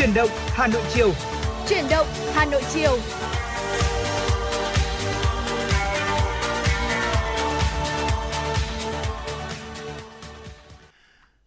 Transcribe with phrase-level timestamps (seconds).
[0.00, 1.12] Chuyển động Hà Nội chiều.
[1.68, 2.98] Chuyển động Hà Nội chiều.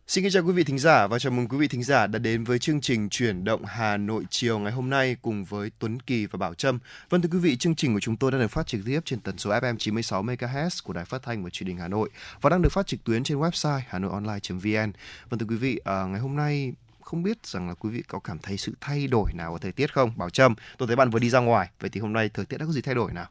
[0.07, 2.19] Xin kính chào quý vị thính giả và chào mừng quý vị thính giả đã
[2.19, 5.99] đến với chương trình Chuyển động Hà Nội chiều ngày hôm nay cùng với Tuấn
[5.99, 6.79] Kỳ và Bảo Trâm.
[7.09, 9.19] Vâng thưa quý vị, chương trình của chúng tôi đang được phát trực tiếp trên
[9.19, 12.09] tần số FM 96 MHz của Đài Phát thanh và Truyền hình Hà Nội
[12.41, 14.91] và đang được phát trực tuyến trên website hanoionline.vn.
[15.29, 16.73] Vâng thưa quý vị, à, ngày hôm nay
[17.05, 19.71] không biết rằng là quý vị có cảm thấy sự thay đổi nào ở thời
[19.71, 20.17] tiết không?
[20.17, 22.57] Bảo Trâm, tôi thấy bạn vừa đi ra ngoài, vậy thì hôm nay thời tiết
[22.57, 23.27] đã có gì thay đổi nào?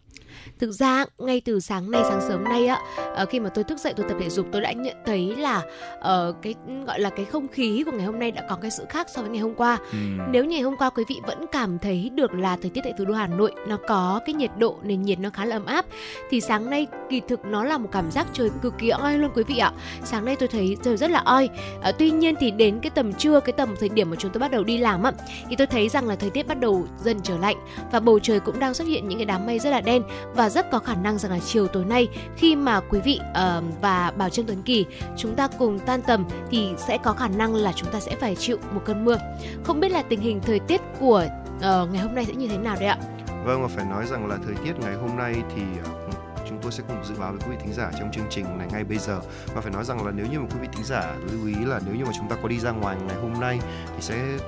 [0.58, 2.78] Thực ra ngay từ sáng nay sáng sớm nay á
[3.22, 5.62] uh, khi mà tôi thức dậy tôi tập thể dục tôi đã nhận thấy là
[5.98, 6.54] uh, cái
[6.86, 9.22] gọi là cái không khí của ngày hôm nay đã có cái sự khác so
[9.22, 9.78] với ngày hôm qua.
[9.92, 9.98] Ừ.
[10.30, 13.04] Nếu ngày hôm qua quý vị vẫn cảm thấy được là thời tiết tại thủ
[13.04, 15.86] đô Hà Nội nó có cái nhiệt độ nền nhiệt nó khá là ấm áp
[16.30, 19.30] thì sáng nay kỳ thực nó là một cảm giác trời cực kỳ oi luôn
[19.34, 19.72] quý vị ạ.
[20.04, 21.48] Sáng nay tôi thấy trời rất là oi.
[21.88, 24.40] Uh, tuy nhiên thì đến cái tầm trưa cái tầm thời điểm mà chúng tôi
[24.40, 25.12] bắt đầu đi làm á
[25.48, 27.56] thì tôi thấy rằng là thời tiết bắt đầu dần trở lạnh
[27.92, 30.02] và bầu trời cũng đang xuất hiện những cái đám mây rất là đen
[30.34, 33.64] và rất có khả năng rằng là chiều tối nay khi mà quý vị uh,
[33.80, 37.54] và Bảo Trương Tuấn Kỳ chúng ta cùng tan tầm thì sẽ có khả năng
[37.54, 39.18] là chúng ta sẽ phải chịu một cơn mưa.
[39.64, 42.58] Không biết là tình hình thời tiết của uh, ngày hôm nay sẽ như thế
[42.58, 42.98] nào đấy ạ?
[43.44, 46.02] Vâng và phải nói rằng là thời tiết ngày hôm nay thì uh,
[46.48, 48.68] chúng tôi sẽ cùng dự báo với quý vị thính giả trong chương trình này
[48.72, 49.20] ngay bây giờ
[49.54, 51.80] và phải nói rằng là nếu như mà quý vị thính giả lưu ý là
[51.86, 53.58] nếu như mà chúng ta có đi ra ngoài ngày hôm nay
[53.96, 54.38] thì sẽ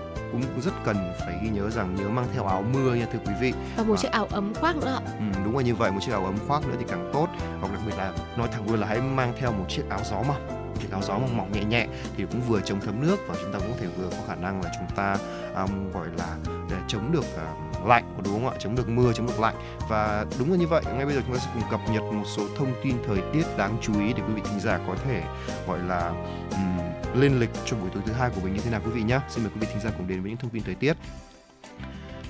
[0.42, 3.32] cũng rất cần phải ghi nhớ rằng nhớ mang theo áo mưa nha thưa quý
[3.40, 3.52] vị.
[3.76, 6.24] Và một chiếc áo ấm khoác nữa ừ, đúng rồi như vậy một chiếc áo
[6.24, 7.28] ấm khoác nữa thì càng tốt.
[7.60, 10.22] Hoặc đặc biệt là nói thẳng luôn là hãy mang theo một chiếc áo gió
[10.22, 13.34] mỏng chiếc áo gió mỏng mỏng nhẹ nhẹ thì cũng vừa chống thấm nước và
[13.42, 15.16] chúng ta cũng có thể vừa có khả năng là chúng ta
[15.54, 16.36] um, gọi là
[16.70, 19.54] để chống được uh, lạnh đúng không ạ chống được mưa chống được lạnh
[19.88, 22.24] và đúng là như vậy ngay bây giờ chúng ta sẽ cùng cập nhật một
[22.36, 25.22] số thông tin thời tiết đáng chú ý để quý vị thính giả có thể
[25.66, 26.12] gọi là
[26.50, 26.74] um,
[27.20, 29.20] lên lịch cho buổi tối thứ hai của mình như thế nào quý vị nhé.
[29.28, 30.96] Xin mời quý vị thính giả cùng đến với những thông tin thời tiết.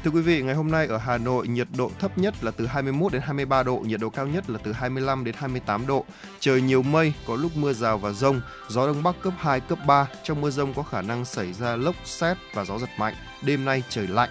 [0.05, 2.67] Thưa quý vị, ngày hôm nay ở Hà Nội nhiệt độ thấp nhất là từ
[2.67, 6.05] 21 đến 23 độ, nhiệt độ cao nhất là từ 25 đến 28 độ.
[6.41, 9.79] Trời nhiều mây, có lúc mưa rào và rông, gió đông bắc cấp 2, cấp
[9.87, 10.09] 3.
[10.23, 13.15] Trong mưa rông có khả năng xảy ra lốc, xét và gió giật mạnh.
[13.43, 14.31] Đêm nay trời lạnh.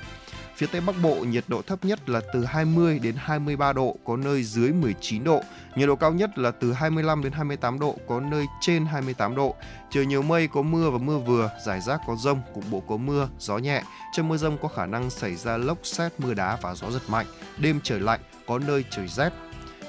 [0.55, 4.17] Phía Tây Bắc Bộ nhiệt độ thấp nhất là từ 20 đến 23 độ, có
[4.17, 5.41] nơi dưới 19 độ.
[5.75, 9.55] Nhiệt độ cao nhất là từ 25 đến 28 độ, có nơi trên 28 độ.
[9.91, 12.97] Trời nhiều mây, có mưa và mưa vừa, rải rác có rông, cục bộ có
[12.97, 13.83] mưa, gió nhẹ.
[14.13, 17.03] Trong mưa rông có khả năng xảy ra lốc xét, mưa đá và gió giật
[17.07, 17.25] mạnh.
[17.57, 19.29] Đêm trời lạnh, có nơi trời rét.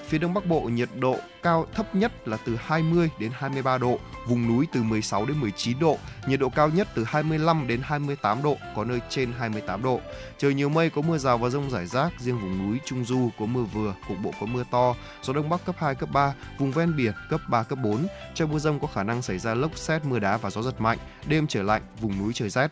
[0.08, 3.98] Phía Đông Bắc Bộ nhiệt độ cao thấp nhất là từ 20 đến 23 độ,
[4.26, 8.42] vùng núi từ 16 đến 19 độ, nhiệt độ cao nhất từ 25 đến 28
[8.42, 10.00] độ, có nơi trên 28 độ.
[10.38, 13.30] Trời nhiều mây có mưa rào và rông rải rác, riêng vùng núi Trung Du
[13.38, 16.34] có mưa vừa, cục bộ có mưa to, gió đông bắc cấp 2 cấp 3,
[16.58, 18.06] vùng ven biển cấp 3 cấp 4.
[18.34, 20.80] Trong mưa rông có khả năng xảy ra lốc xét, mưa đá và gió giật
[20.80, 22.70] mạnh, đêm trời lạnh, vùng núi trời rét.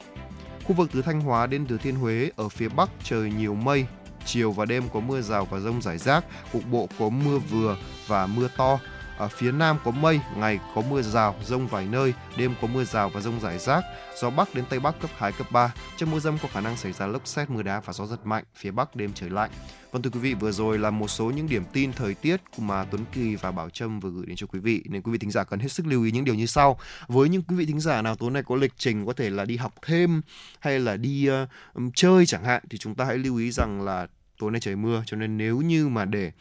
[0.65, 3.87] Khu vực từ Thanh Hóa đến Thừa Thiên Huế ở phía Bắc trời nhiều mây,
[4.27, 7.77] chiều và đêm có mưa rào và rông rải rác, cục bộ có mưa vừa
[8.07, 8.79] và mưa to.
[9.19, 12.85] Ở phía Nam có mây, ngày có mưa rào, rông vài nơi, đêm có mưa
[12.85, 13.85] rào và rông rải rác,
[14.23, 15.73] gió Bắc đến Tây Bắc cấp 2, cấp 3.
[15.97, 18.27] Trong mưa rông có khả năng xảy ra lốc xét, mưa đá và gió giật
[18.27, 19.51] mạnh, phía Bắc đêm trời lạnh.
[19.93, 22.85] Vâng thưa quý vị, vừa rồi là một số những điểm tin thời tiết mà
[22.85, 24.83] Tuấn Kỳ và Bảo Trâm vừa gửi đến cho quý vị.
[24.89, 26.79] Nên quý vị thính giả cần hết sức lưu ý những điều như sau.
[27.07, 29.45] Với những quý vị thính giả nào tối nay có lịch trình có thể là
[29.45, 30.23] đi học thêm
[30.61, 34.07] hay là đi uh, chơi chẳng hạn thì chúng ta hãy lưu ý rằng là
[34.39, 36.33] tối nay trời mưa cho nên nếu như mà để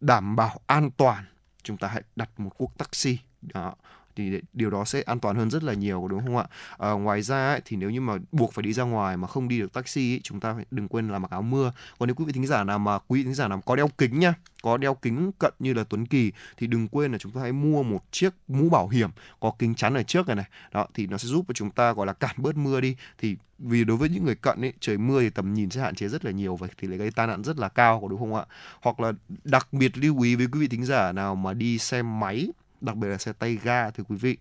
[0.00, 1.24] đảm bảo an toàn
[1.62, 3.74] chúng ta hãy đặt một cuộc taxi đó
[4.20, 6.44] thì điều đó sẽ an toàn hơn rất là nhiều đúng không ạ?
[6.78, 9.48] À, ngoài ra ấy, thì nếu như mà buộc phải đi ra ngoài mà không
[9.48, 11.72] đi được taxi ấy, chúng ta phải đừng quên là mặc áo mưa.
[11.98, 13.88] Còn nếu quý vị thính giả nào mà quý vị thính giả nào có đeo
[13.98, 17.32] kính nha, có đeo kính cận như là Tuấn Kỳ thì đừng quên là chúng
[17.32, 19.10] ta hãy mua một chiếc mũ bảo hiểm
[19.40, 20.48] có kính chắn ở trước này này.
[20.72, 22.96] Đó thì nó sẽ giúp cho chúng ta gọi là cản bớt mưa đi.
[23.18, 25.94] Thì vì đối với những người cận ấy trời mưa thì tầm nhìn sẽ hạn
[25.94, 28.18] chế rất là nhiều và thì lại gây tai nạn rất là cao có đúng
[28.18, 28.44] không ạ?
[28.82, 29.12] Hoặc là
[29.44, 32.48] đặc biệt lưu ý với quý vị thính giả nào mà đi xe máy
[32.80, 34.36] đặc biệt là xe tay ga, thưa quý vị.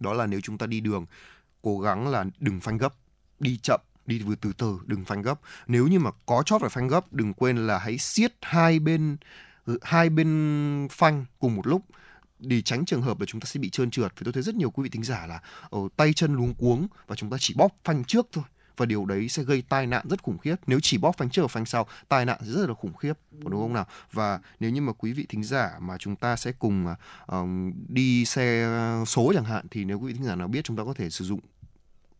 [0.00, 1.06] Đó là nếu chúng ta đi đường,
[1.62, 2.94] cố gắng là đừng phanh gấp,
[3.40, 5.40] đi chậm, đi vừa từ từ, đừng phanh gấp.
[5.66, 9.16] Nếu như mà có chót phải phanh gấp, đừng quên là hãy siết hai bên
[9.66, 11.82] ừ, hai bên phanh cùng một lúc
[12.38, 14.12] để tránh trường hợp là chúng ta sẽ bị trơn trượt.
[14.18, 16.86] Vì tôi thấy rất nhiều quý vị thính giả là ở tay chân luống cuống
[17.06, 18.44] và chúng ta chỉ bóp phanh trước thôi
[18.76, 20.56] và điều đấy sẽ gây tai nạn rất khủng khiếp.
[20.66, 23.60] Nếu chỉ bóp phanh trước và phanh sau tai nạn rất là khủng khiếp đúng
[23.60, 23.86] không nào?
[24.12, 26.86] Và nếu như mà quý vị thính giả mà chúng ta sẽ cùng
[27.32, 27.36] uh,
[27.88, 28.68] đi xe
[29.06, 31.10] số chẳng hạn thì nếu quý vị thính giả nào biết chúng ta có thể
[31.10, 31.40] sử dụng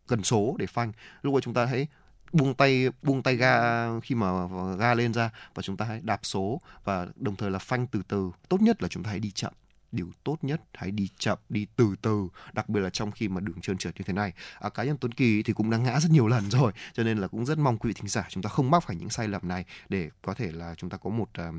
[0.06, 0.92] cần số để phanh.
[1.22, 1.86] Lúc ấy chúng ta hãy
[2.32, 4.46] buông tay buông tay ga khi mà
[4.78, 8.02] ga lên ra và chúng ta hãy đạp số và đồng thời là phanh từ
[8.08, 8.30] từ.
[8.48, 9.52] Tốt nhất là chúng ta hãy đi chậm
[9.92, 13.40] điều tốt nhất hãy đi chậm đi từ từ đặc biệt là trong khi mà
[13.40, 16.00] đường trơn trượt như thế này à, cá nhân Tuấn Kỳ thì cũng đã ngã
[16.00, 18.42] rất nhiều lần rồi cho nên là cũng rất mong quý vị thính giả chúng
[18.42, 21.10] ta không mắc phải những sai lầm này để có thể là chúng ta có
[21.10, 21.54] một uh,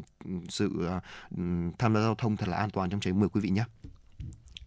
[0.50, 1.04] sự uh,
[1.80, 3.64] tham gia giao thông thật là an toàn trong trời mưa quý vị nhé.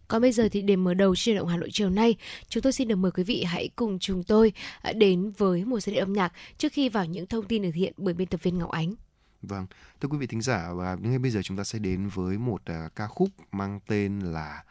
[0.07, 2.15] Còn bây giờ thì để mở đầu chuyên động Hà Nội chiều nay,
[2.49, 5.79] chúng tôi xin được mời quý vị hãy cùng chúng tôi à, đến với một
[5.79, 8.43] giai điệu âm nhạc trước khi vào những thông tin được hiện bởi biên tập
[8.43, 8.95] viên Ngọc Ánh.
[9.41, 9.65] Vâng,
[10.01, 12.61] thưa quý vị thính giả và ngay bây giờ chúng ta sẽ đến với một
[12.71, 14.63] uh, ca khúc mang tên là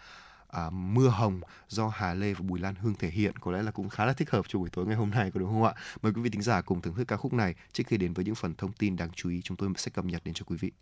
[0.67, 3.71] uh, Mưa Hồng do Hà Lê và Bùi Lan Hương thể hiện có lẽ là
[3.71, 5.75] cũng khá là thích hợp cho buổi tối ngày hôm nay có đúng không ạ?
[6.03, 8.25] Mời quý vị thính giả cùng thưởng thức ca khúc này trước khi đến với
[8.25, 10.57] những phần thông tin đáng chú ý chúng tôi sẽ cập nhật đến cho quý
[10.61, 10.73] vị.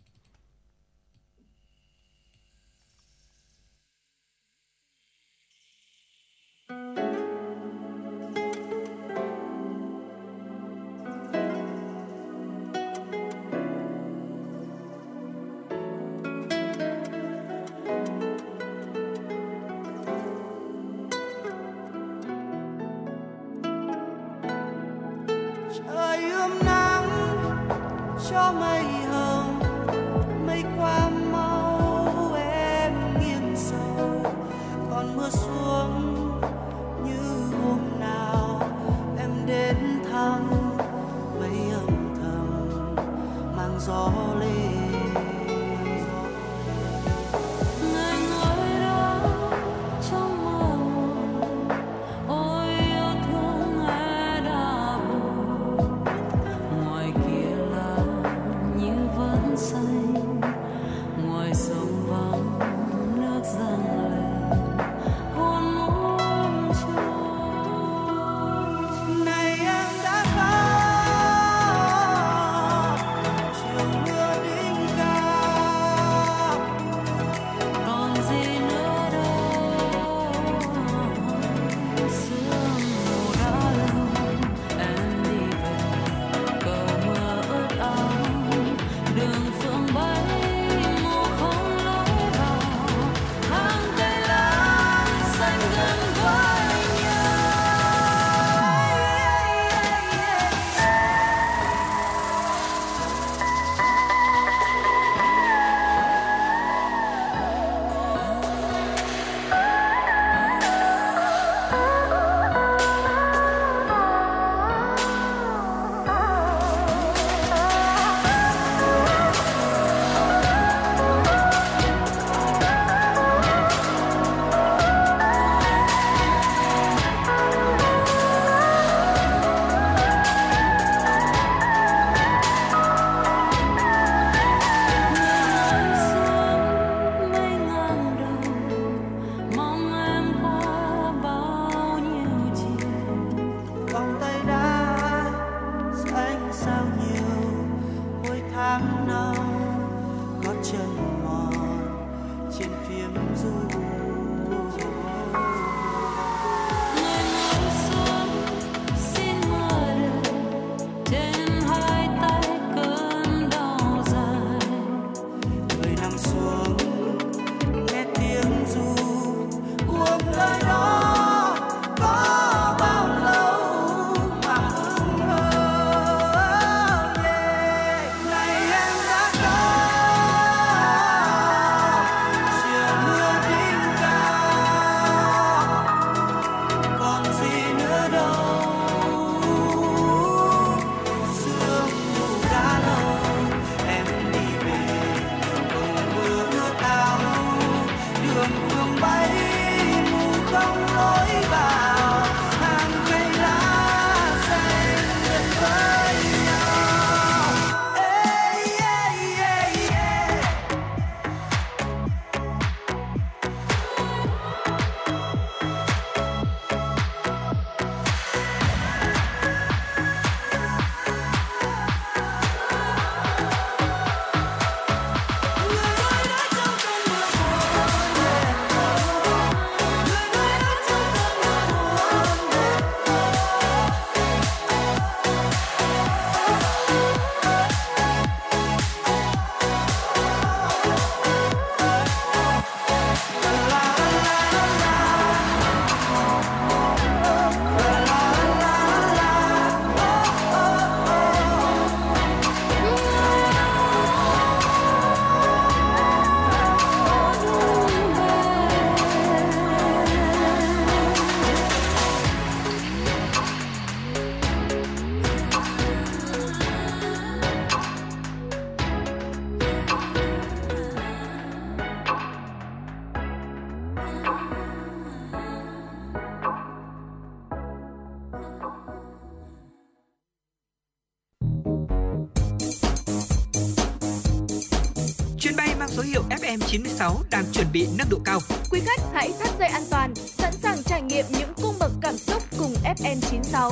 [286.59, 288.39] FM96 đang chuẩn bị nâng độ cao.
[288.71, 292.17] Quý khách hãy thắt dây an toàn, sẵn sàng trải nghiệm những cung bậc cảm
[292.17, 293.71] xúc cùng FM96.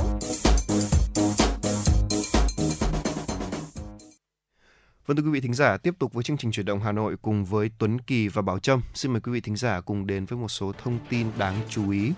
[5.05, 7.15] Vâng thưa quý vị thính giả, tiếp tục với chương trình chuyển động Hà Nội
[7.21, 8.81] cùng với Tuấn Kỳ và Bảo Trâm.
[8.93, 11.91] Xin mời quý vị thính giả cùng đến với một số thông tin đáng chú
[11.91, 12.11] ý.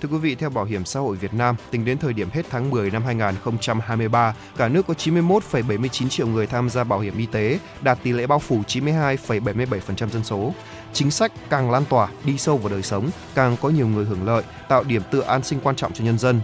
[0.00, 2.46] Thưa quý vị, theo Bảo hiểm xã hội Việt Nam, tính đến thời điểm hết
[2.50, 7.26] tháng 10 năm 2023, cả nước có 91,79 triệu người tham gia bảo hiểm y
[7.26, 10.52] tế, đạt tỷ lệ bao phủ 92,77% dân số.
[10.92, 14.26] Chính sách càng lan tỏa, đi sâu vào đời sống, càng có nhiều người hưởng
[14.26, 16.40] lợi, tạo điểm tựa an sinh quan trọng cho nhân dân.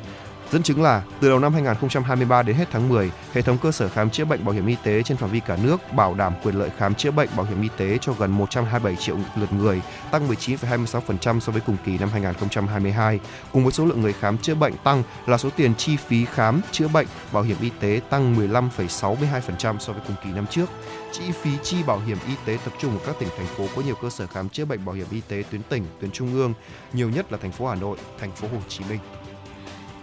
[0.53, 3.89] Dẫn chứng là từ đầu năm 2023 đến hết tháng 10, hệ thống cơ sở
[3.89, 6.55] khám chữa bệnh bảo hiểm y tế trên phạm vi cả nước bảo đảm quyền
[6.55, 10.29] lợi khám chữa bệnh bảo hiểm y tế cho gần 127 triệu lượt người, tăng
[10.29, 13.21] 19,26% so với cùng kỳ năm 2022.
[13.53, 16.61] Cùng với số lượng người khám chữa bệnh tăng là số tiền chi phí khám
[16.73, 20.67] chữa bệnh bảo hiểm y tế tăng 15,62% so với cùng kỳ năm trước.
[21.13, 23.83] Chi phí chi bảo hiểm y tế tập trung ở các tỉnh thành phố có
[23.83, 26.55] nhiều cơ sở khám chữa bệnh bảo hiểm y tế tuyến tỉnh, tuyến trung ương,
[26.93, 28.99] nhiều nhất là thành phố Hà Nội, thành phố Hồ Chí Minh.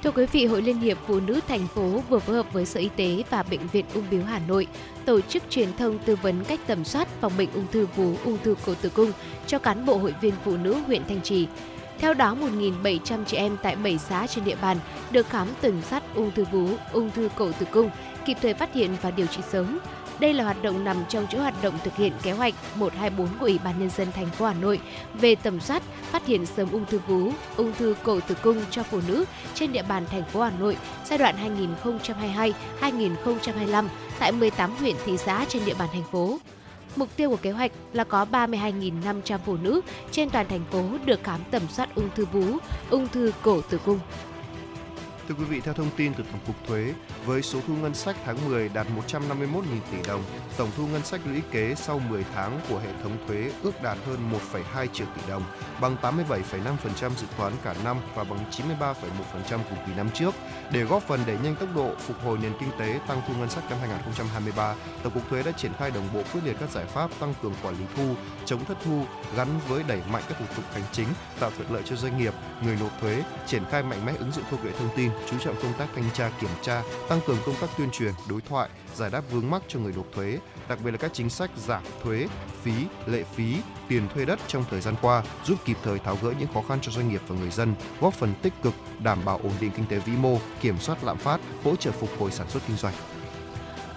[0.03, 2.79] Thưa quý vị, Hội Liên hiệp Phụ nữ thành phố vừa phối hợp với Sở
[2.79, 4.67] Y tế và Bệnh viện Ung biếu Hà Nội
[5.05, 8.37] tổ chức truyền thông tư vấn cách tầm soát phòng bệnh ung thư vú, ung
[8.43, 9.11] thư cổ tử cung
[9.47, 11.47] cho cán bộ hội viên phụ nữ huyện Thanh Trì.
[11.99, 14.77] Theo đó, 1.700 chị em tại 7 xã trên địa bàn
[15.11, 17.89] được khám tầm soát ung thư vú, ung thư cổ tử cung,
[18.25, 19.79] kịp thời phát hiện và điều trị sớm.
[20.21, 23.45] Đây là hoạt động nằm trong chuỗi hoạt động thực hiện kế hoạch 124 của
[23.45, 24.79] Ủy ban nhân dân thành phố Hà Nội
[25.13, 28.83] về tầm soát, phát hiện sớm ung thư vú, ung thư cổ tử cung cho
[28.83, 31.35] phụ nữ trên địa bàn thành phố Hà Nội giai đoạn
[32.81, 33.87] 2022-2025
[34.19, 36.39] tại 18 huyện thị xã trên địa bàn thành phố.
[36.95, 41.23] Mục tiêu của kế hoạch là có 32.500 phụ nữ trên toàn thành phố được
[41.23, 42.43] khám tầm soát ung thư vú,
[42.89, 43.99] ung thư cổ tử cung.
[45.31, 46.93] Thưa quý vị, theo thông tin từ Tổng cục Thuế,
[47.25, 49.61] với số thu ngân sách tháng 10 đạt 151.000
[49.91, 50.23] tỷ đồng,
[50.57, 53.97] tổng thu ngân sách lũy kế sau 10 tháng của hệ thống thuế ước đạt
[54.05, 55.43] hơn 1,2 triệu tỷ đồng,
[55.81, 58.93] bằng 87,5% dự toán cả năm và bằng 93,1%
[59.49, 60.35] cùng kỳ năm trước.
[60.71, 63.49] Để góp phần đẩy nhanh tốc độ phục hồi nền kinh tế, tăng thu ngân
[63.49, 66.85] sách năm 2023, Tổng cục Thuế đã triển khai đồng bộ quyết liệt các giải
[66.85, 69.03] pháp tăng cường quản lý thu, chống thất thu
[69.35, 71.07] gắn với đẩy mạnh các thủ tục hành chính,
[71.39, 72.33] tạo thuận lợi cho doanh nghiệp,
[72.63, 75.55] người nộp thuế, triển khai mạnh mẽ ứng dụng công nghệ thông tin, chú trọng
[75.61, 79.09] công tác thanh tra kiểm tra, tăng cường công tác tuyên truyền, đối thoại, giải
[79.09, 82.27] đáp vướng mắc cho người nộp thuế, đặc biệt là các chính sách giảm thuế,
[82.63, 82.73] phí,
[83.05, 83.55] lệ phí,
[83.87, 86.79] tiền thuê đất trong thời gian qua, giúp kịp thời tháo gỡ những khó khăn
[86.81, 89.85] cho doanh nghiệp và người dân, góp phần tích cực đảm bảo ổn định kinh
[89.85, 92.93] tế vĩ mô, kiểm soát lạm phát, hỗ trợ phục hồi sản xuất kinh doanh.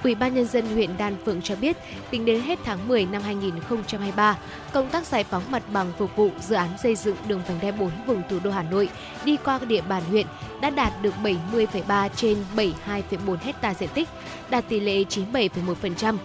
[0.04, 1.76] Ủy ban nhân dân huyện Đan Phượng cho biết,
[2.11, 4.38] tính đến hết tháng 10 năm 2023,
[4.73, 7.73] công tác giải phóng mặt bằng phục vụ dự án xây dựng đường vành đai
[7.73, 8.88] 4 vùng thủ đô Hà Nội
[9.25, 10.26] đi qua địa bàn huyện
[10.61, 14.08] đã đạt được 70,3 trên 72,4 hecta diện tích,
[14.50, 16.16] đạt tỷ lệ 97,1%.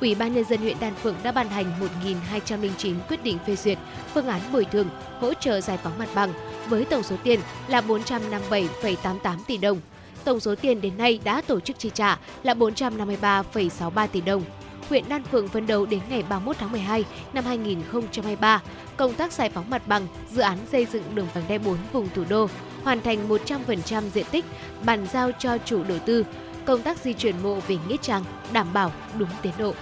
[0.00, 1.72] Ủy ban nhân dân huyện Đan Phượng đã ban hành
[2.02, 3.78] 1.209 quyết định phê duyệt
[4.14, 4.88] phương án bồi thường,
[5.20, 6.32] hỗ trợ giải phóng mặt bằng
[6.68, 9.80] với tổng số tiền là 457,88 tỷ đồng
[10.24, 14.42] Tổng số tiền đến nay đã tổ chức chi trả là 453,63 tỷ đồng.
[14.88, 18.62] Huyện Đan Phượng phấn đấu đến ngày 31 tháng 12 năm 2023,
[18.96, 22.08] công tác giải phóng mặt bằng, dự án xây dựng đường vành đai 4 vùng
[22.14, 22.48] thủ đô
[22.84, 24.44] hoàn thành 100% diện tích,
[24.84, 26.24] bàn giao cho chủ đầu tư.
[26.64, 29.74] Công tác di chuyển mộ về Nghĩa Trang đảm bảo đúng tiến độ.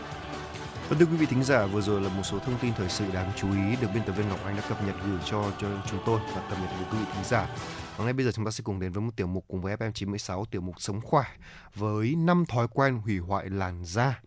[0.88, 3.04] Vâng thưa quý vị thính giả, vừa rồi là một số thông tin thời sự
[3.14, 5.68] đáng chú ý được biên tập viên Ngọc Anh đã cập nhật gửi cho cho
[5.90, 7.46] chúng tôi và cập nhật đến quý vị thính giả.
[7.96, 9.76] Và ngay bây giờ chúng ta sẽ cùng đến với một tiểu mục cùng với
[9.76, 11.24] FM96 tiểu mục sống khỏe
[11.74, 14.20] với năm thói quen hủy hoại làn da.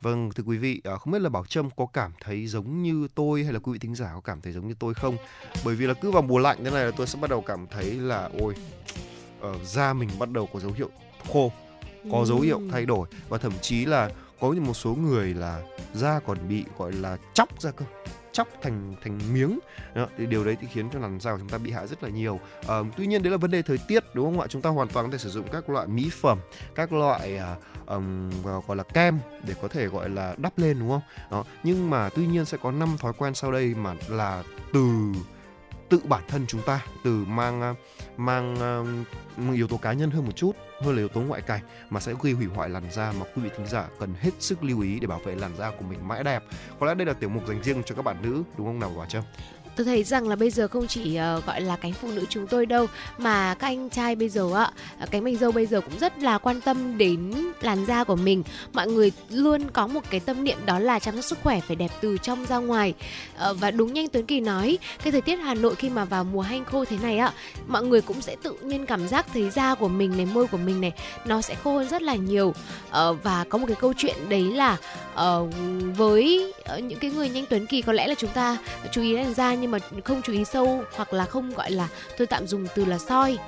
[0.00, 3.08] Vâng, thưa quý vị, à, không biết là Bảo Trâm có cảm thấy giống như
[3.14, 5.16] tôi hay là quý vị thính giả có cảm thấy giống như tôi không?
[5.64, 7.66] Bởi vì là cứ vào mùa lạnh thế này là tôi sẽ bắt đầu cảm
[7.66, 8.54] thấy là ôi,
[9.40, 10.90] ở ờ, da mình bắt đầu có dấu hiệu
[11.32, 11.52] khô,
[12.12, 15.62] có dấu hiệu thay đổi và thậm chí là có một số người là
[15.94, 17.84] da còn bị gọi là chóc ra cơ
[18.32, 19.58] chóc thành thành miếng.
[19.94, 22.02] Đó, thì điều đấy thì khiến cho làn da của chúng ta bị hại rất
[22.02, 22.40] là nhiều.
[22.68, 24.46] À, tuy nhiên đấy là vấn đề thời tiết đúng không ạ?
[24.50, 26.38] Chúng ta hoàn toàn có thể sử dụng các loại mỹ phẩm
[26.74, 27.56] các loại à,
[27.86, 28.30] um,
[28.66, 31.02] gọi là kem để có thể gọi là đắp lên đúng không?
[31.30, 35.12] Đó nhưng mà tuy nhiên sẽ có năm thói quen sau đây mà là từ
[35.90, 37.74] tự bản thân chúng ta từ mang ờ,
[38.16, 38.54] mang
[39.50, 42.00] uh, yếu tố cá nhân hơn một chút hơn là yếu tố ngoại cảnh mà
[42.00, 44.80] sẽ gây hủy hoại làn da mà quý vị thính giả cần hết sức lưu
[44.80, 46.42] ý để bảo vệ làn da của mình mãi đẹp.
[46.80, 48.92] Có lẽ đây là tiểu mục dành riêng cho các bạn nữ đúng không nào
[48.98, 49.22] bà trâm?
[49.76, 52.46] Tôi thấy rằng là bây giờ không chỉ uh, gọi là cánh phụ nữ chúng
[52.46, 52.86] tôi đâu
[53.18, 56.18] mà các anh trai bây giờ ạ ờ, cánh mày dâu bây giờ cũng rất
[56.18, 58.42] là quan tâm đến làn da của mình.
[58.72, 61.76] Mọi người luôn có một cái tâm niệm đó là chăm sóc sức khỏe phải
[61.76, 62.94] đẹp từ trong ra ngoài.
[63.50, 66.24] Uh, và đúng nhanh Tuấn Kỳ nói cái thời tiết Hà Nội khi mà vào
[66.24, 67.32] mùa hanh khô thế này ạ
[67.66, 70.58] mọi người cũng sẽ tự nhiên cảm giác thấy da của mình này môi của
[70.58, 70.92] mình này
[71.24, 72.48] nó sẽ khô hơn rất là nhiều.
[72.48, 74.76] Uh, và có một cái câu chuyện đấy là
[75.14, 75.54] uh,
[75.96, 78.56] với những cái người nhanh Tuấn Kỳ có lẽ là chúng ta
[78.92, 81.88] chú ý làn da nhưng mà không chú ý sâu hoặc là không gọi là
[82.18, 83.38] tôi tạm dùng từ là soi.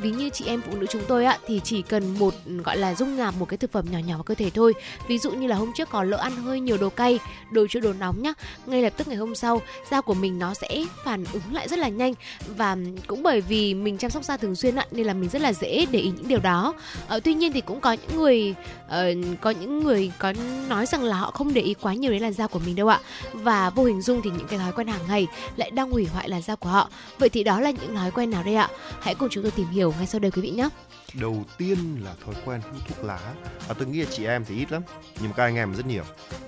[0.00, 2.94] Ví như chị em phụ nữ chúng tôi ạ thì chỉ cần một gọi là
[2.94, 4.74] dung nạp một cái thực phẩm nhỏ nhỏ vào cơ thể thôi.
[5.08, 7.18] Ví dụ như là hôm trước có lỡ ăn hơi nhiều đồ cay
[7.52, 8.32] đồ chứa đồ nóng nhá
[8.66, 11.78] ngay lập tức ngày hôm sau da của mình nó sẽ phản ứng lại rất
[11.78, 12.14] là nhanh.
[12.56, 15.42] Và cũng bởi vì mình chăm sóc da thường xuyên ạ nên là mình rất
[15.42, 16.74] là dễ để ý những điều đó.
[17.08, 18.54] Ờ, tuy nhiên thì cũng có những người
[18.86, 20.32] uh, có những người có
[20.68, 22.88] nói rằng là họ không để ý quá nhiều đến làn da của mình đâu
[22.88, 23.00] ạ.
[23.32, 26.28] Và vô hình dung thì những cái thói quen hàng ngày lại đang hủy hoại
[26.28, 26.90] làn da của họ.
[27.18, 28.68] Vậy thì đó là những thói quen nào đây ạ?
[29.00, 30.68] Hãy cùng chúng tôi tìm hiểu ngay sau đây quý vị nhé
[31.14, 33.34] đầu tiên là thói quen hút thuốc lá.
[33.68, 34.82] À, tôi nghĩ là chị em thì ít lắm
[35.20, 36.04] nhưng mà các anh em rất nhiều.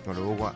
[0.07, 0.53] Còn đúng không ạ?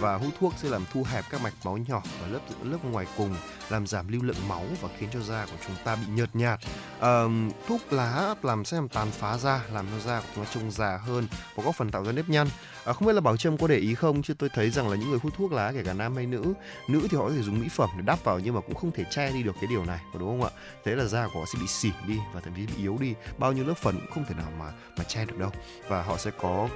[0.00, 3.06] Và hút thuốc sẽ làm thu hẹp các mạch máu nhỏ và lớp lớp ngoài
[3.16, 3.34] cùng
[3.68, 6.60] làm giảm lưu lượng máu và khiến cho da của chúng ta bị nhợt nhạt.
[7.00, 7.22] À,
[7.68, 10.70] thuốc lá làm sẽ làm tàn phá da làm cho da của chúng ta trông
[10.70, 12.48] già hơn và góp phần tạo ra nếp nhăn.
[12.84, 14.22] À, không biết là bảo trâm có để ý không?
[14.22, 16.54] Chứ tôi thấy rằng là những người hút thuốc lá kể cả nam hay nữ
[16.88, 18.92] nữ thì họ có thể dùng mỹ phẩm để đắp vào nhưng mà cũng không
[18.92, 20.50] thể che đi được cái điều này đúng không ạ?
[20.84, 23.14] Thế là da của họ sẽ bị xỉn đi và thậm chí bị yếu đi.
[23.38, 25.50] Bao nhiêu lớp phấn cũng không thể nào mà mà che được đâu.
[25.88, 26.68] Và họ sẽ có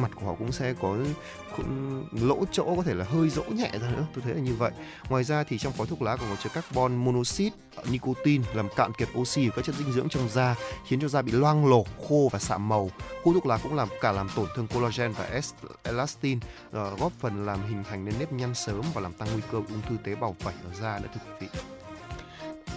[0.00, 0.96] mặt của họ cũng sẽ có
[1.56, 4.06] cũng lỗ chỗ có thể là hơi dỗ nhẹ ra nữa.
[4.14, 4.70] Tôi thấy là như vậy.
[5.08, 8.68] Ngoài ra thì trong khói thuốc lá còn có chứa carbon monoxide ờ, nicotine làm
[8.76, 10.54] cạn kiệt oxy và các chất dinh dưỡng trong da,
[10.86, 12.90] khiến cho da bị loang lổ, khô và sạm màu.
[13.24, 15.40] Khói thuốc lá cũng làm cả làm tổn thương collagen và
[15.82, 16.38] elastin
[16.72, 19.58] ờ, góp phần làm hình thành nên nếp nhăn sớm và làm tăng nguy cơ
[19.58, 21.60] ung thư tế bào vảy ở da nữa, thưa quý vị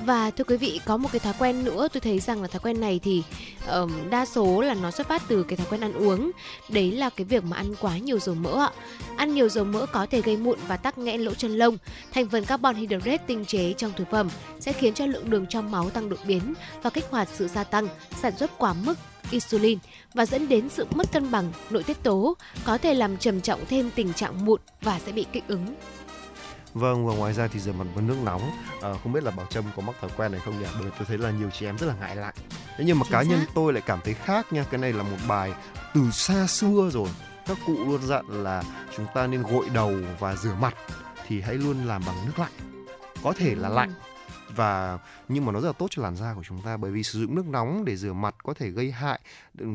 [0.06, 2.60] và thưa quý vị có một cái thói quen nữa tôi thấy rằng là thói
[2.60, 3.24] quen này thì
[3.72, 6.32] um, đa số là nó xuất phát từ cái thói quen ăn uống
[6.70, 8.72] đấy là cái việc mà ăn quá nhiều dầu mỡ ạ
[9.16, 11.78] ăn nhiều dầu mỡ có thể gây mụn và tắc nghẽn lỗ chân lông
[12.12, 15.72] thành phần carbon hydrate tinh chế trong thực phẩm sẽ khiến cho lượng đường trong
[15.72, 17.88] máu tăng đột biến và kích hoạt sự gia tăng
[18.22, 18.98] sản xuất quá mức
[19.32, 19.80] insulin
[20.14, 23.66] và dẫn đến sự mất cân bằng nội tiết tố, có thể làm trầm trọng
[23.66, 25.76] thêm tình trạng mụn và sẽ bị kích ứng.
[26.74, 28.52] Vâng và ngoài ra thì rửa mặt với nước nóng
[28.82, 30.66] à, không biết là Bảo Trâm có mắc thói quen này không nhỉ?
[30.82, 32.34] Bởi tôi thấy là nhiều chị em rất là ngại lạnh.
[32.78, 33.30] Thế nhưng mà Chính cá xác.
[33.30, 34.64] nhân tôi lại cảm thấy khác nha.
[34.72, 35.54] Cái này là một bài
[35.94, 37.08] từ xa xưa rồi.
[37.48, 38.64] Các cụ luôn dặn là
[38.98, 40.76] chúng ta nên gội đầu và rửa mặt
[41.28, 42.52] thì hãy luôn làm bằng nước lạnh.
[43.24, 43.94] Có thể là lạnh
[44.56, 47.04] và nhưng mà nó rất là tốt cho làn da của chúng ta bởi vì
[47.04, 49.20] sử dụng nước nóng để rửa mặt có thể gây hại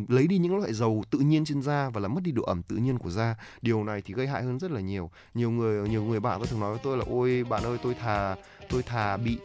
[0.08, 2.62] lấy đi những loại dầu tự nhiên trên da và làm mất đi độ ẩm
[2.62, 3.36] tự nhiên của da.
[3.62, 5.10] Điều này thì gây hại hơn rất là nhiều.
[5.34, 7.94] Nhiều người nhiều người bạn có thường nói với tôi là ôi bạn ơi tôi
[7.94, 8.36] thà
[8.70, 9.38] tôi thà bị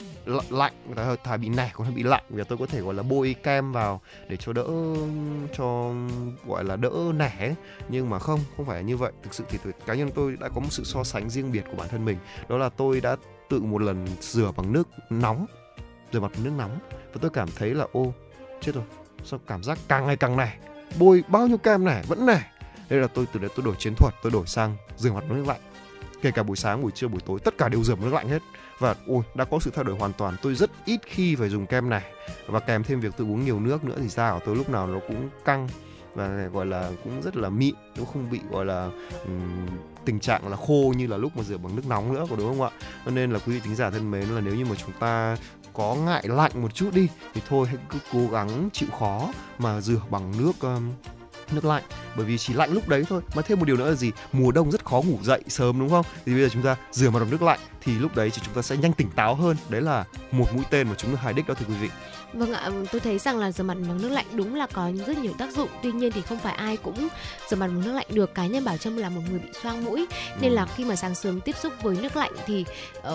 [0.50, 3.36] lạnh thà, thà bị nẻ còn bị lạnh vì tôi có thể gọi là bôi
[3.44, 4.68] kem vào để cho đỡ
[5.58, 5.94] cho
[6.48, 7.56] gọi là đỡ nẻ
[7.90, 9.12] nhưng mà không không phải như vậy.
[9.24, 11.64] Thực sự thì tôi, cá nhân tôi đã có một sự so sánh riêng biệt
[11.72, 12.18] của bản thân mình.
[12.50, 13.16] Đó là tôi đã
[13.50, 15.46] tự một lần rửa bằng nước nóng
[16.14, 16.80] rửa mặt nước nóng.
[16.92, 18.14] Và tôi cảm thấy là ô
[18.62, 18.84] chết rồi
[19.24, 20.58] sao cảm giác càng ngày càng này,
[21.00, 22.46] bôi bao nhiêu kem này vẫn này
[22.90, 25.48] đây là tôi từ đấy tôi đổi chiến thuật tôi đổi sang rửa mặt nước
[25.48, 25.62] lạnh.
[26.22, 28.42] Kể cả buổi sáng buổi trưa buổi tối tất cả đều rửa nước lạnh hết.
[28.80, 30.36] Và ôi đã có sự thay đổi hoàn toàn.
[30.42, 32.04] Tôi rất ít khi phải dùng kem này
[32.48, 34.88] và kèm thêm việc tôi uống nhiều nước nữa thì da của tôi lúc nào
[34.88, 35.68] nó cũng căng
[36.16, 38.90] và gọi là cũng rất là mịn nó không bị gọi là
[39.26, 39.68] um,
[40.06, 42.48] tình trạng là khô như là lúc mà rửa bằng nước nóng nữa có đúng
[42.48, 42.70] không ạ?
[43.06, 45.38] Cho nên là quý vị tính giả thân mến là nếu như mà chúng ta
[45.74, 49.82] có ngại lạnh một chút đi thì thôi hãy cứ cố gắng chịu khó mà
[49.82, 50.92] rửa bằng nước um,
[51.52, 51.84] nước lạnh.
[52.16, 53.22] Bởi vì chỉ lạnh lúc đấy thôi.
[53.36, 54.12] Mà thêm một điều nữa là gì?
[54.32, 56.06] Mùa đông rất khó ngủ dậy sớm đúng không?
[56.26, 58.54] Thì bây giờ chúng ta rửa mặt bằng nước lạnh thì lúc đấy thì chúng
[58.54, 59.58] ta sẽ nhanh tỉnh táo hơn.
[59.70, 61.90] Đấy là một mũi tên mà chúng ta hài đích đó thưa quý vị.
[62.34, 65.18] Vâng ạ, tôi thấy rằng là rửa mặt bằng nước lạnh đúng là có rất
[65.18, 65.70] nhiều tác dụng.
[65.84, 67.08] Tuy nhiên thì không phải ai cũng
[67.50, 68.34] rửa mặt bằng nước lạnh được.
[68.34, 70.08] Cá nhân Bảo Trâm là một người bị xoang mũi
[70.42, 72.66] nên là khi mà sáng sớm tiếp xúc với nước lạnh thì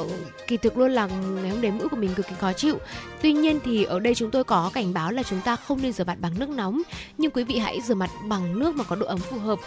[0.01, 0.11] uh,
[0.47, 2.79] kỳ thực luôn là ngày hôm đấy mũi của mình cực kỳ khó chịu.
[3.23, 5.93] Tuy nhiên thì ở đây chúng tôi có cảnh báo là chúng ta không nên
[5.93, 6.83] rửa mặt bằng nước nóng,
[7.19, 9.59] nhưng quý vị hãy rửa mặt bằng nước mà có độ ấm phù hợp.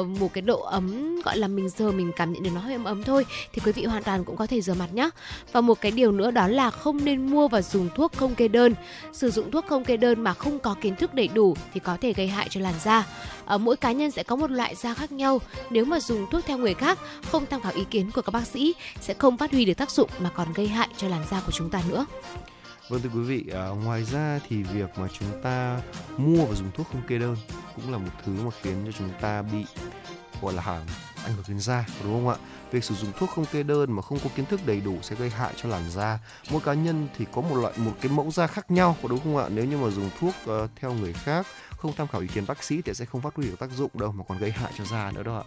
[0.00, 2.72] Uh, một cái độ ấm gọi là mình giờ mình cảm nhận được nó hơi
[2.72, 5.10] ấm ấm thôi thì quý vị hoàn toàn cũng có thể rửa mặt nhé.
[5.52, 8.48] Và một cái điều nữa đó là không nên mua và dùng thuốc không kê
[8.48, 8.74] đơn
[9.12, 11.96] sử dụng thuốc không kê đơn mà không có kiến thức đầy đủ thì có
[12.00, 13.06] thể gây hại cho làn da.
[13.44, 15.40] Ở mỗi cá nhân sẽ có một loại da khác nhau.
[15.70, 16.98] Nếu mà dùng thuốc theo người khác,
[17.32, 19.90] không tham khảo ý kiến của các bác sĩ sẽ không phát huy được tác
[19.90, 22.06] dụng mà còn gây hại cho làn da của chúng ta nữa.
[22.88, 25.80] Vâng thưa quý vị, à, ngoài ra thì việc mà chúng ta
[26.16, 27.36] mua và dùng thuốc không kê đơn
[27.76, 29.64] cũng là một thứ mà khiến cho chúng ta bị
[30.42, 30.86] gọi là hàng
[31.24, 32.36] ảnh hưởng đến da đúng không ạ
[32.70, 35.16] việc sử dụng thuốc không kê đơn mà không có kiến thức đầy đủ sẽ
[35.16, 36.18] gây hại cho làn da.
[36.50, 39.20] Mỗi cá nhân thì có một loại một cái mẫu da khác nhau có đúng
[39.24, 39.46] không ạ?
[39.48, 42.62] Nếu như mà dùng thuốc uh, theo người khác không tham khảo ý kiến bác
[42.62, 44.84] sĩ thì sẽ không phát huy được tác dụng đâu mà còn gây hại cho
[44.84, 45.44] da nữa đó ạ.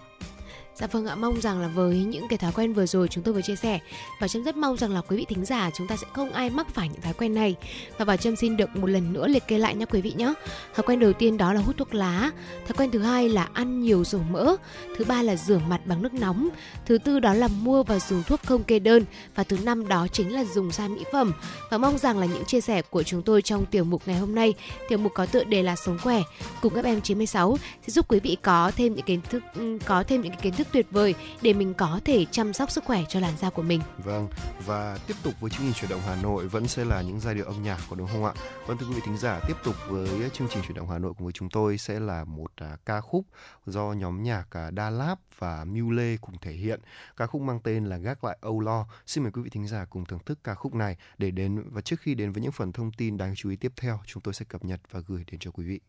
[0.82, 3.34] Dạ vâng ạ, mong rằng là với những cái thói quen vừa rồi chúng tôi
[3.34, 3.80] vừa chia sẻ
[4.20, 6.50] và Trâm rất mong rằng là quý vị thính giả chúng ta sẽ không ai
[6.50, 7.56] mắc phải những thói quen này.
[7.98, 10.34] Và Bảo Trâm xin được một lần nữa liệt kê lại nhé quý vị nhé.
[10.76, 12.32] Thói quen đầu tiên đó là hút thuốc lá,
[12.68, 14.56] thói quen thứ hai là ăn nhiều dầu mỡ,
[14.98, 16.50] thứ ba là rửa mặt bằng nước nóng,
[16.86, 19.04] thứ tư đó là mua và dùng thuốc không kê đơn
[19.36, 21.34] và thứ năm đó chính là dùng da mỹ phẩm.
[21.70, 24.36] Và mong rằng là những chia sẻ của chúng tôi trong tiểu mục ngày hôm
[24.36, 24.54] nay,
[24.90, 26.22] tiểu mục có tựa đề là sống khỏe
[26.62, 30.04] cùng các em 96 sẽ giúp quý vị có thêm những kiến thức ừ, có
[30.04, 33.04] thêm những cái kiến thức tuyệt vời để mình có thể chăm sóc sức khỏe
[33.10, 33.82] cho làn da của mình.
[33.98, 34.28] Vâng,
[34.66, 37.36] và tiếp tục với chương trình chuyển động Hà Nội vẫn sẽ là những giai
[37.36, 38.34] điệu âm nhạc của đúng không ạ?
[38.68, 41.14] Vâng thưa quý vị thính giả, tiếp tục với chương trình chuyển động Hà Nội
[41.18, 43.26] cùng với chúng tôi sẽ là một à, ca khúc
[43.66, 46.82] do nhóm nhạc à, Đa Láp và Miu Lê cùng thể hiện.
[47.18, 48.86] Ca khúc mang tên là Gác lại Âu Lo.
[49.06, 51.82] Xin mời quý vị thính giả cùng thưởng thức ca khúc này để đến và
[51.82, 54.34] trước khi đến với những phần thông tin đáng chú ý tiếp theo, chúng tôi
[54.34, 55.80] sẽ cập nhật và gửi đến cho quý vị.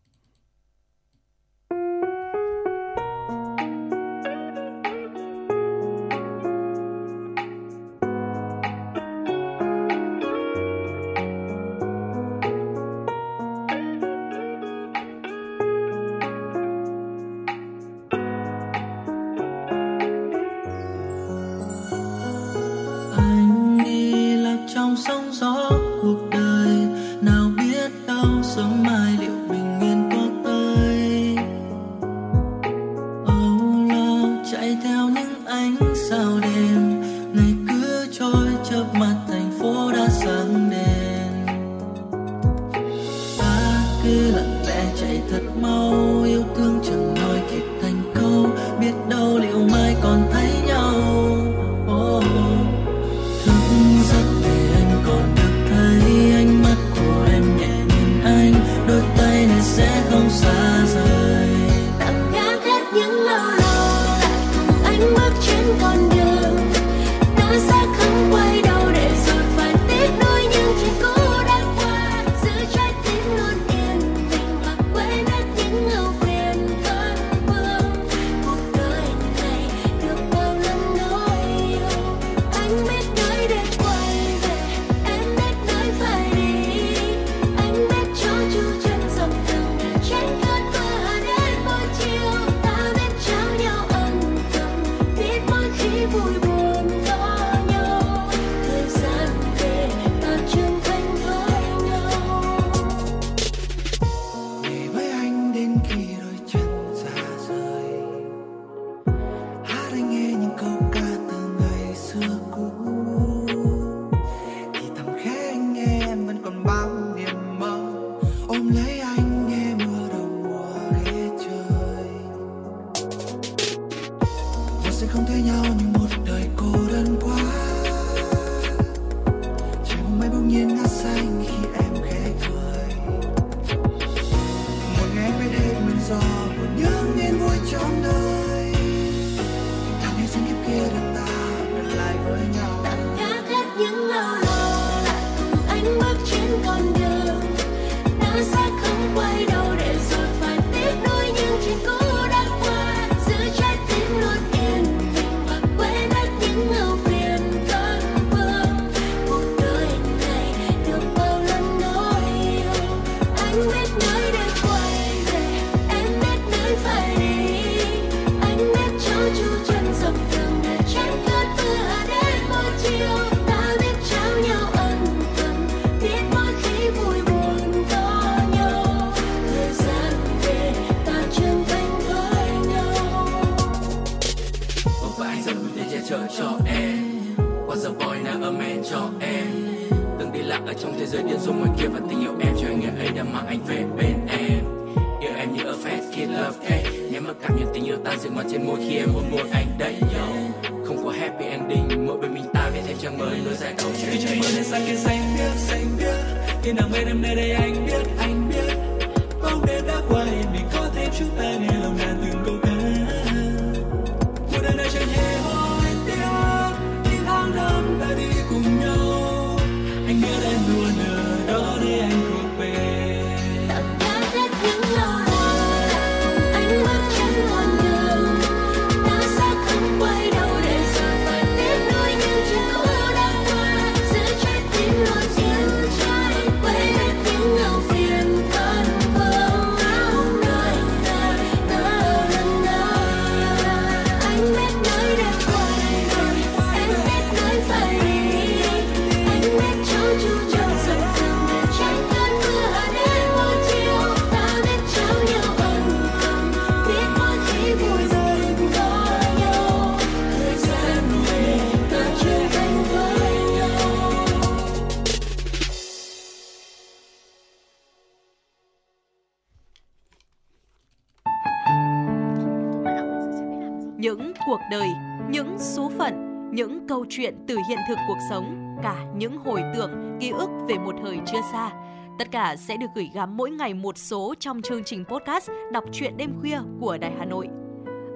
[277.03, 280.95] Câu chuyện từ hiện thực cuộc sống, cả những hồi tưởng, ký ức về một
[281.03, 281.71] thời chưa xa.
[282.19, 285.83] Tất cả sẽ được gửi gắm mỗi ngày một số trong chương trình podcast Đọc
[285.91, 287.47] truyện đêm khuya của Đài Hà Nội.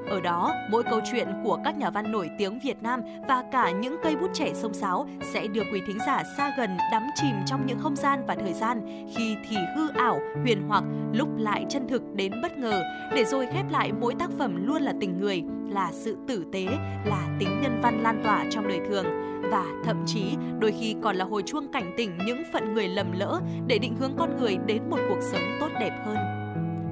[0.10, 3.72] Ở đó, mỗi câu chuyện của các nhà văn nổi tiếng Việt Nam và cả
[3.72, 7.36] những cây bút trẻ sông sáo sẽ đưa quý thính giả xa gần đắm chìm
[7.46, 8.82] trong những không gian và thời gian
[9.16, 12.82] khi thì hư ảo, huyền hoặc, lúc lại chân thực đến bất ngờ,
[13.16, 16.66] để rồi khép lại mỗi tác phẩm luôn là tình người, là sự tử tế,
[17.06, 19.06] là tính nhân văn lan tỏa trong đời thường
[19.52, 23.12] và thậm chí đôi khi còn là hồi chuông cảnh tỉnh những phận người lầm
[23.12, 26.18] lỡ để định hướng con người đến một cuộc sống tốt đẹp hơn.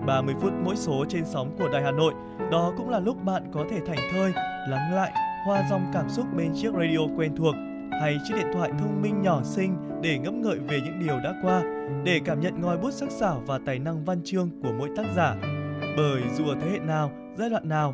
[0.08, 2.14] 30 phút mỗi số trên sóng của Đài Hà Nội,
[2.52, 4.34] đó cũng là lúc bạn có thể thảnh thơi,
[4.70, 5.12] lắng lại,
[5.46, 7.56] hoa dòng cảm xúc bên chiếc radio quen thuộc
[8.02, 11.34] hay chiếc điện thoại thông minh nhỏ xinh để ngẫm ngợi về những điều đã
[11.42, 11.62] qua,
[12.04, 15.06] để cảm nhận ngòi bút sắc sảo và tài năng văn chương của mỗi tác
[15.16, 15.36] giả.
[15.98, 17.94] Bởi dù ở thế hệ nào, giai đoạn nào,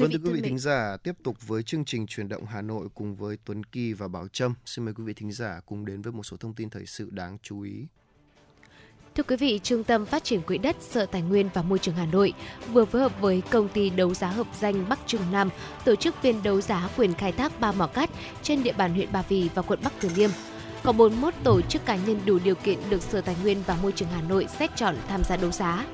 [0.00, 2.88] Vâng thưa quý vị thính giả, tiếp tục với chương trình truyền động Hà Nội
[2.94, 4.54] cùng với Tuấn Kỳ và Bảo Trâm.
[4.66, 7.08] Xin mời quý vị thính giả cùng đến với một số thông tin thời sự
[7.10, 7.86] đáng chú ý.
[9.14, 11.94] Thưa quý vị, Trung tâm Phát triển Quỹ đất, Sở Tài nguyên và Môi trường
[11.94, 12.32] Hà Nội
[12.72, 15.50] vừa phối hợp với công ty đấu giá hợp danh Bắc Trung Nam
[15.84, 18.10] tổ chức phiên đấu giá quyền khai thác ba mỏ cát
[18.42, 20.30] trên địa bàn huyện Ba Vì và quận Bắc Từ Liêm.
[20.82, 23.92] Có 41 tổ chức cá nhân đủ điều kiện được Sở Tài nguyên và Môi
[23.92, 25.86] trường Hà Nội xét chọn tham gia đấu giá.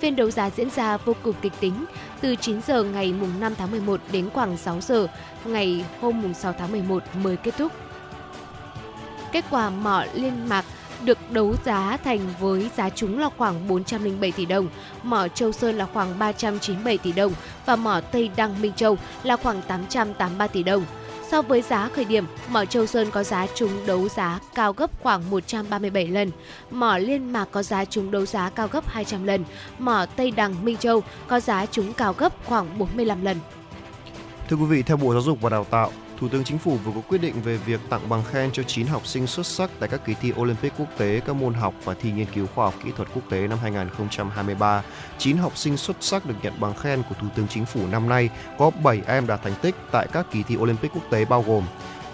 [0.00, 1.84] Phiên đấu giá diễn ra vô cùng kịch tính,
[2.20, 5.06] từ 9 giờ ngày mùng 5 tháng 11 đến khoảng 6 giờ
[5.44, 7.72] ngày hôm mùng 6 tháng 11 mới kết thúc.
[9.32, 10.64] Kết quả mỏ liên mạc
[11.04, 14.68] được đấu giá thành với giá trúng là khoảng 407 tỷ đồng,
[15.02, 17.32] mỏ Châu Sơn là khoảng 397 tỷ đồng
[17.66, 20.84] và mỏ Tây Đăng Minh Châu là khoảng 883 tỷ đồng.
[21.30, 24.90] So với giá khởi điểm, mỏ Châu Sơn có giá trúng đấu giá cao gấp
[25.02, 26.30] khoảng 137 lần,
[26.70, 29.44] mỏ Liên Mạc có giá trúng đấu giá cao gấp 200 lần,
[29.78, 33.36] mỏ Tây Đằng Minh Châu có giá trúng cao gấp khoảng 45 lần.
[34.48, 36.92] Thưa quý vị, theo Bộ Giáo dục và Đào tạo, Thủ tướng Chính phủ vừa
[36.94, 39.88] có quyết định về việc tặng bằng khen cho 9 học sinh xuất sắc tại
[39.88, 42.74] các kỳ thi Olympic quốc tế các môn học và thi nghiên cứu khoa học
[42.84, 44.82] kỹ thuật quốc tế năm 2023.
[45.18, 48.08] 9 học sinh xuất sắc được nhận bằng khen của Thủ tướng Chính phủ năm
[48.08, 51.44] nay, có 7 em đạt thành tích tại các kỳ thi Olympic quốc tế bao
[51.46, 51.64] gồm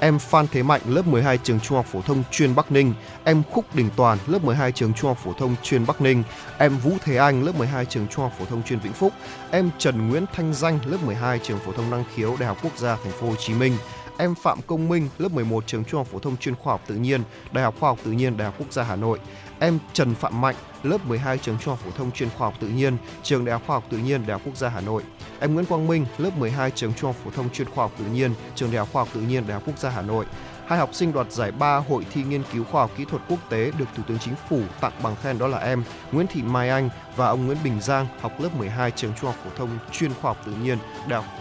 [0.00, 3.42] em Phan Thế Mạnh lớp 12 trường Trung học phổ thông chuyên Bắc Ninh, em
[3.50, 6.22] Khúc Đình Toàn lớp 12 trường Trung học phổ thông chuyên Bắc Ninh,
[6.58, 9.12] em Vũ Thế Anh lớp 12 trường Trung học phổ thông chuyên Vĩnh Phúc,
[9.50, 12.78] em Trần Nguyễn Thanh Danh lớp 12 trường phổ thông năng khiếu Đại học Quốc
[12.78, 13.72] gia Thành phố Hồ Chí Minh,
[14.18, 16.94] em Phạm Công Minh lớp 11 trường Trung học phổ thông chuyên khoa học tự
[16.94, 19.18] nhiên Đại học Khoa học tự nhiên Đại học Quốc gia Hà Nội,
[19.58, 22.68] em Trần Phạm Mạnh lớp 12 trường Trung học phổ thông chuyên khoa học tự
[22.68, 25.02] nhiên trường Đại học Khoa học tự nhiên Đại học Quốc gia Hà Nội,
[25.40, 28.04] em Nguyễn Quang Minh lớp 12 trường Trung học phổ thông chuyên khoa học tự
[28.04, 30.24] nhiên trường Đại học Khoa học tự nhiên Đại học Quốc gia Hà Nội.
[30.66, 33.38] Hai học sinh đoạt giải ba hội thi nghiên cứu khoa học kỹ thuật quốc
[33.50, 36.68] tế được Thủ tướng Chính phủ tặng bằng khen đó là em Nguyễn Thị Mai
[36.68, 40.14] Anh và ông Nguyễn Bình Giang học lớp 12 trường Trung học phổ thông chuyên
[40.14, 41.32] khoa học tự nhiên Đại học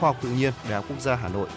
[0.00, 1.48] Khoa học tự nhiên Đại học Quốc gia Hà Nội.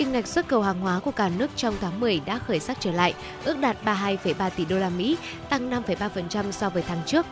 [0.00, 2.76] Kim ngạch xuất khẩu hàng hóa của cả nước trong tháng 10 đã khởi sắc
[2.80, 5.16] trở lại, ước đạt 32,3 tỷ đô la Mỹ,
[5.48, 7.26] tăng 5,3% so với tháng trước.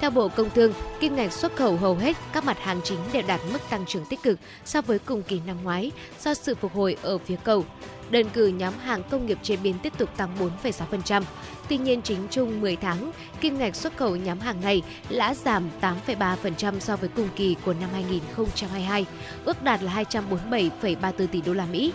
[0.00, 3.22] Theo Bộ Công Thương, kim ngạch xuất khẩu hầu hết các mặt hàng chính đều
[3.26, 6.74] đạt mức tăng trưởng tích cực so với cùng kỳ năm ngoái do sự phục
[6.74, 7.64] hồi ở phía cầu.
[8.12, 10.30] Đơn cử nhóm hàng công nghiệp chế biến tiếp tục tăng
[10.62, 11.22] 4,6%.
[11.68, 15.70] Tuy nhiên chính chung 10 tháng, kim ngạch xuất khẩu nhóm hàng này đã giảm
[15.80, 19.06] 8,3% so với cùng kỳ của năm 2022,
[19.44, 21.92] ước đạt là 247,34 tỷ đô la Mỹ.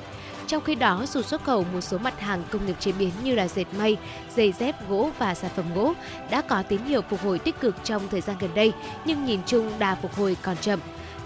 [0.48, 3.36] Trong khi đó, dù xuất khẩu một số mặt hàng công nghiệp chế biến như
[3.36, 3.98] là dệt may,
[4.36, 5.94] giày dép, gỗ và sản phẩm gỗ
[6.30, 8.74] đã có tín hiệu phục hồi tích cực trong thời gian gần đây,
[9.06, 10.80] nhưng nhìn chung đà phục hồi còn chậm.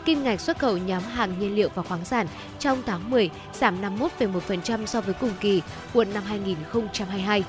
[0.06, 2.28] Kim ngạch xuất khẩu nhóm hàng nhiên liệu và khoáng sản
[2.60, 5.62] trong tháng 10 giảm 51,1% so với cùng kỳ
[5.94, 7.44] của năm 2022.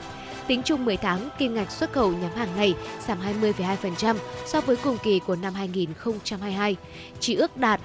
[0.46, 2.74] Tính chung 10 tháng, kim ngạch xuất khẩu nhóm hàng này
[3.06, 6.76] giảm 20,2% so với cùng kỳ của năm 2022,
[7.20, 7.80] chỉ ước đạt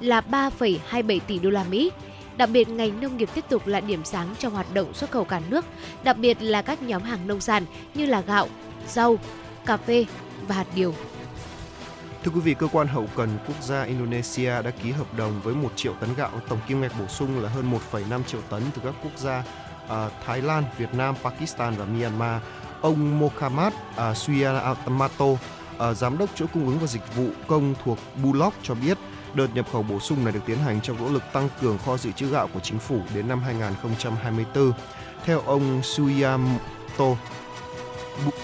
[0.00, 1.90] là 3,27 tỷ đô la Mỹ.
[2.36, 5.24] Đặc biệt, ngành nông nghiệp tiếp tục là điểm sáng trong hoạt động xuất khẩu
[5.24, 5.64] cả nước,
[6.02, 8.48] đặc biệt là các nhóm hàng nông sản như là gạo,
[8.88, 9.18] rau,
[9.66, 10.04] cà phê
[10.48, 10.94] và hạt điều.
[12.24, 15.54] Thưa quý vị, cơ quan hậu cần quốc gia Indonesia đã ký hợp đồng với
[15.54, 18.82] 1 triệu tấn gạo, tổng kim ngạch bổ sung là hơn 1,5 triệu tấn từ
[18.84, 19.38] các quốc gia
[19.84, 22.42] uh, Thái Lan, Việt Nam, Pakistan và Myanmar.
[22.80, 25.38] Ông Mohammad à, uh, Suyamato, uh,
[25.78, 28.98] à, giám đốc chuỗi cung ứng và dịch vụ công thuộc Bulog cho biết
[29.34, 31.96] Đợt nhập khẩu bổ sung này được tiến hành trong nỗ lực tăng cường kho
[31.96, 34.72] dự trữ gạo của chính phủ đến năm 2024.
[35.24, 37.16] Theo ông Suyamoto,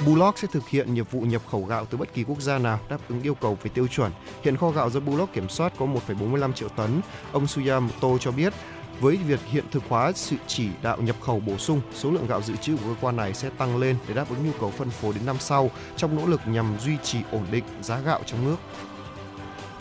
[0.06, 2.78] Bullock sẽ thực hiện nhiệm vụ nhập khẩu gạo từ bất kỳ quốc gia nào
[2.88, 4.12] đáp ứng yêu cầu về tiêu chuẩn.
[4.42, 7.00] Hiện kho gạo do Bullock kiểm soát có 1,45 triệu tấn.
[7.32, 8.52] Ông Suyamoto cho biết
[9.00, 12.42] với việc hiện thực hóa sự chỉ đạo nhập khẩu bổ sung, số lượng gạo
[12.42, 14.90] dự trữ của cơ quan này sẽ tăng lên để đáp ứng nhu cầu phân
[14.90, 18.44] phối đến năm sau trong nỗ lực nhằm duy trì ổn định giá gạo trong
[18.44, 18.56] nước.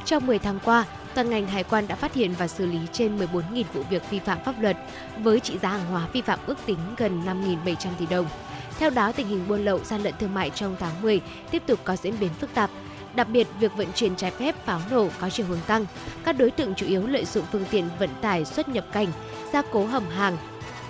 [0.05, 3.17] Trong 10 tháng qua, toàn ngành hải quan đã phát hiện và xử lý trên
[3.17, 4.77] 14.000 vụ việc vi phạm pháp luật
[5.17, 8.25] với trị giá hàng hóa vi phạm ước tính gần 5.700 tỷ đồng.
[8.79, 11.79] Theo đó, tình hình buôn lậu gian lận thương mại trong tháng 10 tiếp tục
[11.83, 12.69] có diễn biến phức tạp.
[13.15, 15.85] Đặc biệt, việc vận chuyển trái phép pháo nổ có chiều hướng tăng.
[16.25, 19.07] Các đối tượng chủ yếu lợi dụng phương tiện vận tải xuất nhập cảnh,
[19.53, 20.37] gia cố hầm hàng,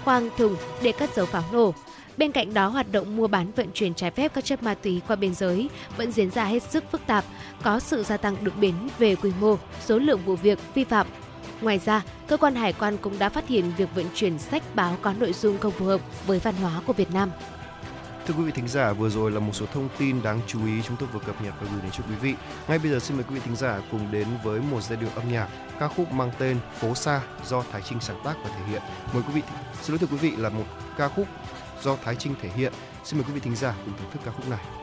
[0.04, 1.74] khoang thùng để cất giấu pháo nổ.
[2.18, 5.02] Bên cạnh đó, hoạt động mua bán vận chuyển trái phép các chất ma túy
[5.08, 7.26] qua biên giới vẫn diễn ra hết sức phức tạp,
[7.64, 11.08] có sự gia tăng đột biến về quy mô, số lượng vụ việc vi phạm.
[11.62, 14.98] Ngoài ra, cơ quan hải quan cũng đã phát hiện việc vận chuyển sách báo
[15.02, 17.32] có nội dung không phù hợp với văn hóa của Việt Nam.
[18.26, 20.82] Thưa quý vị thính giả, vừa rồi là một số thông tin đáng chú ý
[20.82, 22.36] chúng tôi vừa cập nhật và gửi đến cho quý vị.
[22.68, 25.10] Ngay bây giờ xin mời quý vị thính giả cùng đến với một giai điệu
[25.16, 25.48] âm nhạc
[25.80, 28.82] ca khúc mang tên Phố xa do Thái Trinh sáng tác và thể hiện.
[29.14, 29.42] Mời quý vị
[29.82, 30.66] xin lỗi thưa quý vị là một
[30.98, 31.28] ca khúc
[31.82, 32.74] do Thái Trinh thể hiện.
[33.04, 34.83] Xin mời quý vị thính giả cùng thưởng thức ca khúc này.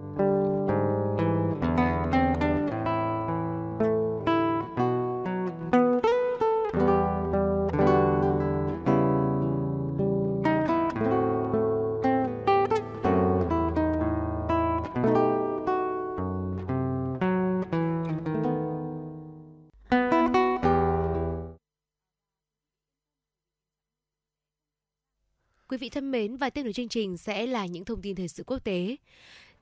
[25.81, 28.43] Vị thân mến và tiếp nối chương trình sẽ là những thông tin thời sự
[28.43, 28.95] quốc tế.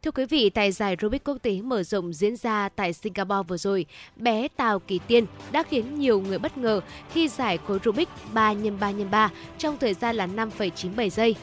[0.01, 3.57] Thưa quý vị, tại giải Rubik quốc tế mở rộng diễn ra tại Singapore vừa
[3.57, 6.81] rồi, bé Tào Kỳ Tiên đã khiến nhiều người bất ngờ
[7.13, 11.35] khi giải khối Rubik 3 x 3 x 3 trong thời gian là 5,97 giây.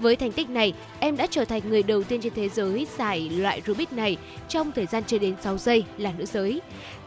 [0.00, 3.30] Với thành tích này, em đã trở thành người đầu tiên trên thế giới giải
[3.30, 4.16] loại Rubik này
[4.48, 6.60] trong thời gian chưa đến 6 giây là nữ giới.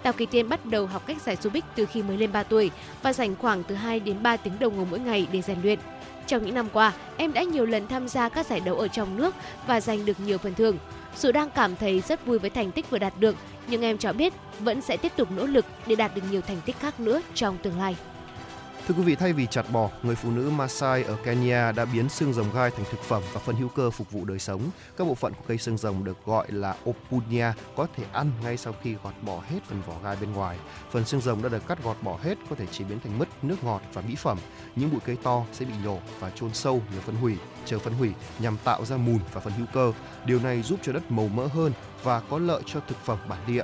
[0.03, 2.71] Tào Kỳ Tiên bắt đầu học cách giải Rubik từ khi mới lên 3 tuổi
[3.03, 5.79] và dành khoảng từ 2 đến 3 tiếng đồng hồ mỗi ngày để rèn luyện.
[6.27, 9.17] Trong những năm qua, em đã nhiều lần tham gia các giải đấu ở trong
[9.17, 9.35] nước
[9.67, 10.77] và giành được nhiều phần thưởng.
[11.17, 13.35] Dù đang cảm thấy rất vui với thành tích vừa đạt được,
[13.67, 16.61] nhưng em cho biết vẫn sẽ tiếp tục nỗ lực để đạt được nhiều thành
[16.65, 17.95] tích khác nữa trong tương lai.
[18.87, 22.09] Thưa quý vị, thay vì chặt bỏ, người phụ nữ Maasai ở Kenya đã biến
[22.09, 24.61] xương rồng gai thành thực phẩm và phân hữu cơ phục vụ đời sống.
[24.97, 28.57] Các bộ phận của cây xương rồng được gọi là opunia có thể ăn ngay
[28.57, 30.57] sau khi gọt bỏ hết phần vỏ gai bên ngoài.
[30.91, 33.27] Phần xương rồng đã được cắt gọt bỏ hết có thể chế biến thành mứt,
[33.41, 34.37] nước ngọt và mỹ phẩm.
[34.75, 37.93] Những bụi cây to sẽ bị nhổ và chôn sâu nhờ phân hủy, chờ phân
[37.93, 39.93] hủy nhằm tạo ra mùn và phân hữu cơ.
[40.25, 41.71] Điều này giúp cho đất màu mỡ hơn
[42.03, 43.63] và có lợi cho thực phẩm bản địa.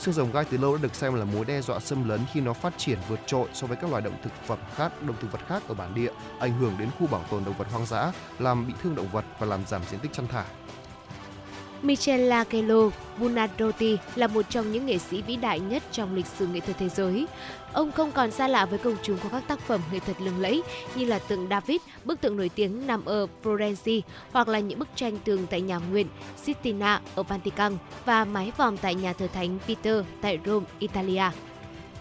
[0.00, 2.40] Xương rồng gai từ lâu đã được xem là mối đe dọa xâm lấn khi
[2.40, 5.32] nó phát triển vượt trội so với các loài động thực phẩm khác, động thực
[5.32, 8.12] vật khác ở bản địa, ảnh hưởng đến khu bảo tồn động vật hoang dã,
[8.38, 10.44] làm bị thương động vật và làm giảm diện tích chăn thả.
[11.82, 16.60] Michelangelo Buonarroti là một trong những nghệ sĩ vĩ đại nhất trong lịch sử nghệ
[16.60, 17.26] thuật thế giới.
[17.72, 20.40] Ông không còn xa lạ với công chúng qua các tác phẩm nghệ thuật lừng
[20.40, 20.62] lẫy
[20.94, 24.00] như là tượng David, bức tượng nổi tiếng nằm ở Florence
[24.32, 26.06] hoặc là những bức tranh tường tại nhà nguyện
[26.42, 31.24] Sistina ở Vatican và mái vòm tại nhà thờ thánh Peter tại Rome, Italia.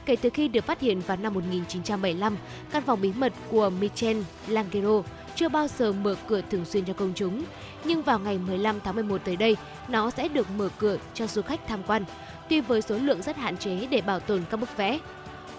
[0.05, 2.37] Kể từ khi được phát hiện vào năm 1975,
[2.71, 5.01] căn phòng bí mật của Michelangelo
[5.39, 7.43] chưa bao giờ mở cửa thường xuyên cho công chúng.
[7.83, 11.41] Nhưng vào ngày 15 tháng 11 tới đây, nó sẽ được mở cửa cho du
[11.41, 12.03] khách tham quan,
[12.49, 14.99] tuy với số lượng rất hạn chế để bảo tồn các bức vẽ.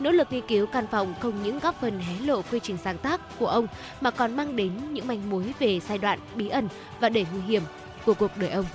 [0.00, 2.98] Nỗ lực nghiên cứu căn phòng không những góp phần hé lộ quy trình sáng
[2.98, 3.66] tác của ông
[4.00, 6.68] mà còn mang đến những manh mối về giai đoạn bí ẩn
[7.00, 7.62] và đầy nguy hiểm
[8.06, 8.66] của cuộc đời ông.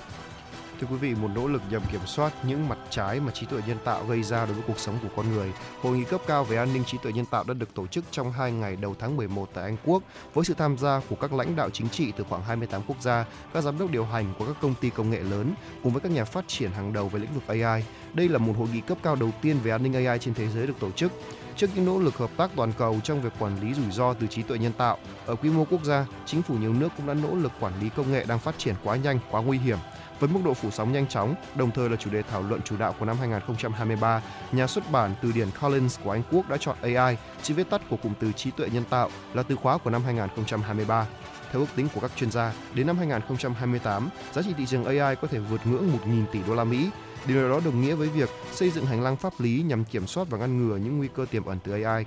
[0.80, 3.60] Thưa quý vị, một nỗ lực nhằm kiểm soát những mặt trái mà trí tuệ
[3.66, 5.52] nhân tạo gây ra đối với cuộc sống của con người.
[5.82, 8.04] Hội nghị cấp cao về an ninh trí tuệ nhân tạo đã được tổ chức
[8.10, 10.02] trong hai ngày đầu tháng 11 tại Anh Quốc
[10.34, 13.24] với sự tham gia của các lãnh đạo chính trị từ khoảng 28 quốc gia,
[13.52, 16.12] các giám đốc điều hành của các công ty công nghệ lớn cùng với các
[16.12, 17.84] nhà phát triển hàng đầu về lĩnh vực AI.
[18.14, 20.48] Đây là một hội nghị cấp cao đầu tiên về an ninh AI trên thế
[20.48, 21.12] giới được tổ chức.
[21.56, 24.26] Trước những nỗ lực hợp tác toàn cầu trong việc quản lý rủi ro từ
[24.26, 27.14] trí tuệ nhân tạo, ở quy mô quốc gia, chính phủ nhiều nước cũng đã
[27.14, 29.78] nỗ lực quản lý công nghệ đang phát triển quá nhanh, quá nguy hiểm
[30.20, 32.76] với mức độ phủ sóng nhanh chóng, đồng thời là chủ đề thảo luận chủ
[32.76, 36.76] đạo của năm 2023, nhà xuất bản từ điển Collins của Anh Quốc đã chọn
[36.82, 39.90] AI, chữ viết tắt của cụm từ trí tuệ nhân tạo, là từ khóa của
[39.90, 41.06] năm 2023.
[41.52, 45.16] Theo ước tính của các chuyên gia, đến năm 2028, giá trị thị trường AI
[45.16, 46.90] có thể vượt ngưỡng 1.000 tỷ đô la Mỹ.
[47.26, 50.26] Điều đó đồng nghĩa với việc xây dựng hành lang pháp lý nhằm kiểm soát
[50.30, 52.06] và ngăn ngừa những nguy cơ tiềm ẩn từ AI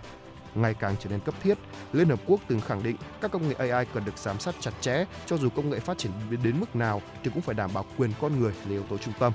[0.55, 1.57] ngày càng trở nên cấp thiết.
[1.93, 4.71] Liên Hợp Quốc từng khẳng định các công nghệ AI cần được giám sát chặt
[4.81, 6.11] chẽ, cho dù công nghệ phát triển
[6.43, 9.13] đến mức nào thì cũng phải đảm bảo quyền con người là yếu tố trung
[9.19, 9.33] tâm.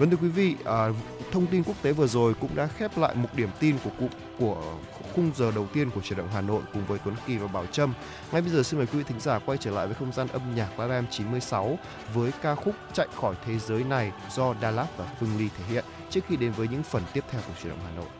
[0.00, 0.88] Vâng thưa quý vị, à,
[1.32, 4.08] thông tin quốc tế vừa rồi cũng đã khép lại một điểm tin của cụm
[4.38, 4.74] của
[5.14, 7.66] khung giờ đầu tiên của chuyển động Hà Nội cùng với Tuấn Kỳ và Bảo
[7.66, 7.94] Trâm.
[8.32, 10.28] Ngay bây giờ xin mời quý vị thính giả quay trở lại với không gian
[10.28, 11.78] âm nhạc La 96
[12.14, 15.64] với ca khúc Chạy khỏi thế giới này do Đà Lạt và Phương Ly thể
[15.64, 18.19] hiện trước khi đến với những phần tiếp theo của chuyển động Hà Nội.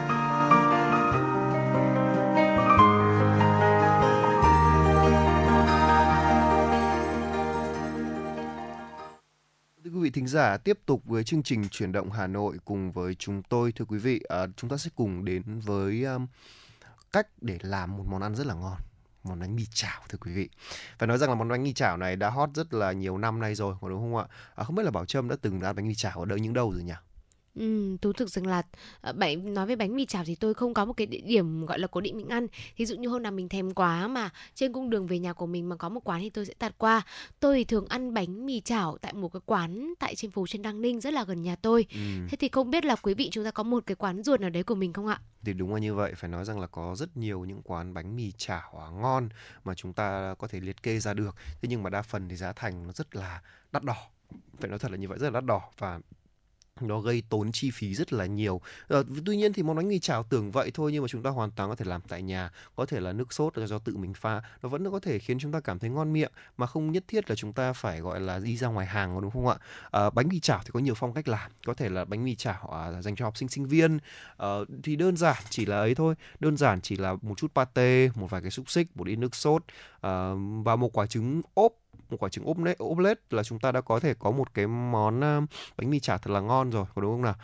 [10.31, 13.85] Giả tiếp tục với chương trình chuyển động Hà Nội cùng với chúng tôi thưa
[13.85, 14.21] quý vị.
[14.29, 16.27] À, chúng ta sẽ cùng đến với um,
[17.11, 18.77] cách để làm một món ăn rất là ngon
[19.23, 20.49] món bánh mì chảo thưa quý vị.
[20.97, 23.39] Phải nói rằng là món bánh mì chảo này đã hot rất là nhiều năm
[23.39, 24.25] nay rồi đúng không ạ?
[24.55, 26.53] À, không biết là bảo trâm đã từng ăn bánh mì chảo ở đâu những
[26.53, 26.93] đâu rồi nhỉ?
[27.55, 28.61] Ừ, thú thực rằng là
[29.01, 31.65] ờ, bạn nói về bánh mì chảo thì tôi không có một cái địa điểm
[31.65, 32.47] gọi là cố định mình ăn.
[32.77, 35.45] Ví dụ như hôm nào mình thèm quá mà trên cung đường về nhà của
[35.45, 37.01] mình mà có một quán thì tôi sẽ tạt qua.
[37.39, 40.61] Tôi thì thường ăn bánh mì chảo tại một cái quán tại trên phố trên
[40.61, 41.85] Đăng Ninh rất là gần nhà tôi.
[41.91, 41.99] Ừ.
[42.29, 44.49] Thế thì không biết là quý vị chúng ta có một cái quán ruột nào
[44.49, 45.21] đấy của mình không ạ?
[45.43, 48.15] Thì đúng là như vậy, phải nói rằng là có rất nhiều những quán bánh
[48.15, 49.29] mì chảo ngon
[49.63, 51.35] mà chúng ta có thể liệt kê ra được.
[51.61, 53.41] Thế nhưng mà đa phần thì giá thành nó rất là
[53.71, 53.95] đắt đỏ.
[54.59, 55.99] Phải nói thật là như vậy rất là đắt đỏ và
[56.83, 58.61] nó gây tốn chi phí rất là nhiều.
[58.89, 61.29] À, tuy nhiên thì món bánh mì chảo tưởng vậy thôi nhưng mà chúng ta
[61.29, 63.97] hoàn toàn có thể làm tại nhà, có thể là nước sốt là do tự
[63.97, 66.91] mình pha, nó vẫn có thể khiến chúng ta cảm thấy ngon miệng mà không
[66.91, 69.55] nhất thiết là chúng ta phải gọi là đi ra ngoài hàng đúng không ạ?
[69.91, 72.35] À, bánh mì chảo thì có nhiều phong cách làm, có thể là bánh mì
[72.35, 73.99] chảo à, dành cho học sinh sinh viên.
[74.37, 74.47] À,
[74.83, 78.29] thì đơn giản chỉ là ấy thôi, đơn giản chỉ là một chút pate, một
[78.29, 79.63] vài cái xúc xích, một ít nước sốt
[80.01, 80.31] à,
[80.63, 81.73] và một quả trứng ốp
[82.11, 84.67] một quả trứng ốp ốp lết là chúng ta đã có thể có một cái
[84.67, 87.35] món uh, bánh mì chảo thật là ngon rồi có đúng không nào?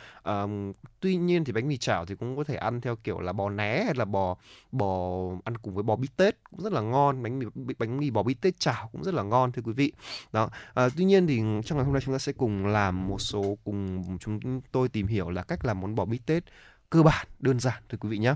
[0.45, 3.33] Uh, tuy nhiên thì bánh mì chảo thì cũng có thể ăn theo kiểu là
[3.33, 4.35] bò né hay là bò
[4.71, 7.23] bò ăn cùng với bò bít tết cũng rất là ngon.
[7.23, 7.45] Bánh mì
[7.79, 9.91] bánh mì bò bít tết chảo cũng rất là ngon thưa quý vị.
[10.31, 10.43] Đó
[10.85, 13.57] uh, tuy nhiên thì trong ngày hôm nay chúng ta sẽ cùng làm một số
[13.63, 16.43] cùng chúng tôi tìm hiểu là cách làm món bò bít tết
[16.89, 18.35] cơ bản đơn giản thưa quý vị nhé à,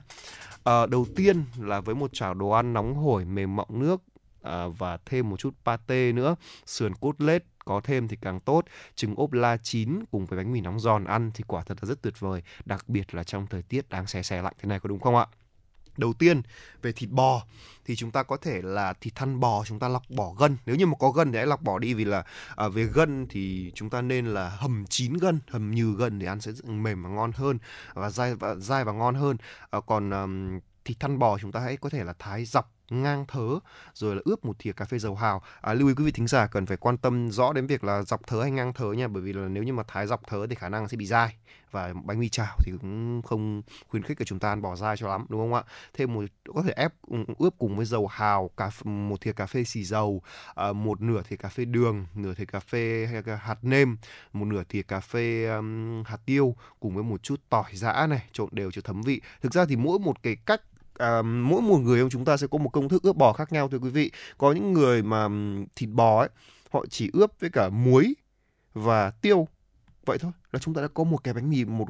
[0.63, 4.01] ờ, đầu tiên là với một chảo đồ ăn nóng hổi mềm mọng nước
[4.41, 6.35] à, và thêm một chút pate nữa
[6.65, 8.65] sườn cốt lết có thêm thì càng tốt
[8.95, 11.87] trứng ốp la chín cùng với bánh mì nóng giòn ăn thì quả thật là
[11.87, 14.79] rất tuyệt vời đặc biệt là trong thời tiết đang xe xe lạnh thế này
[14.79, 15.25] có đúng không ạ
[15.97, 16.41] Đầu tiên
[16.81, 17.43] về thịt bò
[17.85, 20.57] thì chúng ta có thể là thịt thăn bò chúng ta lọc bỏ gân.
[20.65, 22.23] Nếu như mà có gân thì hãy lọc bỏ đi vì là
[22.55, 26.27] à, về gân thì chúng ta nên là hầm chín gân, hầm nhừ gân để
[26.27, 27.59] ăn sẽ mềm và ngon hơn
[27.93, 29.37] và dai và dai và ngon hơn.
[29.69, 33.25] À, còn um, thịt thăn bò chúng ta hãy có thể là thái dọc ngang
[33.27, 33.59] thớ
[33.93, 35.41] rồi là ướp một thìa cà phê dầu hào.
[35.61, 38.01] À, lưu ý quý vị thính giả cần phải quan tâm rõ đến việc là
[38.01, 40.47] dọc thớ hay ngang thớ nha bởi vì là nếu như mà thái dọc thớ
[40.47, 41.35] thì khả năng sẽ bị dai
[41.71, 44.97] và bánh mì chảo thì cũng không khuyến khích của chúng ta ăn bỏ dai
[44.97, 45.63] cho lắm đúng không ạ?
[45.93, 46.23] Thêm một
[46.55, 49.83] có thể ép ừ, ướp cùng với dầu hào cà một thìa cà phê xì
[49.83, 50.21] dầu
[50.55, 53.07] à, một nửa thìa cà phê đường nửa thìa cà phê
[53.41, 53.97] hạt nêm
[54.33, 58.23] một nửa thìa cà phê um, hạt tiêu cùng với một chút tỏi giã này
[58.31, 59.21] trộn đều cho thấm vị.
[59.41, 60.61] Thực ra thì mỗi một cái cách
[60.97, 63.51] à, mỗi một người trong chúng ta sẽ có một công thức ướp bò khác
[63.51, 64.11] nhau thưa quý vị.
[64.37, 65.27] Có những người mà
[65.75, 66.29] thịt bò ấy
[66.71, 68.15] họ chỉ ướp với cả muối
[68.73, 69.47] và tiêu
[70.05, 71.87] vậy thôi, là chúng ta đã có một cái bánh mì, một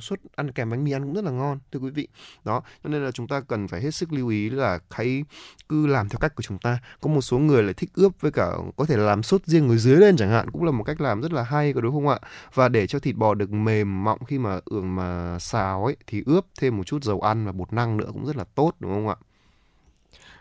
[0.00, 2.08] suất ăn kèm bánh mì ăn cũng rất là ngon, thưa quý vị.
[2.44, 5.24] Đó, cho nên là chúng ta cần phải hết sức lưu ý là hãy
[5.68, 6.78] cứ làm theo cách của chúng ta.
[7.00, 9.78] Có một số người lại thích ướp với cả có thể làm sốt riêng người
[9.78, 12.08] dưới lên chẳng hạn, cũng là một cách làm rất là hay có đúng không
[12.08, 12.18] ạ?
[12.54, 16.22] Và để cho thịt bò được mềm mọng khi mà ưởng mà xào ấy, thì
[16.26, 18.94] ướp thêm một chút dầu ăn và bột năng nữa cũng rất là tốt, đúng
[18.94, 19.16] không ạ?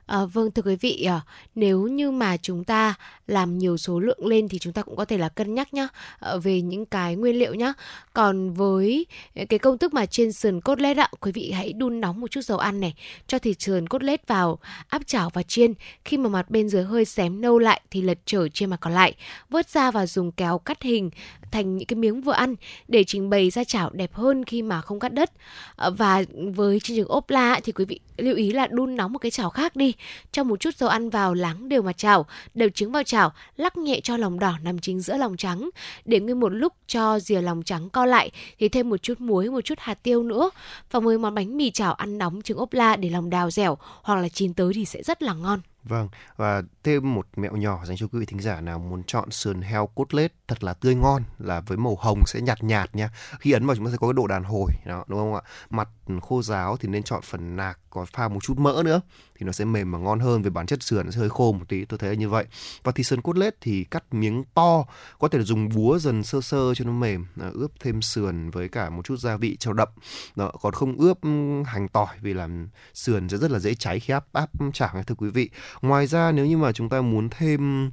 [0.05, 1.21] À, vâng thưa quý vị, à,
[1.55, 2.93] nếu như mà chúng ta
[3.27, 5.87] làm nhiều số lượng lên thì chúng ta cũng có thể là cân nhắc nhá
[6.19, 7.73] à, về những cái nguyên liệu nhá.
[8.13, 9.05] Còn với
[9.49, 12.31] cái công thức mà trên sườn cốt lết ạ, quý vị hãy đun nóng một
[12.31, 12.93] chút dầu ăn này,
[13.27, 15.73] cho thịt sườn cốt lết vào, áp chảo và chiên.
[16.05, 18.93] Khi mà mặt bên dưới hơi xém nâu lại thì lật trở trên mặt còn
[18.93, 19.13] lại,
[19.49, 21.09] vớt ra và dùng kéo cắt hình
[21.53, 22.55] thành những cái miếng vừa ăn
[22.87, 25.31] để trình bày ra chảo đẹp hơn khi mà không cắt đất.
[25.75, 26.23] Ờ, và
[26.55, 29.31] với chương trình ốp la thì quý vị lưu ý là đun nóng một cái
[29.31, 29.93] chảo khác đi
[30.31, 33.77] cho một chút dầu ăn vào láng đều mặt chảo, đều trứng vào chảo, lắc
[33.77, 35.69] nhẹ cho lòng đỏ nằm chính giữa lòng trắng.
[36.05, 39.49] Để nguyên một lúc cho dìa lòng trắng co lại thì thêm một chút muối,
[39.49, 40.49] một chút hạt tiêu nữa.
[40.91, 43.77] Và với món bánh mì chảo ăn nóng trứng ốp la để lòng đào dẻo
[44.01, 45.59] hoặc là chín tới thì sẽ rất là ngon.
[45.83, 49.31] Vâng, và thêm một mẹo nhỏ dành cho quý vị thính giả nào muốn chọn
[49.31, 52.95] sườn heo cốt lết thật là tươi ngon là với màu hồng sẽ nhạt nhạt
[52.95, 53.09] nha.
[53.39, 55.41] Khi ấn vào chúng ta sẽ có cái độ đàn hồi đó đúng không ạ?
[55.69, 55.89] Mặt
[56.21, 59.01] khô ráo thì nên chọn phần nạc có pha một chút mỡ nữa.
[59.39, 61.51] Thì nó sẽ mềm và ngon hơn về bản chất sườn nó sẽ hơi khô
[61.51, 62.45] một tí tôi thấy là như vậy.
[62.83, 64.85] Và thịt sườn cốt lết thì cắt miếng to
[65.19, 68.69] có thể dùng búa dần sơ sơ cho nó mềm à, ướp thêm sườn với
[68.69, 69.89] cả một chút gia vị cho đậm.
[70.35, 73.99] Đó, còn không ướp ừ, hành tỏi vì làm sườn sẽ rất là dễ cháy
[73.99, 75.49] khi áp áp chảo thưa quý vị.
[75.81, 77.91] Ngoài ra nếu như mà chúng ta muốn thêm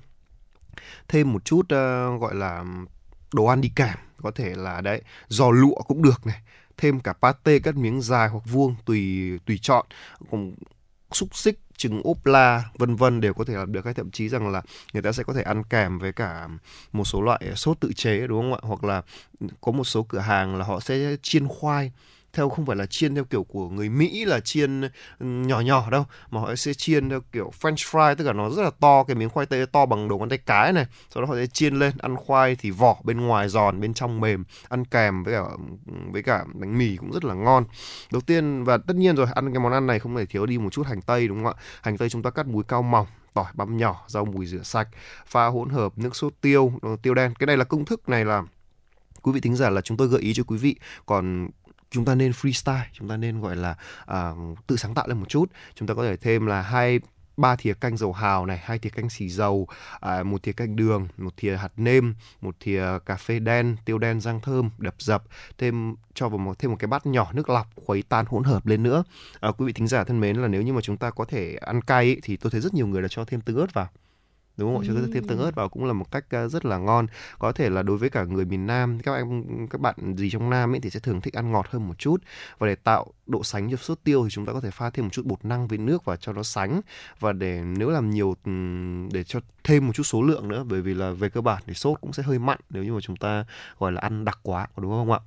[1.08, 2.64] thêm một chút uh, gọi là
[3.34, 6.42] đồ ăn đi kèm có thể là đấy giò lụa cũng được này
[6.80, 9.86] thêm cả pate cắt miếng dài hoặc vuông tùy tùy chọn
[10.30, 10.54] cùng
[11.12, 13.84] xúc xích, trứng ốp la, vân vân đều có thể làm được.
[13.84, 14.62] Hay thậm chí rằng là
[14.92, 16.48] người ta sẽ có thể ăn kèm với cả
[16.92, 18.60] một số loại sốt tự chế, đúng không ạ?
[18.62, 19.02] Hoặc là
[19.60, 21.92] có một số cửa hàng là họ sẽ chiên khoai
[22.32, 24.80] theo không phải là chiên theo kiểu của người Mỹ là chiên
[25.18, 28.50] ừ, nhỏ nhỏ đâu, mà họ sẽ chiên theo kiểu French fry, tức là nó
[28.50, 30.86] rất là to, cái miếng khoai tây to bằng đầu ngón tay cái này.
[31.14, 34.20] Sau đó họ sẽ chiên lên, ăn khoai thì vỏ bên ngoài giòn, bên trong
[34.20, 35.42] mềm, ăn kèm với cả
[36.12, 37.64] với cả bánh mì cũng rất là ngon.
[38.12, 40.58] Đầu tiên, và tất nhiên rồi, ăn cái món ăn này không thể thiếu đi
[40.58, 41.62] một chút hành tây, đúng không ạ?
[41.82, 44.88] Hành tây chúng ta cắt múi cao mỏng, tỏi băm nhỏ, rau mùi rửa sạch,
[45.26, 46.72] pha hỗn hợp nước sốt tiêu
[47.02, 47.34] tiêu đen.
[47.38, 48.42] Cái này là công thức này là
[49.22, 50.76] quý vị thính giả là chúng tôi gợi ý cho quý vị.
[51.06, 51.48] Còn
[51.90, 53.76] chúng ta nên freestyle chúng ta nên gọi là
[54.12, 55.52] uh, tự sáng tạo lên một chút.
[55.74, 57.00] Chúng ta có thể thêm là hai
[57.36, 59.68] ba thìa canh dầu hào này hai thìa canh xì dầu
[60.00, 63.98] à, một thìa canh đường một thìa hạt nêm một thìa cà phê đen tiêu
[63.98, 65.24] đen rang thơm đập dập
[65.58, 68.66] thêm cho vào một thêm một cái bát nhỏ nước lọc khuấy tan hỗn hợp
[68.66, 69.04] lên nữa.
[69.40, 71.54] À, quý vị thính giả thân mến là nếu như mà chúng ta có thể
[71.60, 73.88] ăn cay ý, thì tôi thấy rất nhiều người là cho thêm tương ớt vào
[74.60, 74.84] đúng không?
[74.86, 77.06] Cho thêm tương ớt vào cũng là một cách ờ, rất là ngon.
[77.38, 80.50] Có thể là đối với cả người miền Nam, các em các bạn gì trong
[80.50, 82.22] Nam ấy thì sẽ thường thích ăn ngọt hơn một chút.
[82.58, 85.04] Và để tạo độ sánh cho sốt tiêu thì chúng ta có thể pha thêm
[85.04, 86.80] một chút bột năng với nước và cho nó sánh.
[87.20, 88.36] Và để nếu làm nhiều
[89.12, 91.74] để cho thêm một chút số lượng nữa bởi vì là về cơ bản thì
[91.74, 93.44] sốt cũng sẽ hơi mặn nếu như mà chúng ta
[93.78, 95.18] gọi là ăn đặc quá đúng không ạ?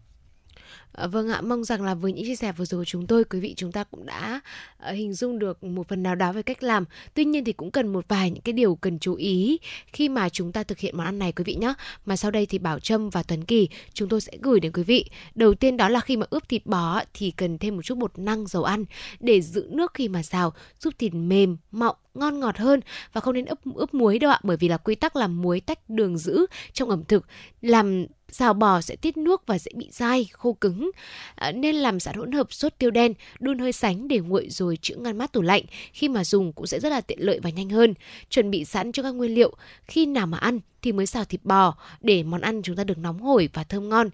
[0.92, 3.24] Ờ, vâng ạ, mong rằng là với những chia sẻ vừa rồi của chúng tôi,
[3.24, 4.42] quý vị chúng ta cũng đã
[4.78, 6.86] ờ, hình dung được một phần nào đó về cách làm.
[7.14, 9.60] Tuy nhiên thì cũng cần một vài những cái điều cần chú ý
[9.94, 11.74] khi mà chúng ta thực hiện món ăn này quý vị nhé.
[12.06, 14.84] Mà sau đây thì Bảo Trâm và Tuấn Kỳ chúng tôi sẽ gửi đến quý
[14.84, 15.06] vị.
[15.36, 18.20] Đầu tiên đó là khi mà ướp thịt bò thì cần thêm một chút bột
[18.20, 18.86] năng dầu ăn
[19.20, 22.80] để giữ nước khi mà xào, giúp thịt mềm, mọng ngon ngọt hơn
[23.14, 25.60] và không nên ướp ướp muối đâu ạ bởi vì là quy tắc là muối
[25.60, 27.26] tách đường giữ trong ẩm thực
[27.62, 30.92] làm xào bò sẽ tiết nước và dễ bị dai, khô cứng.
[31.36, 34.78] À, nên làm sẵn hỗn hợp sốt tiêu đen, đun hơi sánh để nguội rồi
[34.82, 35.64] chữa ngăn mát tủ lạnh.
[35.94, 37.94] Khi mà dùng cũng sẽ rất là tiện lợi và nhanh hơn.
[38.30, 39.54] Chuẩn bị sẵn cho các nguyên liệu.
[39.88, 42.98] Khi nào mà ăn thì mới xào thịt bò để món ăn chúng ta được
[42.98, 44.10] nóng hổi và thơm ngon.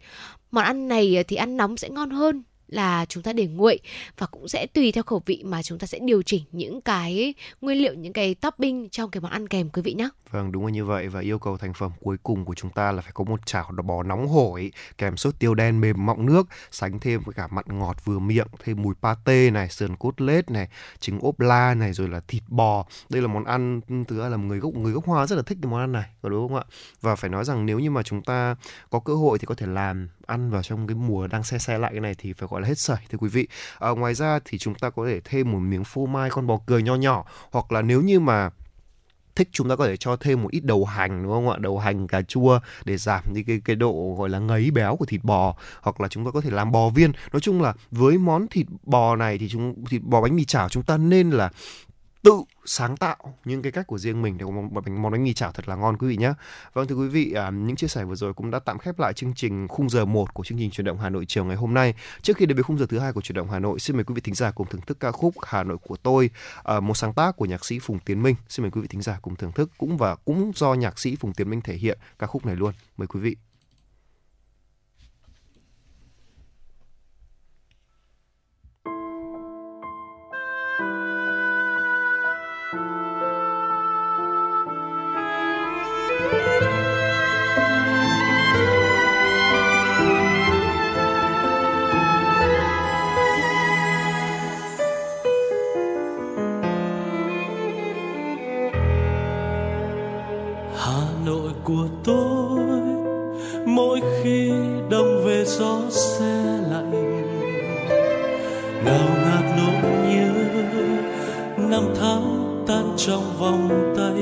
[0.51, 3.80] Món ăn này thì ăn nóng sẽ ngon hơn là chúng ta để nguội
[4.17, 7.34] và cũng sẽ tùy theo khẩu vị mà chúng ta sẽ điều chỉnh những cái
[7.61, 10.09] nguyên liệu, những cái topping trong cái món ăn kèm, quý vị nhé.
[10.32, 11.07] Vâng đúng là như vậy.
[11.07, 13.72] Và yêu cầu thành phẩm cuối cùng của chúng ta là phải có một chảo
[13.86, 17.65] bò nóng hổi, kèm sốt tiêu đen, mềm mọng nước, sánh thêm với cả mặn
[17.67, 20.67] ngọt vừa miệng, thêm mùi pate này, sườn cốt lết này,
[20.99, 22.86] trứng ốp la này, rồi là thịt bò.
[23.09, 25.72] Đây là món ăn thứ là người gốc người gốc hoa rất là thích cái
[25.72, 26.63] món ăn này, có đúng không ạ?
[27.01, 28.55] Và phải nói rằng nếu như mà chúng ta
[28.89, 31.78] có cơ hội thì có thể làm ăn vào trong cái mùa đang xe xe
[31.78, 33.47] lại cái này thì phải gọi là hết sảy thưa quý vị.
[33.80, 36.60] À, ngoài ra thì chúng ta có thể thêm một miếng phô mai con bò
[36.66, 38.49] cười nho nhỏ hoặc là nếu như mà
[39.36, 41.57] thích chúng ta có thể cho thêm một ít đầu hành đúng không ạ?
[41.60, 45.05] Đầu hành cà chua để giảm đi cái cái độ gọi là ngấy béo của
[45.05, 47.12] thịt bò hoặc là chúng ta có thể làm bò viên.
[47.34, 50.70] Nói chung là với món thịt bò này thì chúng thịt bò bánh mì chảo
[50.70, 51.49] chúng ta nên là
[52.24, 52.34] tự
[52.65, 55.34] sáng tạo những cái cách của riêng mình để có một bánh món bánh mì
[55.34, 56.34] chảo thật là ngon quý vị nhé.
[56.74, 59.13] Vâng thưa quý vị, à, những chia sẻ vừa rồi cũng đã tạm khép lại
[59.13, 61.74] chương trình khung giờ 1 của chương trình chuyển động Hà Nội chiều ngày hôm
[61.74, 61.93] nay.
[62.22, 64.03] Trước khi đến với khung giờ thứ hai của chuyển động Hà Nội, xin mời
[64.03, 66.30] quý vị thính giả cùng thưởng thức ca khúc Hà Nội của tôi,
[66.63, 68.36] à, một sáng tác của nhạc sĩ Phùng Tiến Minh.
[68.49, 71.15] Xin mời quý vị thính giả cùng thưởng thức cũng và cũng do nhạc sĩ
[71.15, 72.74] Phùng Tiến Minh thể hiện ca khúc này luôn.
[72.97, 73.36] Mời quý vị.
[111.80, 114.21] Năm tháng tan trong vòng tay.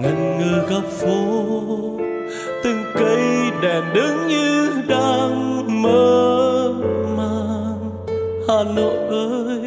[0.00, 1.16] Ngần ngừ góc phố,
[2.64, 6.72] từng cây đèn đứng như đang mơ
[7.16, 7.90] màng.
[8.48, 9.60] Hà nội ơi,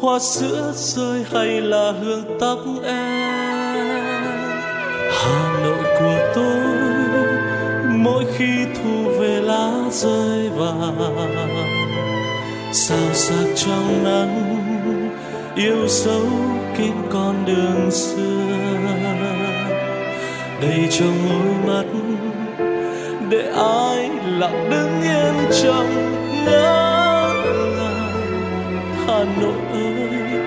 [0.00, 3.76] hoa sữa rơi hay là hương tóc em?
[5.12, 6.62] Hà nội của tôi,
[7.90, 11.50] mỗi khi thu về lá rơi vàng.
[12.72, 14.49] Sao sắc trong nắng
[15.60, 16.26] yêu dấu
[16.76, 18.46] kín con đường xưa.
[20.62, 21.84] Đầy trong môi mắt,
[23.28, 27.32] để ai lặng đứng yên trong ngỡ
[27.76, 28.12] ngàng.
[29.06, 30.40] Hà nội ơi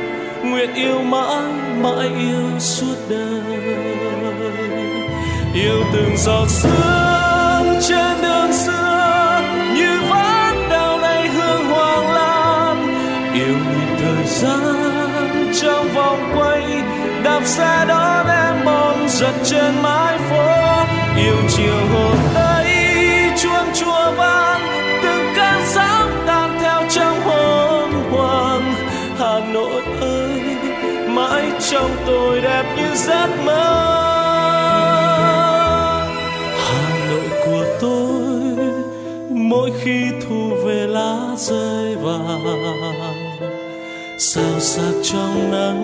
[0.44, 3.42] nguyện yêu mãi mãi yêu suốt đời.
[5.54, 9.42] Yêu từng giọt sương trên đường xưa,
[9.76, 12.78] như ván đào này hương hoàng lan.
[13.34, 14.83] Yêu nhịp thời gian
[15.62, 16.64] trong vòng quay,
[17.24, 20.46] đạp xe đón em bom giật trên mái phố.
[21.18, 22.66] Yêu chiều hồn ấy
[23.38, 24.62] chuông chùa vang,
[25.04, 28.74] từng cơn sóng tan theo trong hồn hoàng
[29.20, 30.42] hà nội ơi,
[31.08, 33.90] mãi trong tôi đẹp như giấc mơ.
[36.58, 38.74] Hà nội của tôi,
[39.30, 43.03] mỗi khi thu về lá rơi vàng
[44.36, 45.84] sao sắc trong nắng,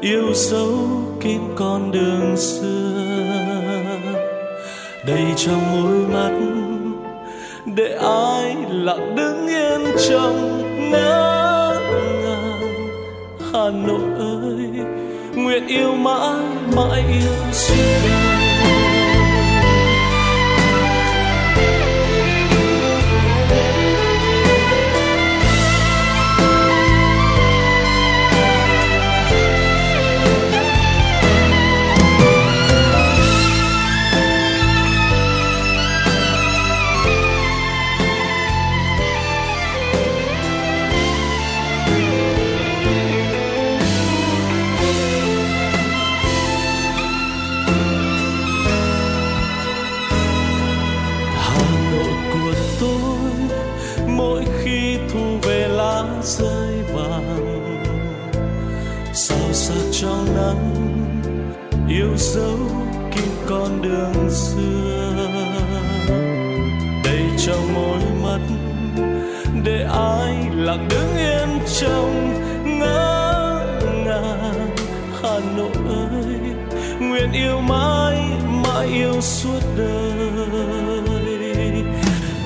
[0.00, 0.74] yêu dấu
[1.20, 2.92] kín con đường xưa.
[5.06, 6.32] Đầy trong môi mắt,
[7.76, 11.80] để ai lặng đứng yên trong ngỡ
[12.24, 12.60] ngàng
[13.52, 14.86] hà nội ơi,
[15.34, 16.44] nguyện yêu mãi
[16.76, 17.74] mãi yêu suốt
[18.04, 18.21] đời
[71.82, 73.60] yên trong ngỡ
[74.04, 74.76] ngàng.
[75.22, 76.36] Hà nội ơi,
[77.00, 78.18] nguyện yêu mãi
[78.64, 81.42] mãi yêu suốt đời.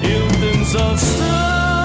[0.03, 1.76] Yêu từng giọt sương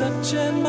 [0.00, 0.67] bom giật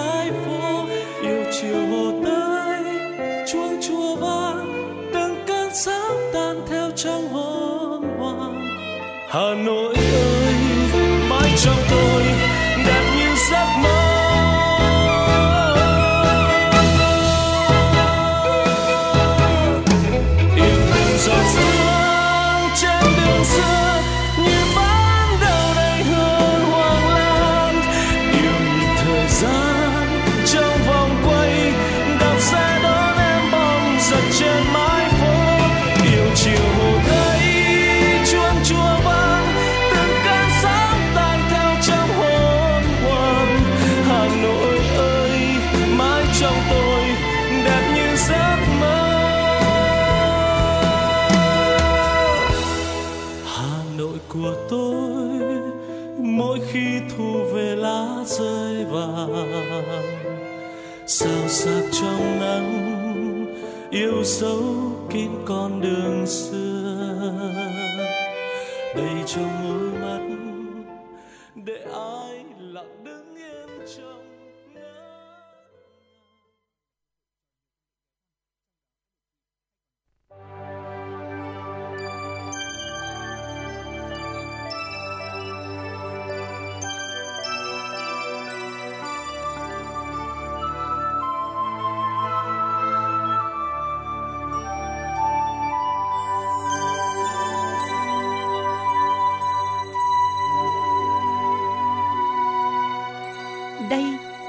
[64.29, 64.63] dấu
[65.09, 66.48] kín con đường xa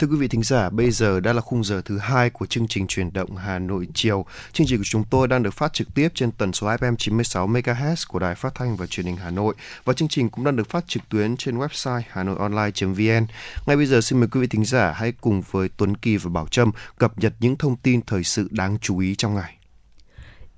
[0.00, 2.68] Thưa quý vị thính giả, bây giờ đã là khung giờ thứ hai của chương
[2.68, 4.26] trình truyền động Hà Nội chiều.
[4.52, 7.48] Chương trình của chúng tôi đang được phát trực tiếp trên tần số FM 96
[7.48, 10.56] MHz của Đài Phát thanh và Truyền hình Hà Nội và chương trình cũng đang
[10.56, 13.26] được phát trực tuyến trên website hanoionline.vn.
[13.66, 16.30] Ngay bây giờ xin mời quý vị thính giả hãy cùng với Tuấn Kỳ và
[16.30, 19.56] Bảo Trâm cập nhật những thông tin thời sự đáng chú ý trong ngày.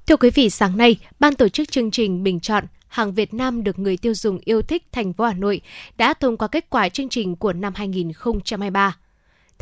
[0.07, 3.65] Thưa quý vị, sáng nay, ban tổ chức chương trình bình chọn hàng Việt Nam
[3.65, 5.61] được người tiêu dùng yêu thích thành phố Hà Nội
[5.97, 8.97] đã thông qua kết quả chương trình của năm 2023.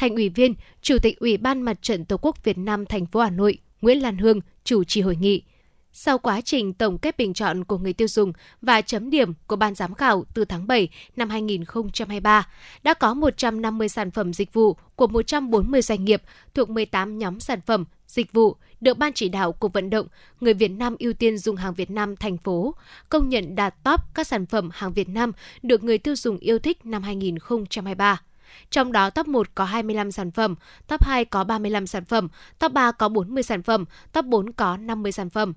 [0.00, 3.20] Thành ủy viên, Chủ tịch Ủy ban Mặt trận Tổ quốc Việt Nam thành phố
[3.20, 5.42] Hà Nội Nguyễn Lan Hương chủ trì hội nghị.
[5.92, 8.32] Sau quá trình tổng kết bình chọn của người tiêu dùng
[8.62, 12.48] và chấm điểm của ban giám khảo từ tháng 7 năm 2023,
[12.82, 16.22] đã có 150 sản phẩm dịch vụ của 140 doanh nghiệp
[16.54, 20.06] thuộc 18 nhóm sản phẩm dịch vụ được ban chỉ đạo cuộc vận động
[20.40, 22.74] người Việt Nam ưu tiên dùng hàng Việt Nam thành phố
[23.08, 25.32] công nhận đạt top các sản phẩm hàng Việt Nam
[25.62, 28.20] được người tiêu dùng yêu thích năm 2023.
[28.70, 30.54] Trong đó top 1 có 25 sản phẩm,
[30.88, 32.28] top 2 có 35 sản phẩm,
[32.58, 35.52] top 3 có 40 sản phẩm, top 4 có 50 sản phẩm.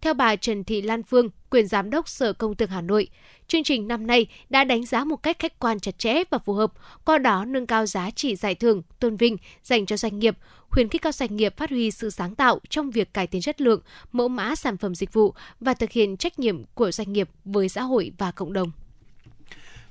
[0.00, 3.08] Theo bà Trần Thị Lan Phương, quyền giám đốc Sở Công Thương Hà Nội,
[3.48, 6.52] chương trình năm nay đã đánh giá một cách khách quan chặt chẽ và phù
[6.52, 6.72] hợp,
[7.04, 10.36] qua đó nâng cao giá trị giải thưởng, tôn vinh dành cho doanh nghiệp,
[10.70, 13.60] khuyến khích các doanh nghiệp phát huy sự sáng tạo trong việc cải tiến chất
[13.60, 13.80] lượng,
[14.12, 17.68] mẫu mã sản phẩm dịch vụ và thực hiện trách nhiệm của doanh nghiệp với
[17.68, 18.70] xã hội và cộng đồng.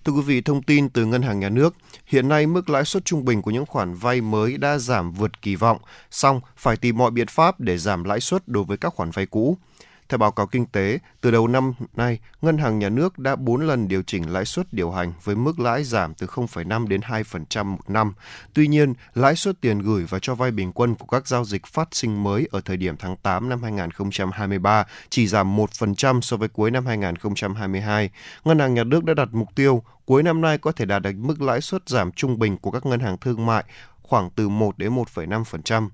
[0.08, 3.06] Thưa quý vị, thông tin từ Ngân hàng Nhà nước, hiện nay mức lãi suất
[3.06, 5.78] trung bình của những khoản vay mới đã giảm vượt kỳ vọng,
[6.12, 9.26] song phải tìm mọi biện pháp để giảm lãi suất đối với các khoản vay
[9.26, 9.58] cũ.
[10.10, 13.62] Theo báo cáo kinh tế, từ đầu năm nay, Ngân hàng Nhà nước đã 4
[13.62, 17.66] lần điều chỉnh lãi suất điều hành với mức lãi giảm từ 0,5 đến 2%
[17.66, 18.14] một năm.
[18.54, 21.66] Tuy nhiên, lãi suất tiền gửi và cho vay bình quân của các giao dịch
[21.66, 26.48] phát sinh mới ở thời điểm tháng 8 năm 2023 chỉ giảm 1% so với
[26.48, 28.10] cuối năm 2022.
[28.44, 31.16] Ngân hàng Nhà nước đã đặt mục tiêu cuối năm nay có thể đạt được
[31.16, 33.64] mức lãi suất giảm trung bình của các ngân hàng thương mại
[34.04, 35.90] khoảng từ 1 đến 1,5%.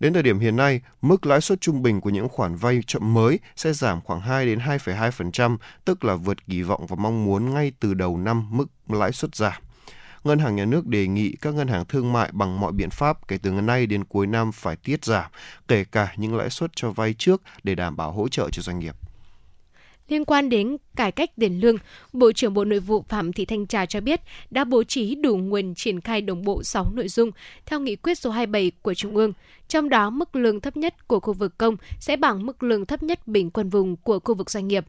[0.00, 3.14] Đến thời điểm hiện nay, mức lãi suất trung bình của những khoản vay chậm
[3.14, 7.54] mới sẽ giảm khoảng 2 đến 2,2%, tức là vượt kỳ vọng và mong muốn
[7.54, 9.62] ngay từ đầu năm mức lãi suất giảm.
[10.24, 13.28] Ngân hàng Nhà nước đề nghị các ngân hàng thương mại bằng mọi biện pháp
[13.28, 15.30] kể từ ngày nay đến cuối năm phải tiết giảm,
[15.68, 18.78] kể cả những lãi suất cho vay trước để đảm bảo hỗ trợ cho doanh
[18.78, 18.94] nghiệp.
[20.08, 21.76] Liên quan đến cải cách tiền lương,
[22.12, 25.36] Bộ trưởng Bộ Nội vụ Phạm Thị Thanh Trà cho biết đã bố trí đủ
[25.36, 27.30] nguồn triển khai đồng bộ 6 nội dung
[27.66, 29.32] theo nghị quyết số 27 của Trung ương.
[29.68, 33.02] Trong đó, mức lương thấp nhất của khu vực công sẽ bằng mức lương thấp
[33.02, 34.84] nhất bình quân vùng của khu vực doanh nghiệp.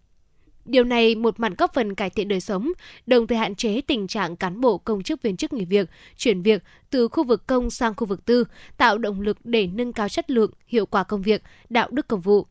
[0.66, 2.72] Điều này một mặt góp phần cải thiện đời sống,
[3.06, 6.42] đồng thời hạn chế tình trạng cán bộ công chức viên chức nghỉ việc, chuyển
[6.42, 8.44] việc từ khu vực công sang khu vực tư,
[8.78, 12.22] tạo động lực để nâng cao chất lượng, hiệu quả công việc, đạo đức công
[12.22, 12.48] vụ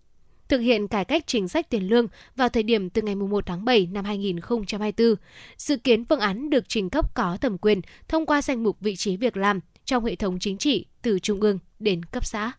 [0.48, 3.64] thực hiện cải cách chính sách tiền lương vào thời điểm từ ngày 1 tháng
[3.64, 5.14] 7 năm 2024.
[5.56, 8.96] Dự kiến phương án được trình cấp có thẩm quyền thông qua danh mục vị
[8.96, 12.52] trí việc làm trong hệ thống chính trị từ trung ương đến cấp xã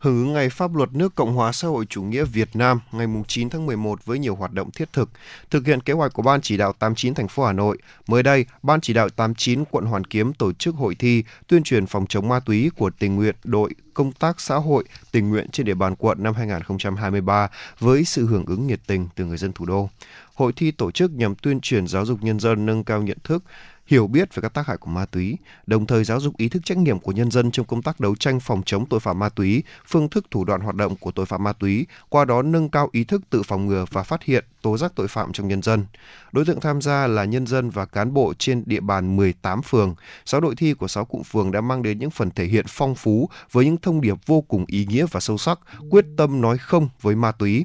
[0.00, 3.06] hưởng ứng Ngày Pháp luật nước Cộng hòa xã hội chủ nghĩa Việt Nam ngày
[3.28, 5.10] 9 tháng 11 với nhiều hoạt động thiết thực.
[5.50, 8.44] Thực hiện kế hoạch của Ban chỉ đạo 89 thành phố Hà Nội, mới đây,
[8.62, 12.28] Ban chỉ đạo 89 quận Hoàn Kiếm tổ chức hội thi tuyên truyền phòng chống
[12.28, 15.96] ma túy của tình nguyện đội công tác xã hội tình nguyện trên địa bàn
[15.96, 17.48] quận năm 2023
[17.78, 19.88] với sự hưởng ứng nhiệt tình từ người dân thủ đô.
[20.34, 23.44] Hội thi tổ chức nhằm tuyên truyền giáo dục nhân dân nâng cao nhận thức,
[23.90, 25.36] hiểu biết về các tác hại của ma túy,
[25.66, 28.16] đồng thời giáo dục ý thức trách nhiệm của nhân dân trong công tác đấu
[28.16, 31.26] tranh phòng chống tội phạm ma túy, phương thức thủ đoạn hoạt động của tội
[31.26, 34.44] phạm ma túy, qua đó nâng cao ý thức tự phòng ngừa và phát hiện,
[34.62, 35.86] tố giác tội phạm trong nhân dân.
[36.32, 39.94] Đối tượng tham gia là nhân dân và cán bộ trên địa bàn 18 phường.
[40.24, 42.94] 6 đội thi của 6 cụm phường đã mang đến những phần thể hiện phong
[42.94, 45.58] phú với những thông điệp vô cùng ý nghĩa và sâu sắc,
[45.90, 47.64] quyết tâm nói không với ma túy.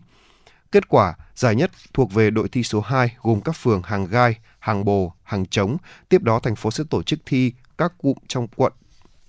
[0.76, 4.36] Kết quả, giải nhất thuộc về đội thi số 2 gồm các phường Hàng Gai,
[4.60, 5.78] Hàng Bồ, Hàng Trống.
[6.10, 8.74] Tiếp đó, thành phố sẽ tổ chức thi các cụm trong quận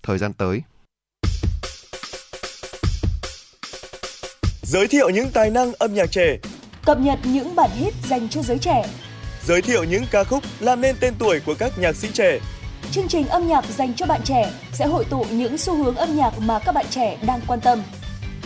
[0.03, 0.63] thời gian tới.
[4.63, 6.39] Giới thiệu những tài năng âm nhạc trẻ.
[6.85, 8.89] Cập nhật những bản hit dành cho giới trẻ.
[9.45, 12.39] Giới thiệu những ca khúc làm nên tên tuổi của các nhạc sĩ trẻ.
[12.91, 16.17] Chương trình âm nhạc dành cho bạn trẻ sẽ hội tụ những xu hướng âm
[16.17, 17.83] nhạc mà các bạn trẻ đang quan tâm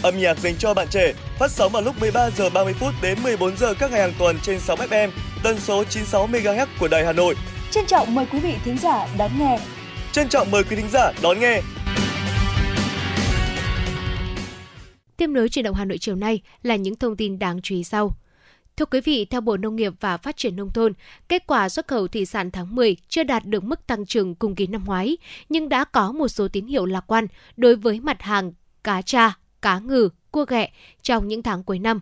[0.02, 3.18] Âm nhạc dành cho bạn trẻ phát sóng vào lúc 13 giờ 30 phút đến
[3.22, 5.10] 14 giờ các ngày hàng tuần trên 6 FM,
[5.42, 7.34] tần số 96 MHz của Đài Hà Nội.
[7.70, 9.58] Trân trọng mời quý vị thính giả đón nghe.
[10.12, 11.62] Trân trọng mời quý thính giả đón nghe.
[15.16, 17.84] Tiếp nối chuyển động Hà Nội chiều nay là những thông tin đáng chú ý
[17.84, 18.16] sau.
[18.76, 20.92] Thưa quý vị, theo Bộ Nông nghiệp và Phát triển Nông thôn,
[21.28, 24.54] kết quả xuất khẩu thủy sản tháng 10 chưa đạt được mức tăng trưởng cùng
[24.54, 25.16] kỳ năm ngoái,
[25.48, 27.26] nhưng đã có một số tín hiệu lạc quan
[27.56, 28.52] đối với mặt hàng
[28.84, 29.32] cá tra,
[29.62, 30.70] cá ngừ, cua ghẹ
[31.02, 32.00] trong những tháng cuối năm.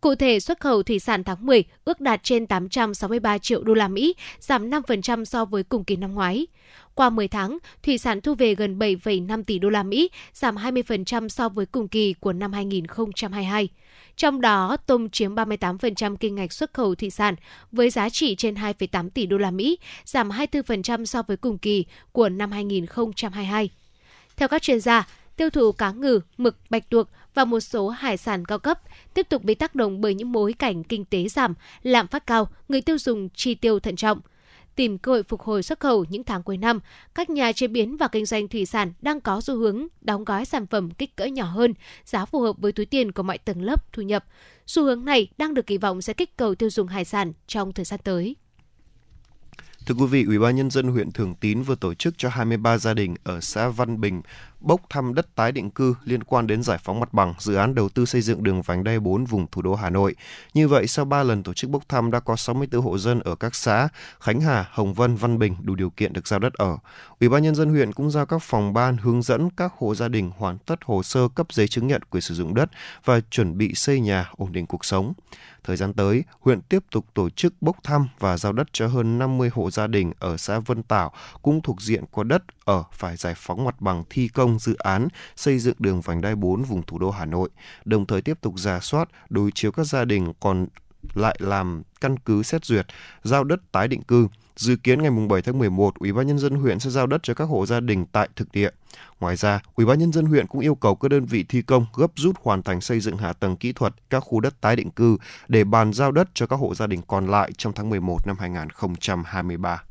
[0.00, 3.88] Cụ thể, xuất khẩu thủy sản tháng 10 ước đạt trên 863 triệu đô la
[3.88, 6.46] Mỹ, giảm 5% so với cùng kỳ năm ngoái.
[6.94, 11.28] Qua 10 tháng, thủy sản thu về gần 7,5 tỷ đô la Mỹ, giảm 20%
[11.28, 13.68] so với cùng kỳ của năm 2022.
[14.16, 17.34] Trong đó, tôm chiếm 38% kinh ngạch xuất khẩu thủy sản
[17.72, 21.84] với giá trị trên 2,8 tỷ đô la Mỹ, giảm 24% so với cùng kỳ
[22.12, 23.70] của năm 2022.
[24.36, 25.06] Theo các chuyên gia,
[25.38, 28.80] tiêu thụ cá ngừ, mực, bạch tuộc và một số hải sản cao cấp
[29.14, 32.48] tiếp tục bị tác động bởi những mối cảnh kinh tế giảm, lạm phát cao,
[32.68, 34.20] người tiêu dùng chi tiêu thận trọng.
[34.76, 36.80] tìm cơ hội phục hồi xuất khẩu những tháng cuối năm,
[37.14, 40.44] các nhà chế biến và kinh doanh thủy sản đang có xu hướng đóng gói
[40.44, 41.74] sản phẩm kích cỡ nhỏ hơn,
[42.04, 44.24] giá phù hợp với túi tiền của mọi tầng lớp thu nhập.
[44.66, 47.72] Xu hướng này đang được kỳ vọng sẽ kích cầu tiêu dùng hải sản trong
[47.72, 48.36] thời gian tới.
[49.88, 52.78] Thưa quý vị, Ủy ban nhân dân huyện Thường Tín vừa tổ chức cho 23
[52.78, 54.22] gia đình ở xã Văn Bình
[54.60, 57.74] bốc thăm đất tái định cư liên quan đến giải phóng mặt bằng dự án
[57.74, 60.14] đầu tư xây dựng đường vành đai 4 vùng thủ đô Hà Nội.
[60.54, 63.34] Như vậy, sau 3 lần tổ chức bốc thăm đã có 64 hộ dân ở
[63.34, 63.88] các xã
[64.20, 66.76] Khánh Hà, Hồng Vân, Văn Bình đủ điều kiện được giao đất ở.
[67.20, 70.08] Ủy ban nhân dân huyện cũng giao các phòng ban hướng dẫn các hộ gia
[70.08, 72.70] đình hoàn tất hồ sơ cấp giấy chứng nhận quyền sử dụng đất
[73.04, 75.12] và chuẩn bị xây nhà ổn định cuộc sống.
[75.68, 79.18] Thời gian tới, huyện tiếp tục tổ chức bốc thăm và giao đất cho hơn
[79.18, 81.12] 50 hộ gia đình ở xã Vân Tảo
[81.42, 85.08] cũng thuộc diện có đất ở phải giải phóng mặt bằng thi công dự án
[85.36, 87.48] xây dựng đường vành đai 4 vùng thủ đô Hà Nội,
[87.84, 90.66] đồng thời tiếp tục giả soát đối chiếu các gia đình còn
[91.14, 92.86] lại làm căn cứ xét duyệt
[93.22, 94.28] giao đất tái định cư.
[94.58, 97.34] Dự kiến ngày 7 tháng 11, Ủy ban nhân dân huyện sẽ giao đất cho
[97.34, 98.70] các hộ gia đình tại thực địa.
[99.20, 101.86] Ngoài ra, Ủy ban nhân dân huyện cũng yêu cầu các đơn vị thi công
[101.94, 104.90] gấp rút hoàn thành xây dựng hạ tầng kỹ thuật các khu đất tái định
[104.90, 105.16] cư
[105.48, 108.36] để bàn giao đất cho các hộ gia đình còn lại trong tháng 11 năm
[108.38, 109.82] 2023.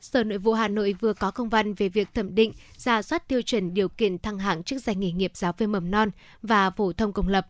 [0.00, 3.28] Sở Nội vụ Hà Nội vừa có công văn về việc thẩm định, giả soát
[3.28, 6.10] tiêu chuẩn điều kiện thăng hạng chức danh nghề nghiệp giáo viên mầm non
[6.42, 7.46] và phổ thông công lập.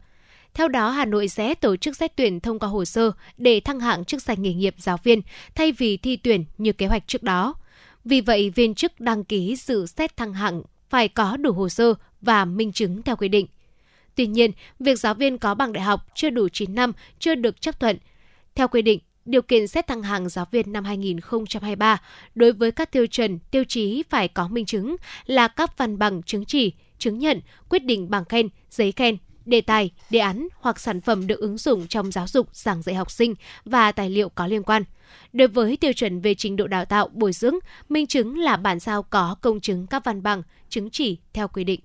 [0.58, 3.80] Theo đó, Hà Nội sẽ tổ chức xét tuyển thông qua hồ sơ để thăng
[3.80, 5.22] hạng chức danh nghề nghiệp giáo viên
[5.54, 7.54] thay vì thi tuyển như kế hoạch trước đó.
[8.04, 11.94] Vì vậy, viên chức đăng ký dự xét thăng hạng phải có đủ hồ sơ
[12.20, 13.46] và minh chứng theo quy định.
[14.14, 14.50] Tuy nhiên,
[14.80, 17.98] việc giáo viên có bằng đại học chưa đủ 9 năm chưa được chấp thuận.
[18.54, 22.02] Theo quy định, điều kiện xét thăng hạng giáo viên năm 2023
[22.34, 24.96] đối với các tiêu chuẩn, tiêu chí phải có minh chứng
[25.26, 29.16] là các văn bằng chứng chỉ, chứng nhận, quyết định bằng khen, giấy khen,
[29.48, 32.94] đề tài, đề án hoặc sản phẩm được ứng dụng trong giáo dục, giảng dạy
[32.94, 33.34] học sinh
[33.64, 34.82] và tài liệu có liên quan.
[35.32, 37.54] Đối với tiêu chuẩn về trình độ đào tạo, bồi dưỡng,
[37.88, 41.64] minh chứng là bản sao có công chứng các văn bằng, chứng chỉ theo quy
[41.64, 41.80] định.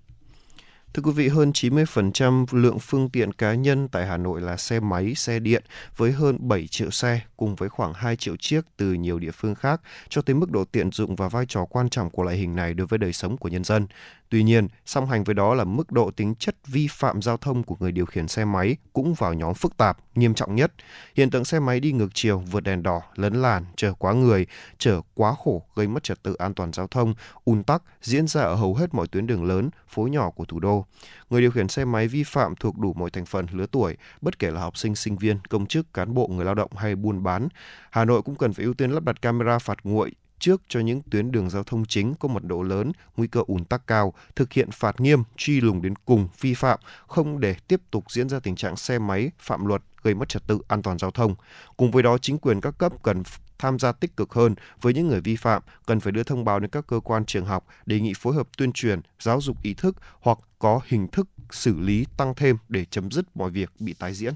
[0.93, 4.80] Thưa quý vị, hơn 90% lượng phương tiện cá nhân tại Hà Nội là xe
[4.80, 5.64] máy, xe điện
[5.97, 9.55] với hơn 7 triệu xe cùng với khoảng 2 triệu chiếc từ nhiều địa phương
[9.55, 12.55] khác cho thấy mức độ tiện dụng và vai trò quan trọng của loại hình
[12.55, 13.88] này đối với đời sống của nhân dân.
[14.30, 17.63] Tuy nhiên, song hành với đó là mức độ tính chất vi phạm giao thông
[17.63, 20.74] của người điều khiển xe máy cũng vào nhóm phức tạp, nghiêm trọng nhất.
[21.15, 24.47] Hiện tượng xe máy đi ngược chiều, vượt đèn đỏ, lấn làn, chở quá người,
[24.78, 27.14] chở quá khổ gây mất trật tự an toàn giao thông,
[27.45, 30.60] ùn tắc diễn ra ở hầu hết mọi tuyến đường lớn, phố nhỏ của thủ
[30.60, 30.85] đô.
[31.30, 34.39] Người điều khiển xe máy vi phạm thuộc đủ mọi thành phần lứa tuổi, bất
[34.39, 37.23] kể là học sinh, sinh viên, công chức, cán bộ, người lao động hay buôn
[37.23, 37.47] bán.
[37.91, 40.11] Hà Nội cũng cần phải ưu tiên lắp đặt camera phạt nguội
[40.44, 43.65] trước cho những tuyến đường giao thông chính có mật độ lớn, nguy cơ ùn
[43.65, 47.82] tắc cao, thực hiện phạt nghiêm, truy lùng đến cùng vi phạm, không để tiếp
[47.91, 50.98] tục diễn ra tình trạng xe máy phạm luật gây mất trật tự an toàn
[50.98, 51.36] giao thông.
[51.78, 53.24] Cùng với đó, chính quyền các cấp cần
[53.60, 56.60] tham gia tích cực hơn với những người vi phạm, cần phải đưa thông báo
[56.60, 59.74] đến các cơ quan trường học, đề nghị phối hợp tuyên truyền, giáo dục ý
[59.74, 63.94] thức hoặc có hình thức xử lý tăng thêm để chấm dứt mọi việc bị
[63.99, 64.34] tái diễn.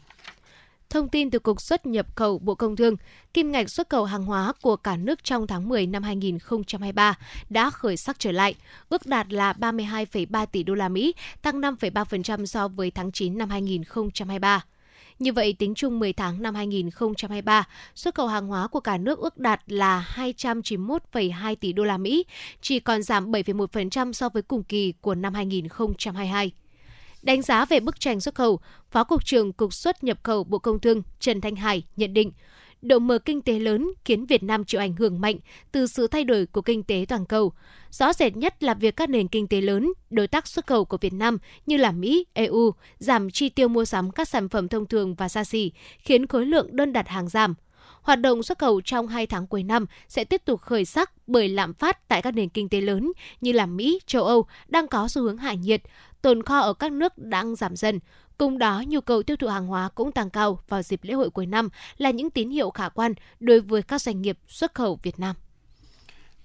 [0.89, 2.95] Thông tin từ Cục xuất nhập khẩu Bộ Công Thương,
[3.33, 7.17] kim ngạch xuất khẩu hàng hóa của cả nước trong tháng 10 năm 2023
[7.49, 8.55] đã khởi sắc trở lại,
[8.89, 13.49] ước đạt là 32,3 tỷ đô la Mỹ, tăng 5,3% so với tháng 9 năm
[13.49, 14.65] 2023.
[15.19, 19.19] Như vậy, tính chung 10 tháng năm 2023, xuất khẩu hàng hóa của cả nước
[19.19, 22.25] ước đạt là 291,2 tỷ đô la Mỹ,
[22.61, 26.51] chỉ còn giảm 7,1% so với cùng kỳ của năm 2022.
[27.27, 28.59] Đánh giá về bức tranh xuất khẩu,
[28.91, 32.31] Phó Cục trưởng Cục xuất nhập khẩu Bộ Công Thương Trần Thanh Hải nhận định,
[32.81, 35.35] độ mở kinh tế lớn khiến Việt Nam chịu ảnh hưởng mạnh
[35.71, 37.53] từ sự thay đổi của kinh tế toàn cầu.
[37.91, 40.97] Rõ rệt nhất là việc các nền kinh tế lớn, đối tác xuất khẩu của
[40.97, 44.85] Việt Nam như là Mỹ, EU giảm chi tiêu mua sắm các sản phẩm thông
[44.85, 47.53] thường và xa xỉ, khiến khối lượng đơn đặt hàng giảm.
[48.01, 51.49] Hoạt động xuất khẩu trong 2 tháng cuối năm sẽ tiếp tục khởi sắc bởi
[51.49, 55.07] lạm phát tại các nền kinh tế lớn như là Mỹ, châu Âu đang có
[55.07, 55.81] xu hướng hạ nhiệt,
[56.27, 57.99] tồn kho ở các nước đang giảm dần.
[58.37, 61.29] Cùng đó, nhu cầu tiêu thụ hàng hóa cũng tăng cao vào dịp lễ hội
[61.29, 64.99] cuối năm là những tín hiệu khả quan đối với các doanh nghiệp xuất khẩu
[65.03, 65.35] Việt Nam.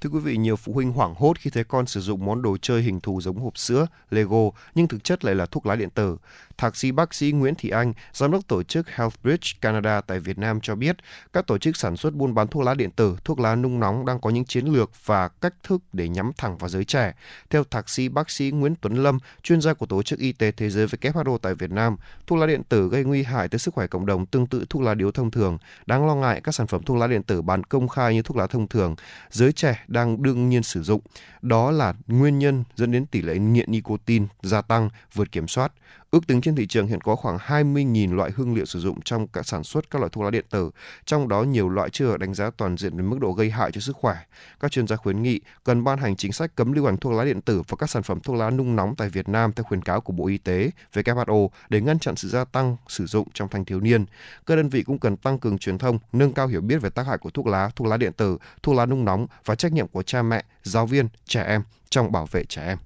[0.01, 2.57] Thưa quý vị, nhiều phụ huynh hoảng hốt khi thấy con sử dụng món đồ
[2.63, 5.91] chơi hình thù giống hộp sữa, Lego, nhưng thực chất lại là thuốc lá điện
[5.91, 6.17] tử.
[6.63, 10.39] Thạc sĩ bác sĩ Nguyễn Thị Anh, giám đốc tổ chức Healthbridge Canada tại Việt
[10.39, 10.97] Nam cho biết,
[11.33, 14.07] các tổ chức sản xuất buôn bán thuốc lá điện tử, thuốc lá nung nóng
[14.07, 17.13] đang có những chiến lược và cách thức để nhắm thẳng vào giới trẻ.
[17.51, 20.53] Theo thạc sĩ bác sĩ Nguyễn Tuấn Lâm, chuyên gia của Tổ chức Y tế
[20.53, 23.75] Thế giới WHO tại Việt Nam, thuốc lá điện tử gây nguy hại tới sức
[23.75, 25.59] khỏe cộng đồng tương tự thuốc lá điếu thông thường.
[25.87, 28.37] Đáng lo ngại các sản phẩm thuốc lá điện tử bán công khai như thuốc
[28.37, 28.95] lá thông thường,
[29.31, 31.01] giới trẻ đang đương nhiên sử dụng.
[31.43, 35.73] Đó là nguyên nhân dẫn đến tỷ lệ nghiện nicotine gia tăng, vượt kiểm soát.
[36.13, 39.27] Ước tính trên thị trường hiện có khoảng 20.000 loại hương liệu sử dụng trong
[39.29, 40.71] cả sản xuất các loại thuốc lá điện tử,
[41.05, 43.73] trong đó nhiều loại chưa được đánh giá toàn diện về mức độ gây hại
[43.73, 44.17] cho sức khỏe.
[44.61, 47.25] Các chuyên gia khuyến nghị cần ban hành chính sách cấm lưu hành thuốc lá
[47.25, 49.83] điện tử và các sản phẩm thuốc lá nung nóng tại Việt Nam theo khuyến
[49.83, 53.49] cáo của Bộ Y tế, WHO để ngăn chặn sự gia tăng sử dụng trong
[53.49, 54.05] thanh thiếu niên.
[54.47, 57.07] Các đơn vị cũng cần tăng cường truyền thông, nâng cao hiểu biết về tác
[57.07, 59.89] hại của thuốc lá, thuốc lá điện tử, thuốc lá nung nóng và trách nhiệm
[59.89, 62.79] của cha mẹ, giáo viên, trẻ em trong bảo vệ trẻ em.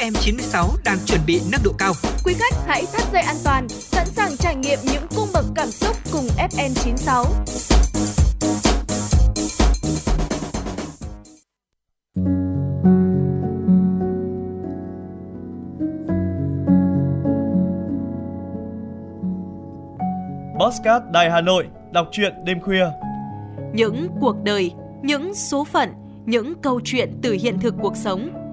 [0.00, 1.92] FM96 đang chuẩn bị nâng độ cao.
[2.24, 5.70] Quý khách hãy thắt dây an toàn, sẵn sàng trải nghiệm những cung bậc cảm
[5.70, 7.24] xúc cùng FM96.
[20.60, 22.86] Postcard Đài Hà Nội, đọc truyện đêm khuya.
[23.72, 24.72] Những cuộc đời,
[25.02, 25.88] những số phận,
[26.26, 28.30] những câu chuyện từ hiện thực cuộc sống,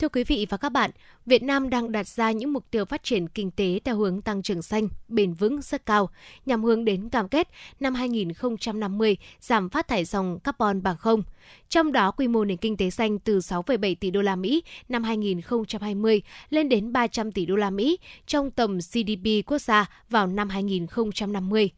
[0.00, 0.90] Thưa quý vị và các bạn,
[1.26, 4.42] Việt Nam đang đặt ra những mục tiêu phát triển kinh tế theo hướng tăng
[4.42, 6.10] trưởng xanh, bền vững rất cao,
[6.46, 7.48] nhằm hướng đến cam kết
[7.80, 11.22] năm 2050 giảm phát thải dòng carbon bằng không.
[11.68, 15.04] Trong đó, quy mô nền kinh tế xanh từ 6,7 tỷ đô la Mỹ năm
[15.04, 20.48] 2020 lên đến 300 tỷ đô la Mỹ trong tầm GDP quốc gia vào năm
[20.48, 21.70] 2050.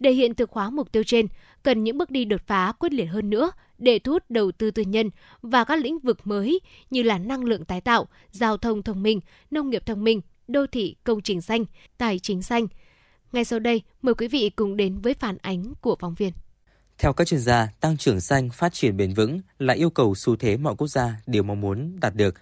[0.00, 1.26] Để hiện thực hóa mục tiêu trên,
[1.62, 4.70] cần những bước đi đột phá quyết liệt hơn nữa để thu hút đầu tư
[4.70, 5.10] tư nhân
[5.42, 9.20] và các lĩnh vực mới như là năng lượng tái tạo, giao thông thông minh,
[9.50, 11.64] nông nghiệp thông minh, đô thị công trình xanh,
[11.98, 12.66] tài chính xanh.
[13.32, 16.32] Ngay sau đây, mời quý vị cùng đến với phản ánh của phóng viên.
[16.98, 20.36] Theo các chuyên gia, tăng trưởng xanh, phát triển bền vững là yêu cầu xu
[20.36, 22.34] thế mọi quốc gia đều mong muốn đạt được.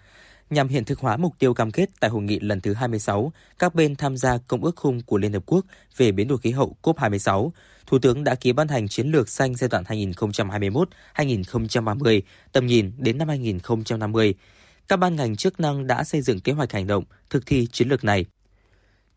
[0.51, 3.75] Nhằm hiện thực hóa mục tiêu cam kết tại hội nghị lần thứ 26, các
[3.75, 5.65] bên tham gia Công ước khung của Liên Hợp Quốc
[5.97, 7.51] về biến đổi khí hậu COP26,
[7.87, 12.21] Thủ tướng đã ký ban hành chiến lược xanh giai đoạn 2021-2030,
[12.53, 14.35] tầm nhìn đến năm 2050.
[14.89, 17.89] Các ban ngành chức năng đã xây dựng kế hoạch hành động thực thi chiến
[17.89, 18.25] lược này.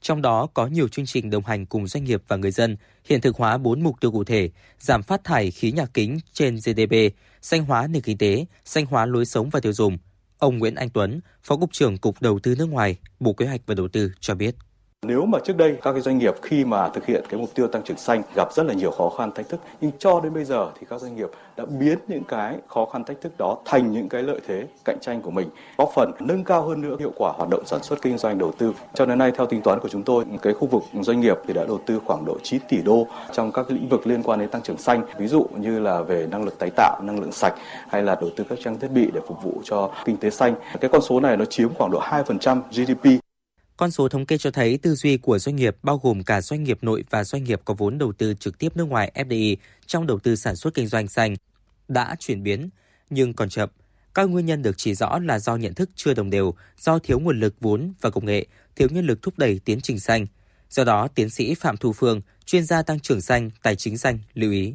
[0.02, 3.22] Trong đó có nhiều chương trình đồng hành cùng doanh nghiệp và người dân, hiện
[3.22, 4.50] thực hóa 4 mục tiêu cụ thể,
[4.80, 6.96] giảm phát thải khí nhà kính trên GDP,
[7.42, 9.98] xanh hóa nền kinh tế, xanh hóa lối sống và tiêu dùng.
[10.38, 13.62] Ông Nguyễn Anh Tuấn, Phó Cục trưởng Cục Đầu tư nước ngoài, Bộ Kế hoạch
[13.66, 14.56] và Đầu tư cho biết.
[15.08, 17.68] Nếu mà trước đây các cái doanh nghiệp khi mà thực hiện cái mục tiêu
[17.68, 20.46] tăng trưởng xanh gặp rất là nhiều khó khăn thách thức nhưng cho đến bây
[20.46, 23.92] giờ thì các doanh nghiệp đã biến những cái khó khăn thách thức đó thành
[23.92, 27.12] những cái lợi thế cạnh tranh của mình, góp phần nâng cao hơn nữa hiệu
[27.16, 28.74] quả hoạt động sản xuất kinh doanh đầu tư.
[28.94, 31.54] Cho đến nay theo tính toán của chúng tôi, cái khu vực doanh nghiệp thì
[31.54, 34.50] đã đầu tư khoảng độ 9 tỷ đô trong các lĩnh vực liên quan đến
[34.50, 37.54] tăng trưởng xanh, ví dụ như là về năng lực tái tạo, năng lượng sạch
[37.88, 40.56] hay là đầu tư các trang thiết bị để phục vụ cho kinh tế xanh.
[40.82, 43.27] Cái con số này nó chiếm khoảng độ 2% GDP
[43.78, 46.64] con số thống kê cho thấy tư duy của doanh nghiệp bao gồm cả doanh
[46.64, 49.56] nghiệp nội và doanh nghiệp có vốn đầu tư trực tiếp nước ngoài FDI
[49.86, 51.36] trong đầu tư sản xuất kinh doanh xanh
[51.88, 52.70] đã chuyển biến
[53.10, 53.70] nhưng còn chậm.
[54.14, 57.20] Các nguyên nhân được chỉ rõ là do nhận thức chưa đồng đều, do thiếu
[57.20, 58.46] nguồn lực vốn và công nghệ,
[58.76, 60.28] thiếu nhân lực thúc đẩy tiến trình xanh.
[60.70, 64.20] Do đó, tiến sĩ Phạm Thu Phương, chuyên gia tăng trưởng xanh, tài chính xanh
[64.34, 64.74] lưu ý.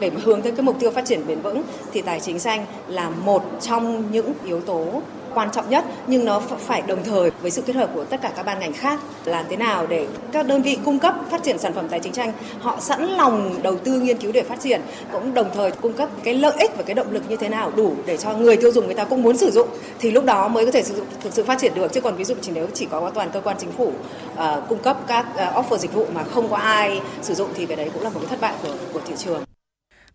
[0.00, 2.66] Để mà hướng tới cái mục tiêu phát triển bền vững thì tài chính xanh
[2.88, 5.02] là một trong những yếu tố
[5.36, 8.32] quan trọng nhất nhưng nó phải đồng thời với sự kết hợp của tất cả
[8.36, 11.58] các ban ngành khác làm thế nào để các đơn vị cung cấp phát triển
[11.58, 14.80] sản phẩm tài chính tranh họ sẵn lòng đầu tư nghiên cứu để phát triển
[15.12, 17.72] cũng đồng thời cung cấp cái lợi ích và cái động lực như thế nào
[17.76, 19.68] đủ để cho người tiêu dùng người ta cũng muốn sử dụng
[19.98, 21.92] thì lúc đó mới có thể sử dụng thực sự phát triển được.
[21.92, 23.92] Chứ còn ví dụ chỉ nếu chỉ có toàn cơ quan chính phủ
[24.32, 27.66] uh, cung cấp các uh, offer dịch vụ mà không có ai sử dụng thì
[27.66, 29.55] cái đấy cũng là một cái thất bại của của thị trường.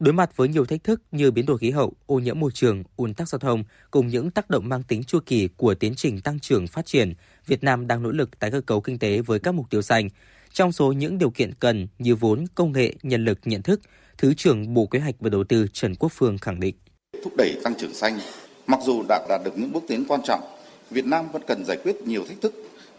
[0.01, 2.83] Đối mặt với nhiều thách thức như biến đổi khí hậu, ô nhiễm môi trường,
[2.95, 6.21] ùn tắc giao thông cùng những tác động mang tính chu kỳ của tiến trình
[6.21, 7.13] tăng trưởng phát triển,
[7.47, 10.09] Việt Nam đang nỗ lực tái cơ cấu kinh tế với các mục tiêu xanh.
[10.53, 13.81] Trong số những điều kiện cần như vốn, công nghệ, nhân lực, nhận thức,
[14.17, 16.75] Thứ trưởng Bộ Kế hoạch và Đầu tư Trần Quốc Phương khẳng định.
[17.23, 18.19] Thúc đẩy tăng trưởng xanh,
[18.67, 20.41] mặc dù đã đạt được những bước tiến quan trọng,
[20.89, 22.53] Việt Nam vẫn cần giải quyết nhiều thách thức,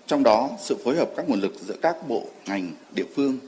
[0.07, 3.39] trong đó sự phối hợp các nguồn lực giữa các bộ, ngành, địa phương,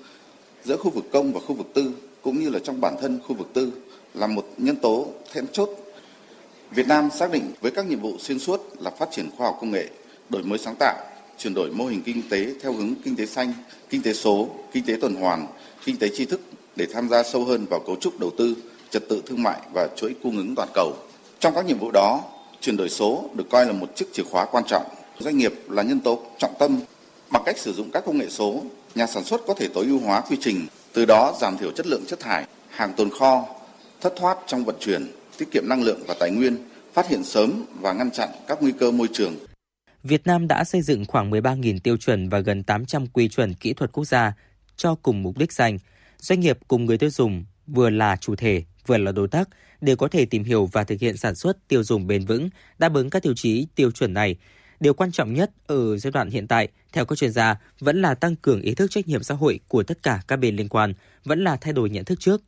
[0.65, 1.93] giữa khu vực công và khu vực tư
[2.25, 3.73] cũng như là trong bản thân khu vực tư
[4.15, 5.71] là một nhân tố then chốt.
[6.71, 9.59] Việt Nam xác định với các nhiệm vụ xuyên suốt là phát triển khoa học
[9.61, 9.89] công nghệ,
[10.29, 10.97] đổi mới sáng tạo,
[11.39, 13.53] chuyển đổi mô hình kinh tế theo hướng kinh tế xanh,
[13.91, 15.47] kinh tế số, kinh tế tuần hoàn,
[15.85, 16.41] kinh tế tri thức
[16.77, 18.57] để tham gia sâu hơn vào cấu trúc đầu tư,
[18.91, 20.97] trật tự thương mại và chuỗi cung ứng toàn cầu.
[21.41, 22.21] Trong các nhiệm vụ đó,
[22.61, 24.85] chuyển đổi số được coi là một chiếc chìa khóa quan trọng.
[25.19, 26.81] Doanh nghiệp là nhân tố trọng tâm.
[27.31, 28.63] Bằng cách sử dụng các công nghệ số,
[28.95, 31.87] nhà sản xuất có thể tối ưu hóa quy trình, từ đó giảm thiểu chất
[31.87, 33.47] lượng chất thải, hàng tồn kho,
[34.01, 36.57] thất thoát trong vận chuyển, tiết kiệm năng lượng và tài nguyên,
[36.93, 39.35] phát hiện sớm và ngăn chặn các nguy cơ môi trường.
[40.03, 43.73] Việt Nam đã xây dựng khoảng 13.000 tiêu chuẩn và gần 800 quy chuẩn kỹ
[43.73, 44.33] thuật quốc gia
[44.77, 45.79] cho cùng mục đích dành
[46.19, 49.49] Doanh nghiệp cùng người tiêu dùng vừa là chủ thể, vừa là đối tác
[49.81, 52.49] đều có thể tìm hiểu và thực hiện sản xuất tiêu dùng bền vững,
[52.79, 54.37] đáp ứng các tiêu chí tiêu chuẩn này.
[54.81, 58.15] Điều quan trọng nhất ở giai đoạn hiện tại, theo các chuyên gia, vẫn là
[58.15, 60.95] tăng cường ý thức trách nhiệm xã hội của tất cả các bên liên quan,
[61.25, 62.43] vẫn là thay đổi nhận thức trước.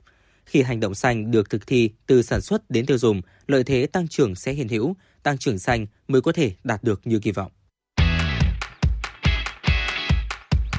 [0.47, 3.87] Khi hành động xanh được thực thi từ sản xuất đến tiêu dùng, lợi thế
[3.87, 7.31] tăng trưởng sẽ hiện hữu, tăng trưởng xanh mới có thể đạt được như kỳ
[7.31, 7.53] vọng.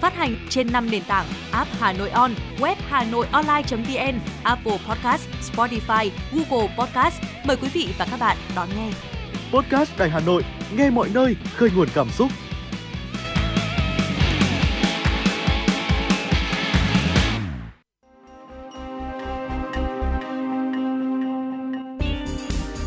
[0.00, 4.78] phát hành trên 5 nền tảng app Hà Nội On, web Hà Nội Online.vn, Apple
[4.88, 7.22] Podcast, Spotify, Google Podcast.
[7.44, 8.90] Mời quý vị và các bạn đón nghe.
[9.52, 10.44] Podcast Đài Hà Nội,
[10.76, 12.30] nghe mọi nơi, khơi nguồn cảm xúc.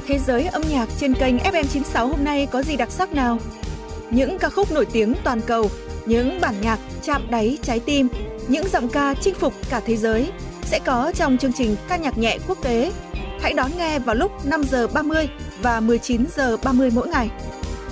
[0.07, 3.37] Thế giới âm nhạc trên kênh FM96 hôm nay có gì đặc sắc nào?
[4.11, 5.69] Những ca khúc nổi tiếng toàn cầu
[6.05, 8.07] những bản nhạc chạm đáy trái tim,
[8.47, 10.31] những giọng ca chinh phục cả thế giới
[10.63, 12.91] sẽ có trong chương trình ca nhạc nhẹ quốc tế.
[13.41, 15.29] Hãy đón nghe vào lúc 5 giờ 30
[15.61, 17.29] và 19 giờ 30 mỗi ngày.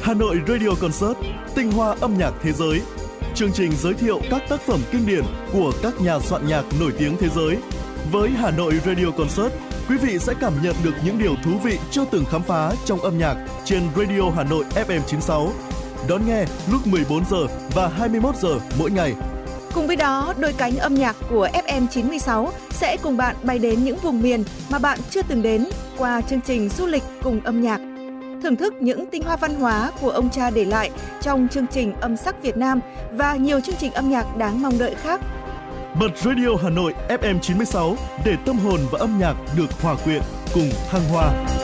[0.01, 1.17] Hà Nội Radio Concert,
[1.55, 2.81] tinh hoa âm nhạc thế giới.
[3.35, 5.23] Chương trình giới thiệu các tác phẩm kinh điển
[5.53, 7.57] của các nhà soạn nhạc nổi tiếng thế giới.
[8.11, 9.53] Với Hà Nội Radio Concert,
[9.89, 12.99] quý vị sẽ cảm nhận được những điều thú vị chưa từng khám phá trong
[12.99, 13.35] âm nhạc
[13.65, 15.53] trên Radio Hà Nội FM 96
[16.07, 19.13] Đón nghe lúc 14 giờ và 21 giờ mỗi ngày.
[19.73, 23.83] Cùng với đó, đôi cánh âm nhạc của FM 96 sẽ cùng bạn bay đến
[23.83, 25.67] những vùng miền mà bạn chưa từng đến
[25.97, 27.81] qua chương trình du lịch cùng âm nhạc.
[28.43, 30.91] Thưởng thức những tinh hoa văn hóa của ông cha để lại
[31.21, 32.79] trong chương trình âm sắc Việt Nam
[33.11, 35.21] và nhiều chương trình âm nhạc đáng mong đợi khác.
[35.99, 37.95] Bật Radio Hà Nội FM 96
[38.25, 40.21] để tâm hồn và âm nhạc được hòa quyện
[40.53, 41.60] cùng thăng hoa.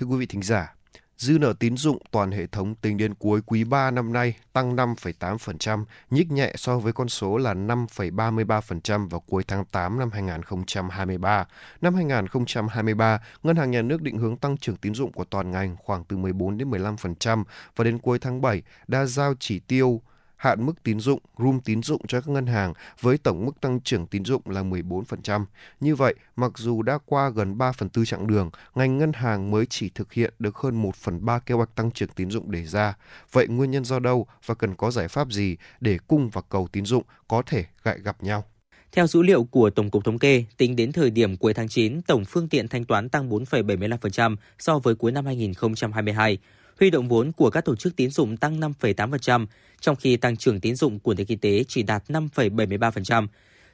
[0.00, 0.74] Thưa quý vị thính giả,
[1.16, 4.76] dư nợ tín dụng toàn hệ thống tính đến cuối quý 3 năm nay tăng
[4.76, 11.46] 5,8%, nhích nhẹ so với con số là 5,33% vào cuối tháng 8 năm 2023.
[11.80, 15.76] Năm 2023, Ngân hàng Nhà nước định hướng tăng trưởng tín dụng của toàn ngành
[15.78, 17.44] khoảng từ 14 đến 15%
[17.76, 20.02] và đến cuối tháng 7 đã giao chỉ tiêu
[20.40, 23.80] hạn mức tín dụng, room tín dụng cho các ngân hàng với tổng mức tăng
[23.80, 25.44] trưởng tín dụng là 14%.
[25.80, 29.50] Như vậy, mặc dù đã qua gần 3 phần tư chặng đường, ngành ngân hàng
[29.50, 32.50] mới chỉ thực hiện được hơn 1 phần 3 kế hoạch tăng trưởng tín dụng
[32.50, 32.96] đề ra.
[33.32, 36.68] Vậy nguyên nhân do đâu và cần có giải pháp gì để cung và cầu
[36.72, 38.44] tín dụng có thể gại gặp nhau?
[38.92, 42.02] Theo dữ liệu của Tổng cục Thống kê, tính đến thời điểm cuối tháng 9,
[42.02, 46.38] tổng phương tiện thanh toán tăng 4,75% so với cuối năm 2022.
[46.80, 49.46] Huy động vốn của các tổ chức tín dụng tăng 5,8%,
[49.80, 53.26] trong khi tăng trưởng tín dụng của nền kinh tế chỉ đạt 5,73%.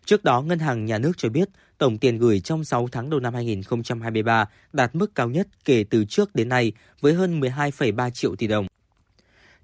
[0.05, 3.20] Trước đó, Ngân hàng Nhà nước cho biết tổng tiền gửi trong 6 tháng đầu
[3.20, 8.37] năm 2023 đạt mức cao nhất kể từ trước đến nay với hơn 12,3 triệu
[8.37, 8.66] tỷ đồng.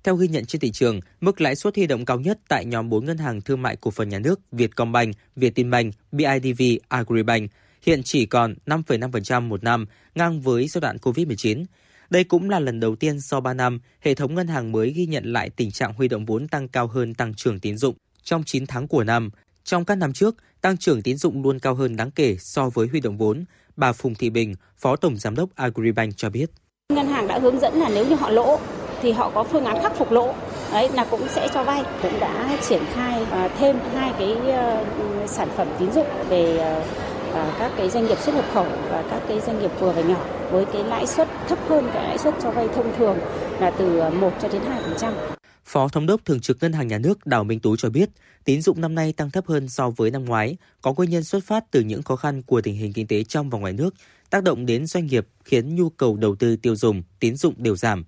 [0.05, 2.89] Theo ghi nhận trên thị trường, mức lãi suất huy động cao nhất tại nhóm
[2.89, 7.51] 4 ngân hàng thương mại cổ phần nhà nước Vietcombank, Vietinbank, BIDV, Agribank
[7.82, 11.64] hiện chỉ còn 5,5% một năm, ngang với giai đoạn COVID-19.
[12.12, 15.06] Đây cũng là lần đầu tiên sau 3 năm, hệ thống ngân hàng mới ghi
[15.06, 18.44] nhận lại tình trạng huy động vốn tăng cao hơn tăng trưởng tín dụng trong
[18.44, 19.30] 9 tháng của năm.
[19.64, 22.89] Trong các năm trước, tăng trưởng tín dụng luôn cao hơn đáng kể so với
[22.89, 23.44] huy động vốn.
[23.76, 26.51] Bà Phùng Thị Bình, Phó Tổng Giám đốc Agribank cho biết.
[26.93, 28.60] Ngân hàng đã hướng dẫn là nếu như họ lỗ
[29.02, 30.34] thì họ có phương án khắc phục lỗ
[30.72, 34.84] đấy là cũng sẽ cho vay cũng đã triển khai à, thêm hai cái ờ,
[35.26, 36.59] sản phẩm tín dụng về
[37.59, 40.26] các cái doanh nghiệp xuất nhập khẩu và các cái doanh nghiệp vừa và nhỏ
[40.50, 43.18] với cái lãi suất thấp hơn cái lãi suất cho vay thông thường
[43.60, 44.62] là từ ờ, 1 cho đến
[44.98, 45.12] 2%.
[45.64, 48.09] Phó Thống đốc Thường trực Ngân hàng Nhà nước Đào Minh Tú cho biết,
[48.44, 51.44] tín dụng năm nay tăng thấp hơn so với năm ngoái, có nguyên nhân xuất
[51.44, 53.94] phát từ những khó khăn của tình hình kinh tế trong và ngoài nước,
[54.30, 57.76] tác động đến doanh nghiệp khiến nhu cầu đầu tư tiêu dùng, tín dụng đều
[57.76, 58.04] giảm.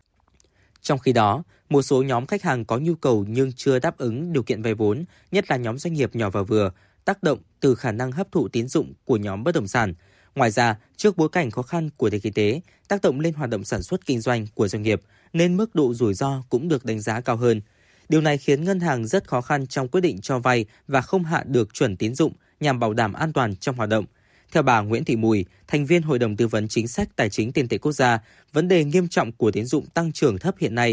[0.82, 4.32] Trong khi đó, một số nhóm khách hàng có nhu cầu nhưng chưa đáp ứng
[4.32, 6.70] điều kiện vay vốn, nhất là nhóm doanh nghiệp nhỏ và vừa,
[7.05, 9.94] tác động từ khả năng hấp thụ tín dụng của nhóm bất động sản.
[10.35, 13.51] Ngoài ra, trước bối cảnh khó khăn của nền kinh tế, tác động lên hoạt
[13.51, 15.01] động sản xuất kinh doanh của doanh nghiệp
[15.32, 17.60] nên mức độ rủi ro cũng được đánh giá cao hơn.
[18.09, 21.24] Điều này khiến ngân hàng rất khó khăn trong quyết định cho vay và không
[21.24, 24.05] hạ được chuẩn tín dụng nhằm bảo đảm an toàn trong hoạt động.
[24.52, 27.52] Theo bà Nguyễn Thị Mùi, thành viên Hội đồng Tư vấn Chính sách Tài chính
[27.52, 28.18] Tiền tệ Quốc gia,
[28.52, 30.93] vấn đề nghiêm trọng của tín dụng tăng trưởng thấp hiện nay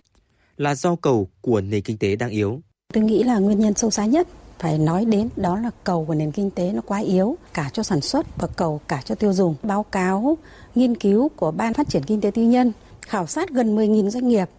[0.57, 2.61] là do cầu của nền kinh tế đang yếu.
[2.93, 4.27] Tôi nghĩ là nguyên nhân sâu xa nhất
[4.61, 7.83] phải nói đến đó là cầu của nền kinh tế nó quá yếu, cả cho
[7.83, 9.55] sản xuất và cầu cả cho tiêu dùng.
[9.63, 10.37] Báo cáo,
[10.75, 12.71] nghiên cứu của Ban Phát triển Kinh tế Tư nhân
[13.01, 14.49] khảo sát gần 10.000 doanh nghiệp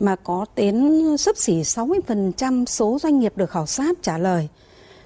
[0.00, 4.48] mà có đến sấp xỉ 60% số doanh nghiệp được khảo sát trả lời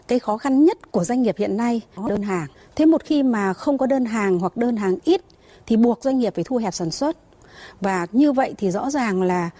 [0.09, 2.47] cái khó khăn nhất của doanh nghiệp hiện nay đơn hàng.
[2.77, 5.21] Thế một khi mà không có đơn hàng hoặc đơn hàng ít
[5.67, 7.17] thì buộc doanh nghiệp phải thu hẹp sản xuất.
[7.81, 9.51] Và như vậy thì rõ ràng là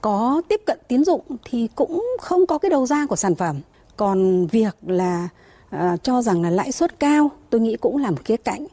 [0.00, 3.60] có tiếp cận tín dụng thì cũng không có cái đầu ra của sản phẩm.
[3.96, 5.28] Còn việc là
[5.70, 8.66] à, cho rằng là lãi suất cao tôi nghĩ cũng là một khía cạnh.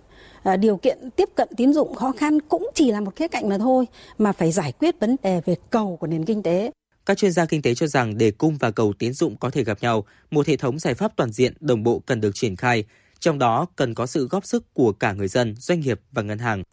[0.43, 3.49] À, điều kiện tiếp cận tín dụng khó khăn cũng chỉ là một khía cạnh
[3.49, 3.85] mà thôi
[4.17, 6.71] mà phải giải quyết vấn đề về cầu của nền kinh tế.
[7.05, 9.63] Các chuyên gia kinh tế cho rằng để cung và cầu tín dụng có thể
[9.63, 12.83] gặp nhau, một hệ thống giải pháp toàn diện đồng bộ cần được triển khai,
[13.19, 16.39] trong đó cần có sự góp sức của cả người dân, doanh nghiệp và ngân
[16.39, 16.63] hàng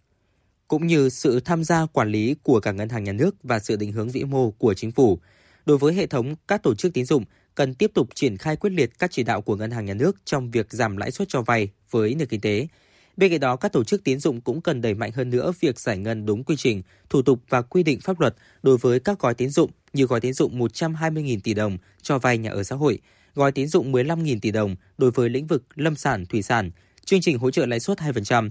[0.68, 3.76] cũng như sự tham gia quản lý của cả ngân hàng nhà nước và sự
[3.76, 5.18] định hướng vĩ mô của chính phủ.
[5.66, 7.24] Đối với hệ thống các tổ chức tín dụng
[7.58, 10.16] cần tiếp tục triển khai quyết liệt các chỉ đạo của ngân hàng nhà nước
[10.24, 12.68] trong việc giảm lãi suất cho vay với nền kinh tế.
[13.16, 15.80] Bên cạnh đó, các tổ chức tín dụng cũng cần đẩy mạnh hơn nữa việc
[15.80, 19.18] giải ngân đúng quy trình, thủ tục và quy định pháp luật đối với các
[19.18, 22.76] gói tín dụng như gói tín dụng 120.000 tỷ đồng cho vay nhà ở xã
[22.76, 22.98] hội,
[23.34, 26.70] gói tín dụng 15.000 tỷ đồng đối với lĩnh vực lâm sản, thủy sản,
[27.04, 28.50] chương trình hỗ trợ lãi suất 2%.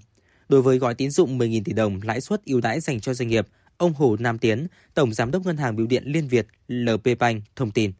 [0.49, 3.29] Đối với gói tín dụng 10.000 tỷ đồng lãi suất ưu đãi dành cho doanh
[3.29, 3.47] nghiệp,
[3.77, 7.43] ông Hồ Nam Tiến, Tổng Giám đốc Ngân hàng Biểu điện Liên Việt LP Bank
[7.55, 7.91] thông tin.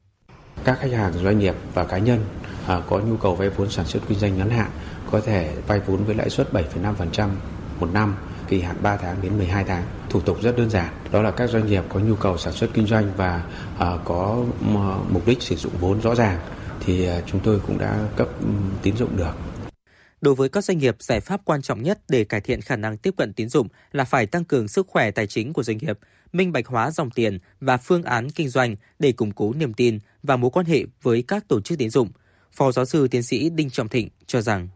[0.64, 2.26] Các khách hàng doanh nghiệp và cá nhân
[2.68, 4.72] à, có nhu cầu vay vốn sản xuất kinh doanh ngắn hạn
[5.12, 7.30] có thể vay vốn với lãi suất 7,5%
[7.80, 8.16] một năm
[8.48, 9.84] kỳ hạn 3 tháng đến 12 tháng.
[10.10, 12.70] Thủ tục rất đơn giản, đó là các doanh nghiệp có nhu cầu sản xuất
[12.74, 13.44] kinh doanh và
[13.80, 14.44] à, có
[15.10, 16.40] mục đích sử dụng vốn rõ ràng
[16.80, 18.48] thì à, chúng tôi cũng đã cấp ừ,
[18.82, 19.34] tín dụng được.
[20.22, 22.98] Đối với các doanh nghiệp, giải pháp quan trọng nhất để cải thiện khả năng
[22.98, 26.00] tiếp cận tín dụng là phải tăng cường sức khỏe tài chính của doanh nghiệp,
[26.34, 30.00] minh bạch hóa dòng tiền và phương án kinh doanh để củng cố niềm tin
[30.24, 32.10] và mối quan hệ với các tổ chức tín dụng.
[32.52, 34.68] Phó giáo sư tiến sĩ Đinh Trọng Thịnh cho rằng,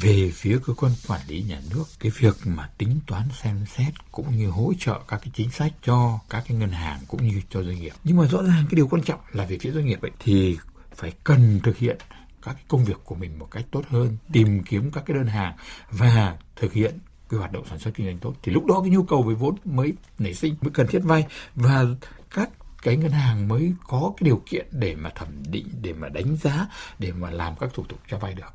[0.00, 3.92] về phía cơ quan quản lý nhà nước, cái việc mà tính toán xem xét
[4.12, 7.40] cũng như hỗ trợ các cái chính sách cho các cái ngân hàng cũng như
[7.50, 9.86] cho doanh nghiệp nhưng mà rõ ràng cái điều quan trọng là về phía doanh
[9.86, 10.58] nghiệp ấy, thì
[10.94, 11.96] phải cần thực hiện
[12.42, 15.26] các cái công việc của mình một cách tốt hơn, tìm kiếm các cái đơn
[15.26, 15.56] hàng
[15.90, 16.98] và thực hiện
[17.30, 19.34] cái hoạt động sản xuất kinh doanh tốt thì lúc đó cái nhu cầu về
[19.34, 21.26] vốn mới nảy sinh mới cần thiết vay.
[21.54, 21.84] Và
[22.30, 22.50] các
[22.82, 26.36] cái ngân hàng mới có cái điều kiện để mà thẩm định để mà đánh
[26.36, 28.52] giá để mà làm các thủ tục cho vay được.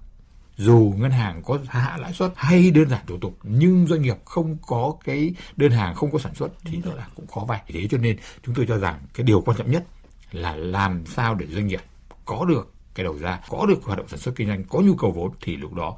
[0.57, 4.17] Dù ngân hàng có hạ lãi suất hay đơn giản thủ tục nhưng doanh nghiệp
[4.25, 7.61] không có cái đơn hàng không có sản xuất thì rõ ràng cũng khó vay.
[7.67, 9.85] Thế cho nên chúng tôi cho rằng cái điều quan trọng nhất
[10.31, 11.81] là làm sao để doanh nghiệp
[12.25, 14.95] có được cái đầu ra, có được hoạt động sản xuất kinh doanh, có nhu
[14.95, 15.97] cầu vốn thì lúc đó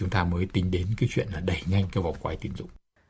[0.00, 2.68] chúng ta mới tính đến cái chuyện là đẩy nhanh cái vòng quay tín dụng.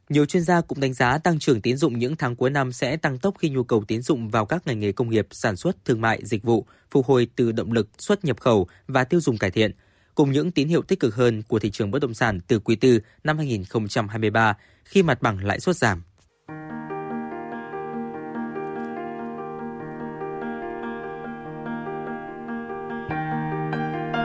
[0.08, 2.96] Nhiều chuyên gia cũng đánh giá tăng trưởng tín dụng những tháng cuối năm sẽ
[2.96, 5.84] tăng tốc khi nhu cầu tín dụng vào các ngành nghề công nghiệp, sản xuất,
[5.84, 9.38] thương mại, dịch vụ phục hồi từ động lực xuất nhập khẩu và tiêu dùng
[9.38, 9.72] cải thiện,
[10.14, 12.76] cùng những tín hiệu tích cực hơn của thị trường bất động sản từ quý
[12.76, 16.02] tư năm 2023 khi mặt bằng lãi suất giảm.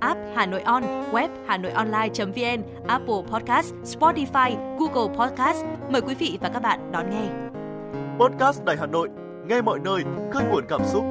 [0.00, 5.64] app Hà Nội On, web Hà Nội Online.vn, Apple Podcast, Spotify, Google Podcast.
[5.90, 7.28] Mời quý vị và các bạn đón nghe.
[8.18, 9.08] Podcast Đài Hà Nội,
[9.48, 10.02] nghe mọi nơi,
[10.32, 11.04] khơi nguồn cảm xúc.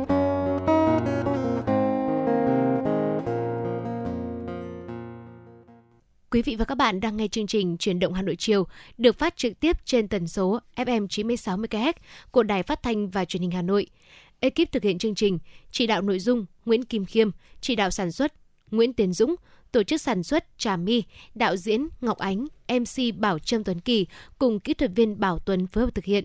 [6.31, 9.19] Quý vị và các bạn đang nghe chương trình Truyền động Hà Nội chiều được
[9.19, 11.93] phát trực tiếp trên tần số FM 96 MHz
[12.31, 13.88] của Đài Phát thanh và Truyền hình Hà Nội.
[14.39, 15.39] Ekip thực hiện chương trình,
[15.72, 17.30] chỉ đạo nội dung Nguyễn Kim Khiêm,
[17.61, 18.34] chỉ đạo sản xuất
[18.72, 19.35] Nguyễn Tiến Dũng,
[19.72, 21.03] tổ chức sản xuất Trà My,
[21.35, 24.06] đạo diễn Ngọc Ánh, MC Bảo Trâm Tuấn Kỳ
[24.39, 26.23] cùng kỹ thuật viên Bảo Tuấn phối hợp thực hiện.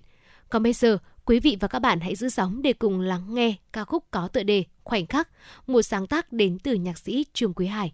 [0.48, 3.54] Còn bây giờ, quý vị và các bạn hãy giữ sóng để cùng lắng nghe
[3.72, 5.28] ca khúc có tựa đề Khoảnh khắc,
[5.66, 7.92] một sáng tác đến từ nhạc sĩ Trương Quý Hải.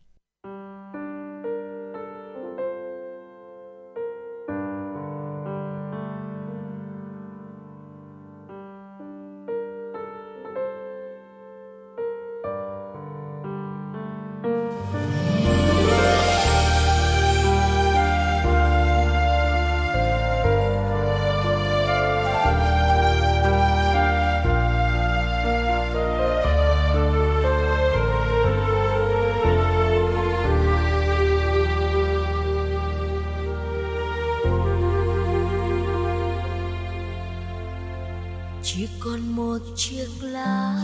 [39.58, 40.74] Một chiếc lá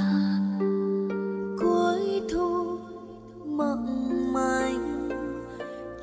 [1.60, 2.78] cuối thu
[3.59, 3.86] mộng
[4.34, 4.72] m ้าย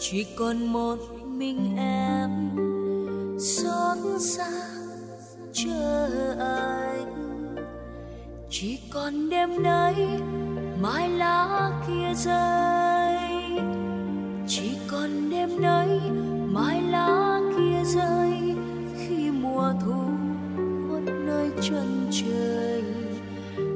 [0.03, 0.99] chỉ còn một
[1.39, 2.31] mình em
[3.39, 4.51] xót xa
[5.53, 7.55] chờ anh.
[8.49, 9.95] Chỉ còn đêm nay
[10.81, 13.19] mai lá kia rơi.
[14.47, 15.99] Chỉ còn đêm nay
[16.55, 17.20] mai lá
[21.61, 22.83] chân trời,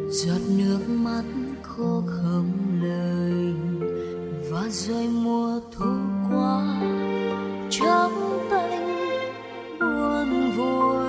[0.10, 1.24] giọt nước mắt
[1.62, 2.52] khô không
[2.84, 3.53] lời,
[4.49, 5.91] và rơi mùa thu
[6.30, 6.66] qua
[7.70, 8.88] trắng tanh
[9.80, 11.06] buồn vui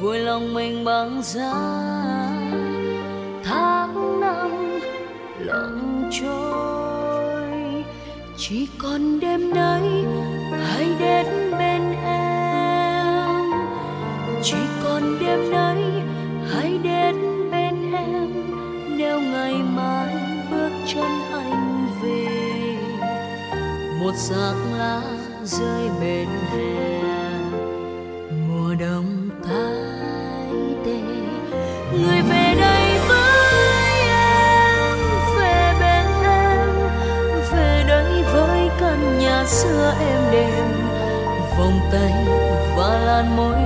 [0.00, 1.52] vui lòng mình bằng giá.
[3.44, 4.50] Tháng năm
[5.38, 7.84] lặng trôi,
[8.36, 10.04] chỉ còn đêm nay
[10.52, 11.26] hãy đến
[14.96, 15.76] còn đêm nay,
[16.52, 17.16] hãy đến
[17.50, 18.28] bên em.
[18.98, 20.16] Nếu ngày mai
[20.50, 22.26] bước chân anh về,
[24.00, 25.02] một giọt lá
[25.44, 26.98] rơi bên hè
[28.48, 30.52] mùa đông tái
[30.84, 30.98] tê,
[31.92, 34.98] người về đây với em.
[35.38, 36.70] Về bên em,
[37.52, 40.64] về đây với căn nhà xưa em đêm.
[41.58, 42.12] Vòng tay
[42.76, 43.65] và làn môi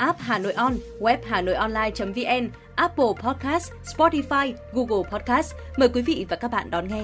[0.00, 5.54] app Hà Nội On, web Hà Nội Online.vn, Apple Podcast, Spotify, Google Podcast.
[5.76, 7.02] Mời quý vị và các bạn đón nghe.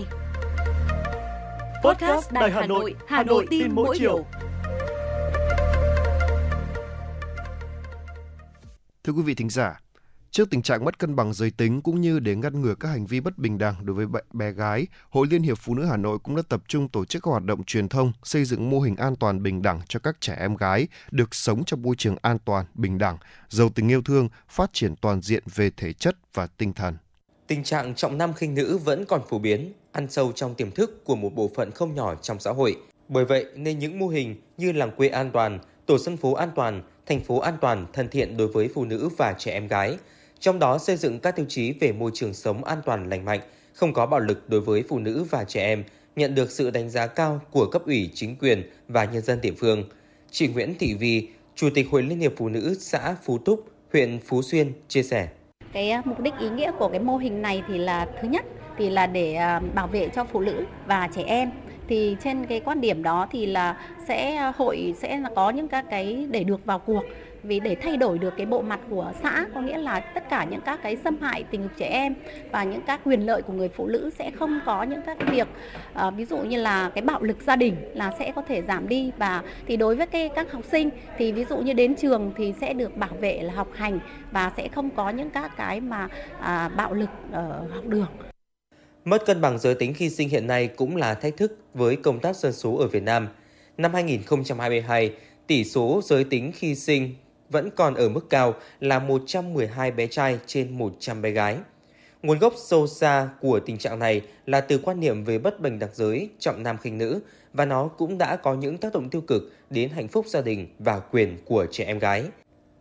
[1.84, 4.24] Podcast Đài Hà Nội, Hà Nội tin mỗi chiều.
[9.04, 9.80] Thưa quý vị thính giả,
[10.36, 13.06] Trước tình trạng mất cân bằng giới tính cũng như để ngăn ngừa các hành
[13.06, 16.18] vi bất bình đẳng đối với bé gái, Hội Liên hiệp Phụ nữ Hà Nội
[16.18, 18.96] cũng đã tập trung tổ chức các hoạt động truyền thông, xây dựng mô hình
[18.96, 22.38] an toàn bình đẳng cho các trẻ em gái được sống trong môi trường an
[22.44, 23.18] toàn, bình đẳng,
[23.48, 26.96] giàu tình yêu thương, phát triển toàn diện về thể chất và tinh thần.
[27.46, 31.04] Tình trạng trọng nam khinh nữ vẫn còn phổ biến, ăn sâu trong tiềm thức
[31.04, 32.76] của một bộ phận không nhỏ trong xã hội.
[33.08, 36.50] Bởi vậy nên những mô hình như làng quê an toàn, tổ dân phố an
[36.54, 39.98] toàn, thành phố an toàn thân thiện đối với phụ nữ và trẻ em gái–
[40.40, 43.40] trong đó xây dựng các tiêu chí về môi trường sống an toàn lành mạnh,
[43.72, 45.84] không có bạo lực đối với phụ nữ và trẻ em,
[46.16, 49.52] nhận được sự đánh giá cao của cấp ủy chính quyền và nhân dân địa
[49.56, 49.84] phương.
[50.30, 54.18] Chị Nguyễn Thị Vi, Chủ tịch Hội Liên hiệp Phụ nữ xã Phú Túc, huyện
[54.26, 55.28] Phú Xuyên chia sẻ.
[55.72, 58.44] Cái à, mục đích ý nghĩa của cái mô hình này thì là thứ nhất
[58.78, 61.50] thì là để à, bảo vệ cho phụ nữ và trẻ em
[61.88, 63.76] thì trên cái quan điểm đó thì là
[64.08, 67.02] sẽ à, hội sẽ có những các cái để được vào cuộc
[67.46, 70.44] vì để thay đổi được cái bộ mặt của xã có nghĩa là tất cả
[70.44, 72.14] những các cái xâm hại tình dục trẻ em
[72.52, 75.48] và những các quyền lợi của người phụ nữ sẽ không có những các việc
[76.06, 78.88] uh, ví dụ như là cái bạo lực gia đình là sẽ có thể giảm
[78.88, 82.32] đi và thì đối với cái các học sinh thì ví dụ như đến trường
[82.36, 83.98] thì sẽ được bảo vệ là học hành
[84.32, 86.08] và sẽ không có những các cái mà
[86.40, 88.06] à, bạo lực ở học đường.
[89.04, 92.20] Mất cân bằng giới tính khi sinh hiện nay cũng là thách thức với công
[92.20, 93.28] tác dân số ở Việt Nam.
[93.76, 95.12] Năm 2022,
[95.46, 97.14] tỷ số giới tính khi sinh
[97.50, 101.56] vẫn còn ở mức cao là 112 bé trai trên 100 bé gái.
[102.22, 105.78] Nguồn gốc sâu xa của tình trạng này là từ quan niệm về bất bình
[105.78, 107.20] đẳng giới, trọng nam khinh nữ
[107.52, 110.66] và nó cũng đã có những tác động tiêu cực đến hạnh phúc gia đình
[110.78, 112.24] và quyền của trẻ em gái.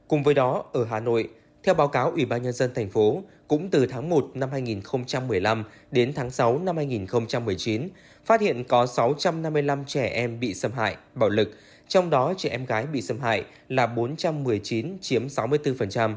[0.08, 1.30] Cùng với đó, ở Hà Nội,
[1.64, 5.64] theo báo cáo Ủy ban nhân dân thành phố, cũng từ tháng 1 năm 2015
[5.92, 7.90] đến tháng 6 năm 2019,
[8.26, 11.52] phát hiện có 655 trẻ em bị xâm hại, bạo lực,
[11.88, 16.16] trong đó trẻ em gái bị xâm hại là 419 chiếm 64%.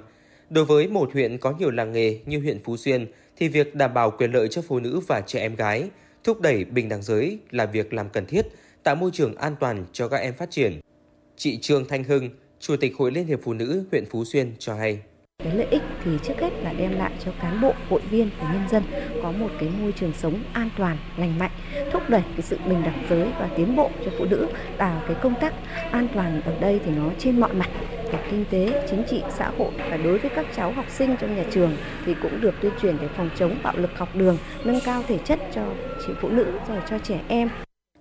[0.50, 3.94] Đối với một huyện có nhiều làng nghề như huyện Phú Xuyên thì việc đảm
[3.94, 5.88] bảo quyền lợi cho phụ nữ và trẻ em gái,
[6.24, 8.46] thúc đẩy bình đẳng giới là việc làm cần thiết,
[8.82, 10.80] tạo môi trường an toàn cho các em phát triển.
[11.36, 12.30] Chị Trương Thanh Hưng,
[12.60, 14.98] Chủ tịch Hội Liên hiệp Phụ nữ huyện Phú Xuyên cho hay.
[15.44, 18.52] Cái lợi ích thì trước hết là đem lại cho cán bộ, hội viên và
[18.52, 18.82] nhân dân
[19.22, 21.50] có một cái môi trường sống an toàn, lành mạnh,
[21.92, 24.48] thúc đẩy cái sự bình đẳng giới và tiến bộ cho phụ nữ.
[24.78, 25.54] Và cái công tác
[25.90, 27.68] an toàn ở đây thì nó trên mọi mặt
[28.12, 31.36] về kinh tế, chính trị, xã hội và đối với các cháu học sinh trong
[31.36, 34.80] nhà trường thì cũng được tuyên truyền để phòng chống bạo lực học đường, nâng
[34.84, 35.62] cao thể chất cho
[36.06, 37.50] chị phụ nữ rồi cho trẻ em.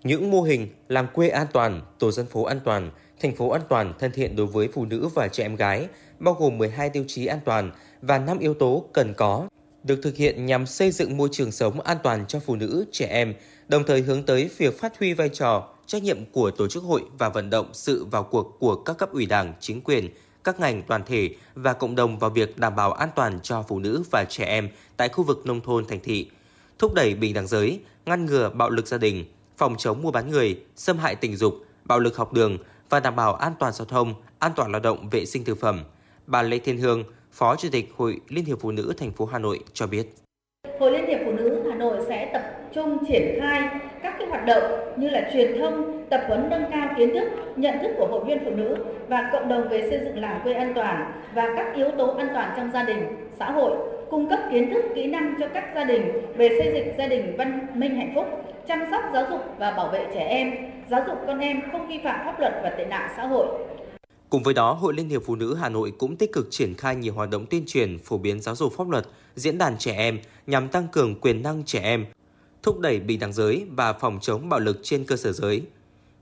[0.03, 2.91] Những mô hình làm quê an toàn, tổ dân phố an toàn,
[3.21, 5.87] thành phố an toàn thân thiện đối với phụ nữ và trẻ em gái,
[6.19, 7.71] bao gồm 12 tiêu chí an toàn
[8.01, 9.47] và 5 yếu tố cần có,
[9.83, 13.05] được thực hiện nhằm xây dựng môi trường sống an toàn cho phụ nữ, trẻ
[13.05, 13.33] em,
[13.67, 17.03] đồng thời hướng tới việc phát huy vai trò, trách nhiệm của tổ chức hội
[17.17, 20.09] và vận động sự vào cuộc của các cấp ủy đảng, chính quyền,
[20.43, 23.79] các ngành đoàn thể và cộng đồng vào việc đảm bảo an toàn cho phụ
[23.79, 26.29] nữ và trẻ em tại khu vực nông thôn thành thị,
[26.79, 29.25] thúc đẩy bình đẳng giới, ngăn ngừa bạo lực gia đình,
[29.57, 32.57] phòng chống mua bán người, xâm hại tình dục, bạo lực học đường
[32.89, 35.83] và đảm bảo an toàn giao thông, an toàn lao động, vệ sinh thực phẩm.
[36.27, 39.39] Bà Lê Thiên Hương, Phó Chủ tịch Hội Liên hiệp Phụ nữ thành phố Hà
[39.39, 40.03] Nội cho biết.
[40.79, 42.41] Hội Liên hiệp Phụ nữ Hà Nội sẽ tập
[42.73, 43.69] trung triển khai
[44.03, 44.63] các cái hoạt động
[44.97, 48.45] như là truyền thông, tập huấn nâng cao kiến thức, nhận thức của hội viên
[48.45, 48.75] phụ nữ
[49.07, 52.27] và cộng đồng về xây dựng làng quê an toàn và các yếu tố an
[52.33, 53.77] toàn trong gia đình, xã hội,
[54.09, 57.35] cung cấp kiến thức, kỹ năng cho các gia đình về xây dựng gia đình
[57.37, 58.25] văn minh hạnh phúc,
[58.67, 60.53] chăm sóc giáo dục và bảo vệ trẻ em,
[60.89, 63.47] giáo dục con em không vi phạm pháp luật và tệ nạn xã hội.
[64.29, 66.95] Cùng với đó, Hội Liên hiệp Phụ nữ Hà Nội cũng tích cực triển khai
[66.95, 70.19] nhiều hoạt động tuyên truyền, phổ biến giáo dục pháp luật, diễn đàn trẻ em
[70.47, 72.05] nhằm tăng cường quyền năng trẻ em,
[72.63, 75.61] thúc đẩy bình đẳng giới và phòng chống bạo lực trên cơ sở giới.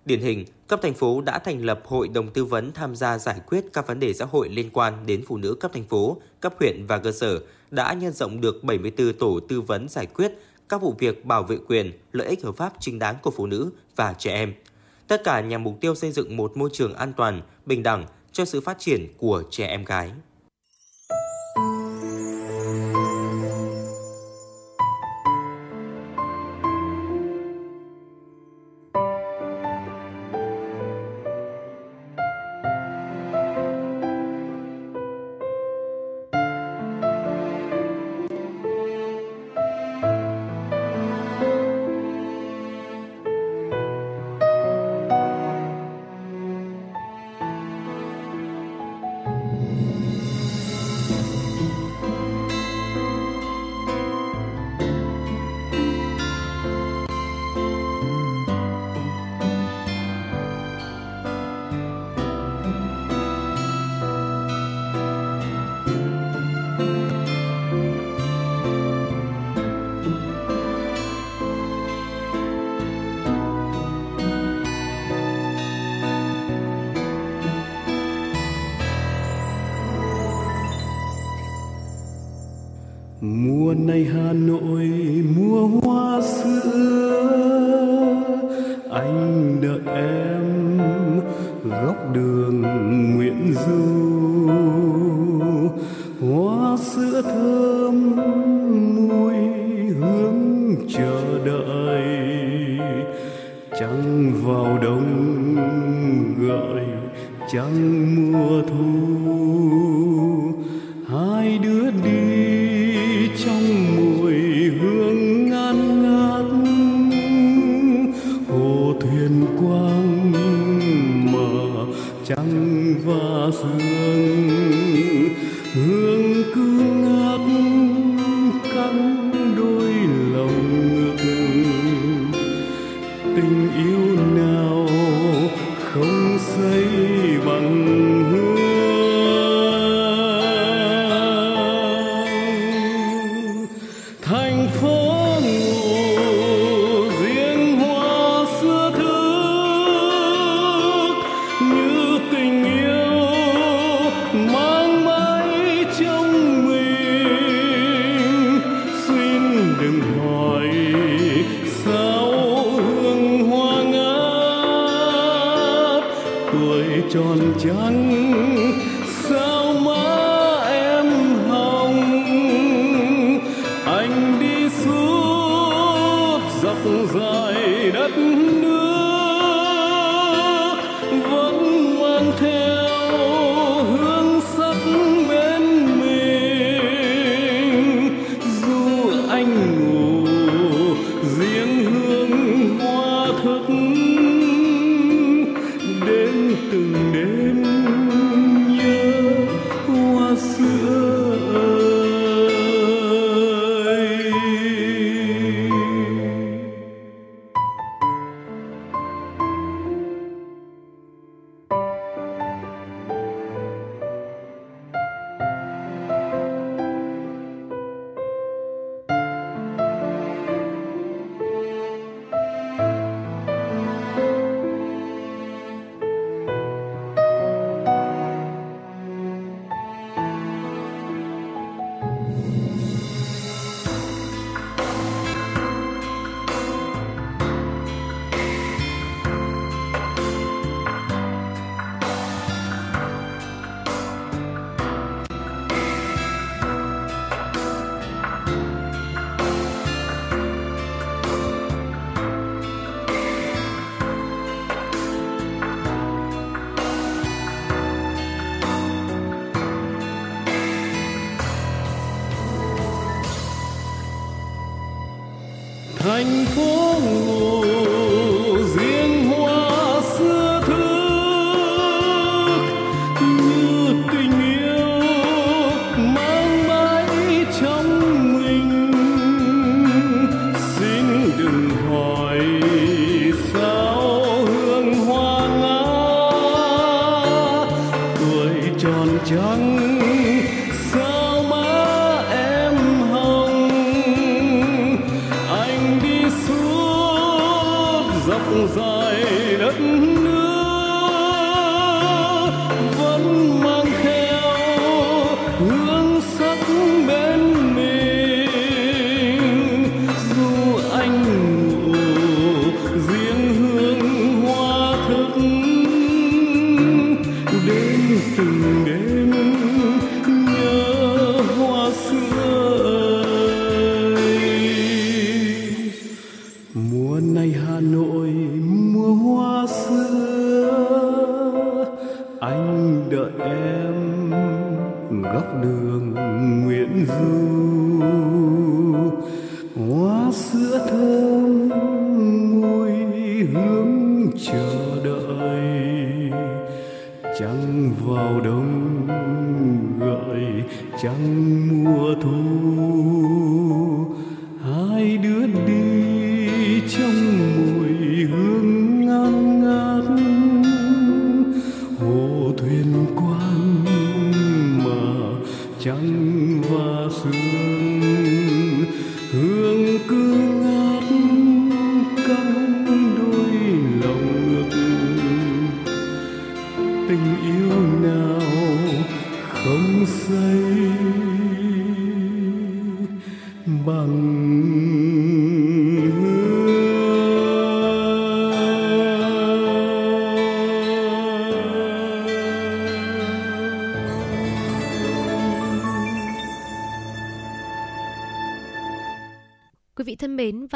[0.05, 3.39] Điển hình, cấp thành phố đã thành lập hội đồng tư vấn tham gia giải
[3.47, 6.53] quyết các vấn đề xã hội liên quan đến phụ nữ cấp thành phố, cấp
[6.59, 7.39] huyện và cơ sở
[7.71, 10.31] đã nhân rộng được 74 tổ tư vấn giải quyết
[10.69, 13.71] các vụ việc bảo vệ quyền, lợi ích hợp pháp chính đáng của phụ nữ
[13.95, 14.53] và trẻ em.
[15.07, 18.45] Tất cả nhằm mục tiêu xây dựng một môi trường an toàn, bình đẳng cho
[18.45, 20.11] sự phát triển của trẻ em gái.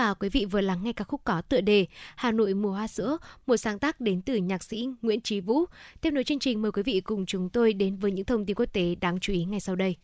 [0.10, 2.88] Và quý vị vừa lắng nghe ca khúc có tựa đề Hà Nội mùa hoa
[2.88, 3.18] sữa,
[3.48, 5.66] một sáng tác đến từ nhạc sĩ Nguyễn Trí Vũ.
[6.02, 8.56] Tiếp nối chương trình mời quý vị cùng chúng tôi đến với những thông tin
[8.56, 9.96] quốc tế đáng chú ý ngay sau đây.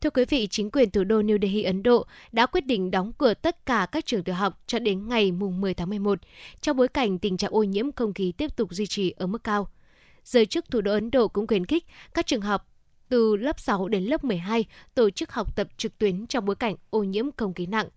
[0.00, 3.12] Thưa quý vị, chính quyền thủ đô New Delhi, Ấn Độ đã quyết định đóng
[3.18, 6.18] cửa tất cả các trường tiểu học cho đến ngày mùng 10 tháng 11,
[6.60, 9.44] trong bối cảnh tình trạng ô nhiễm không khí tiếp tục duy trì ở mức
[9.44, 9.68] cao.
[10.24, 11.84] Giới chức thủ đô Ấn Độ cũng khuyến khích
[12.14, 12.68] các trường học
[13.08, 14.64] từ lớp 6 đến lớp 12
[14.94, 17.88] tổ chức học tập trực tuyến trong bối cảnh ô nhiễm không khí nặng.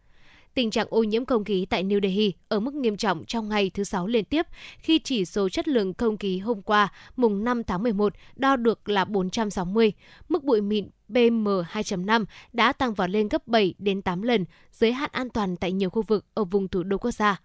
[0.56, 3.70] Tình trạng ô nhiễm không khí tại New Delhi ở mức nghiêm trọng trong ngày
[3.70, 4.46] thứ Sáu liên tiếp
[4.80, 8.90] khi chỉ số chất lượng không khí hôm qua, mùng 5 tháng 11, đo được
[8.90, 9.94] là 460.
[10.30, 15.10] Mức bụi mịn PM2.5 đã tăng vọt lên gấp 7 đến 8 lần, giới hạn
[15.14, 17.42] an toàn tại nhiều khu vực ở vùng thủ đô quốc gia.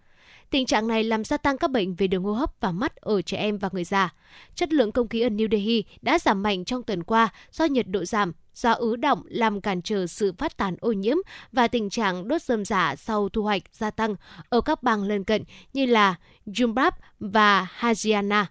[0.50, 3.22] Tình trạng này làm gia tăng các bệnh về đường hô hấp và mắt ở
[3.22, 4.14] trẻ em và người già.
[4.54, 7.86] Chất lượng không khí ở New Delhi đã giảm mạnh trong tuần qua do nhiệt
[7.88, 11.16] độ giảm, do ứ động làm cản trở sự phát tán ô nhiễm
[11.52, 14.14] và tình trạng đốt rơm rạ dạ sau thu hoạch gia tăng
[14.48, 16.14] ở các bang lân cận như là
[16.46, 18.46] Jumbab và Haryana.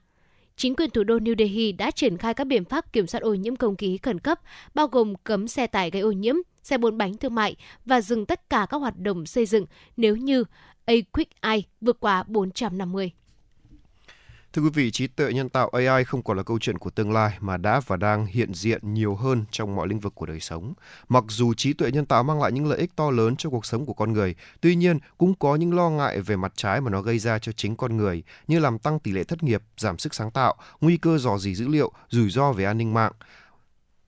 [0.56, 3.34] Chính quyền thủ đô New Delhi đã triển khai các biện pháp kiểm soát ô
[3.34, 4.40] nhiễm không khí khẩn cấp,
[4.74, 7.56] bao gồm cấm xe tải gây ô nhiễm, xe bốn bánh thương mại
[7.86, 9.66] và dừng tất cả các hoạt động xây dựng
[9.98, 10.44] nếu như
[10.90, 13.12] A Quick Eye vượt qua 450.
[14.54, 17.12] Thưa quý vị, trí tuệ nhân tạo AI không còn là câu chuyện của tương
[17.12, 20.40] lai mà đã và đang hiện diện nhiều hơn trong mọi lĩnh vực của đời
[20.40, 20.74] sống.
[21.10, 23.66] Mặc dù trí tuệ nhân tạo mang lại những lợi ích to lớn cho cuộc
[23.66, 26.92] sống của con người, tuy nhiên cũng có những lo ngại về mặt trái mà
[26.92, 29.98] nó gây ra cho chính con người, như làm tăng tỷ lệ thất nghiệp, giảm
[29.98, 33.12] sức sáng tạo, nguy cơ dò dỉ dữ liệu, rủi ro về an ninh mạng.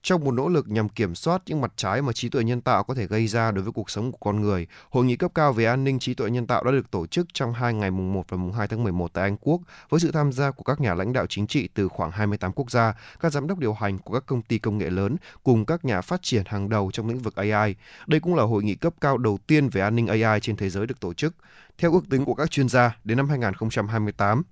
[0.02, 2.84] Trong một nỗ lực nhằm kiểm soát những mặt trái mà trí tuệ nhân tạo
[2.84, 5.52] có thể gây ra đối với cuộc sống của con người, Hội nghị cấp cao
[5.52, 8.12] về an ninh trí tuệ nhân tạo đã được tổ chức trong hai ngày mùng
[8.12, 10.80] 1 và mùng 2 tháng 11 tại Anh Quốc với sự tham gia của các
[10.80, 13.98] nhà lãnh đạo chính trị từ khoảng 28 quốc gia, các giám đốc điều hành
[13.98, 17.08] của các công ty công nghệ lớn cùng các nhà phát triển hàng đầu trong
[17.08, 17.74] lĩnh vực AI.
[18.06, 20.70] Đây cũng là hội nghị cấp cao đầu tiên về an ninh AI trên thế
[20.70, 21.34] giới được tổ chức.
[21.78, 24.42] Theo ước tính của các chuyên gia, đến năm 2028,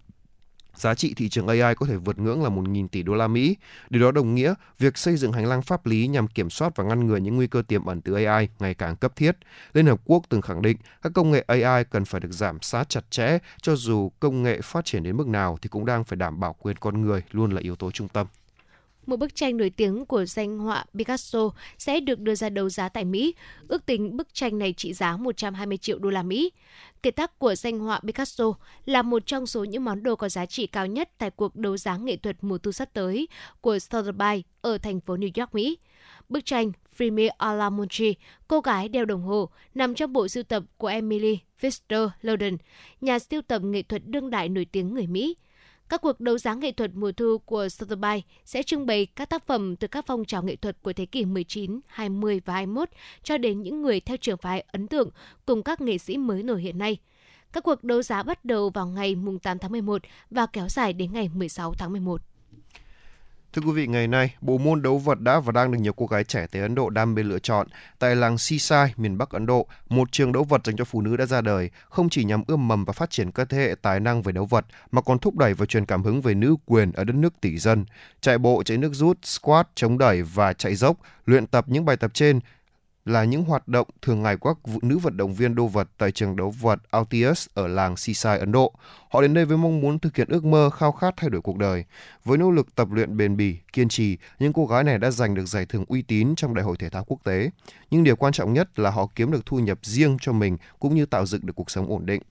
[0.81, 3.57] giá trị thị trường AI có thể vượt ngưỡng là 1.000 tỷ đô la Mỹ.
[3.91, 6.85] Điều đó đồng nghĩa việc xây dựng hành lang pháp lý nhằm kiểm soát và
[6.85, 9.37] ngăn ngừa những nguy cơ tiềm ẩn từ AI ngày càng cấp thiết.
[9.73, 12.89] Liên Hợp Quốc từng khẳng định các công nghệ AI cần phải được giảm sát
[12.89, 16.17] chặt chẽ, cho dù công nghệ phát triển đến mức nào thì cũng đang phải
[16.17, 18.27] đảm bảo quyền con người luôn là yếu tố trung tâm
[19.11, 22.89] một bức tranh nổi tiếng của danh họa Picasso sẽ được đưa ra đấu giá
[22.89, 23.35] tại Mỹ.
[23.69, 26.53] Ước tính bức tranh này trị giá 120 triệu đô la Mỹ.
[27.03, 28.45] Kiệt tác của danh họa Picasso
[28.87, 31.77] là một trong số những món đồ có giá trị cao nhất tại cuộc đấu
[31.77, 33.29] giá nghệ thuật mùa thu sắp tới
[33.61, 35.79] của Sotheby's ở thành phố New York, Mỹ.
[36.29, 38.13] Bức tranh Frime alla à Montre"
[38.49, 42.57] cô gái đeo đồng hồ, nằm trong bộ sưu tập của Emily Pfister Loden,
[43.01, 45.37] nhà sưu tập nghệ thuật đương đại nổi tiếng người Mỹ.
[45.91, 49.47] Các cuộc đấu giá nghệ thuật mùa thu của Sotheby's sẽ trưng bày các tác
[49.47, 52.89] phẩm từ các phong trào nghệ thuật của thế kỷ 19, 20 và 21
[53.23, 55.11] cho đến những người theo trường phái ấn tượng
[55.47, 56.97] cùng các nghệ sĩ mới nổi hiện nay.
[57.53, 61.13] Các cuộc đấu giá bắt đầu vào ngày 8 tháng 11 và kéo dài đến
[61.13, 62.23] ngày 16 tháng 11.
[63.53, 66.07] Thưa quý vị, ngày nay, bộ môn đấu vật đã và đang được nhiều cô
[66.07, 67.67] gái trẻ tại Ấn Độ đam mê lựa chọn.
[67.99, 71.17] Tại làng Seaside, miền Bắc Ấn Độ, một trường đấu vật dành cho phụ nữ
[71.17, 74.01] đã ra đời, không chỉ nhằm ươm mầm và phát triển các thế hệ tài
[74.01, 76.93] năng về đấu vật, mà còn thúc đẩy và truyền cảm hứng về nữ quyền
[76.93, 77.85] ở đất nước tỷ dân.
[78.21, 80.97] Chạy bộ, chạy nước rút, squat, chống đẩy và chạy dốc,
[81.27, 82.41] luyện tập những bài tập trên
[83.05, 86.13] là những hoạt động thường ngày của các nữ vận động viên đô vật tại
[86.13, 88.73] trường đấu vật Altius ở làng Seaside, Ấn Độ.
[89.11, 91.59] Họ đến đây với mong muốn thực hiện ước mơ khao khát thay đổi cuộc
[91.59, 91.85] đời.
[92.25, 95.35] Với nỗ lực tập luyện bền bỉ, kiên trì, những cô gái này đã giành
[95.35, 97.51] được giải thưởng uy tín trong Đại hội thể thao quốc tế.
[97.91, 100.95] Nhưng điều quan trọng nhất là họ kiếm được thu nhập riêng cho mình cũng
[100.95, 102.23] như tạo dựng được cuộc sống ổn định.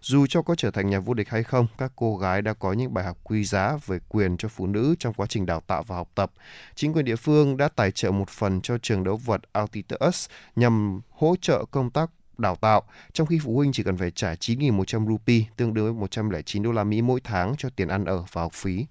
[0.00, 2.72] Dù cho có trở thành nhà vô địch hay không, các cô gái đã có
[2.72, 5.82] những bài học quý giá về quyền cho phụ nữ trong quá trình đào tạo
[5.82, 6.32] và học tập.
[6.74, 11.00] Chính quyền địa phương đã tài trợ một phần cho trường đấu vật Altitus nhằm
[11.10, 12.82] hỗ trợ công tác đào tạo,
[13.12, 16.72] trong khi phụ huynh chỉ cần phải trả 9.100 rupee, tương đương với 109 đô
[16.72, 18.86] la Mỹ mỗi tháng cho tiền ăn ở và học phí.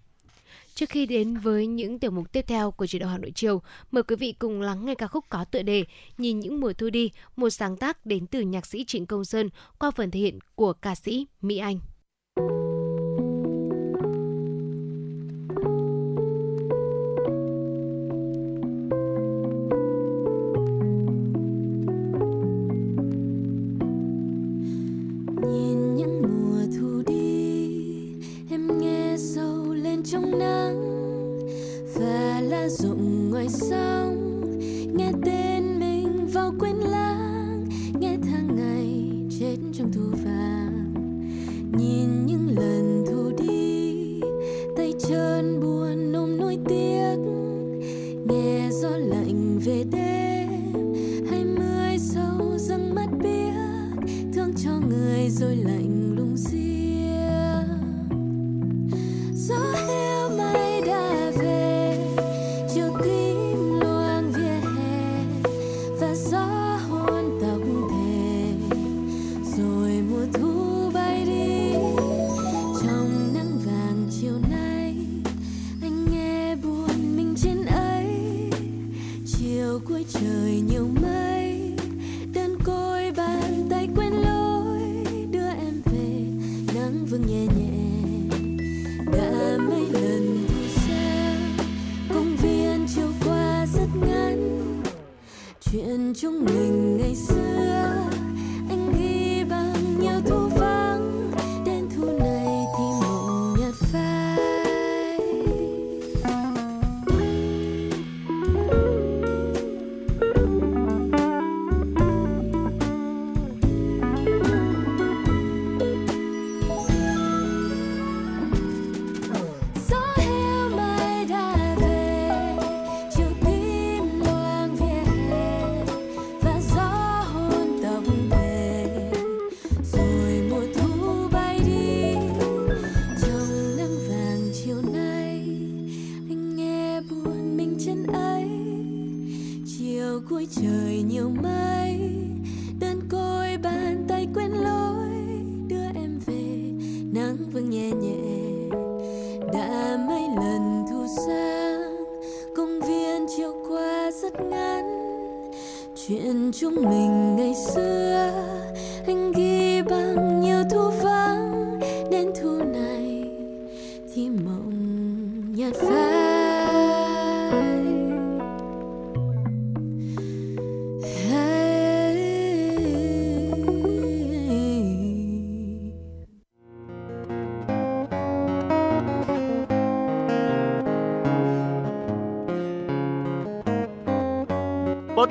[0.76, 3.61] Trước khi đến với những tiểu mục tiếp theo của chế độ Hà Nội chiều,
[3.91, 5.85] mời quý vị cùng lắng nghe ca khúc có tựa đề
[6.17, 9.49] Nhìn những mùa thu đi, một sáng tác đến từ nhạc sĩ Trịnh Công Sơn
[9.80, 11.80] qua phần thể hiện của ca sĩ Mỹ Anh.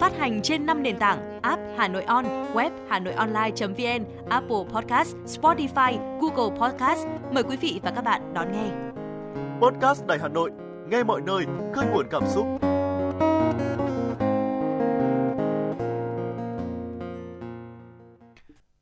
[0.00, 2.24] phát hành trên 5 nền tảng app Hà Nội On,
[2.54, 7.06] web Hà Nội Online.vn, Apple Podcast, Spotify, Google Podcast.
[7.32, 8.70] Mời quý vị và các bạn đón nghe.
[9.60, 10.50] Podcast Đài Hà Nội,
[10.90, 11.44] nghe mọi nơi,
[11.74, 12.46] khơi nguồn cảm xúc.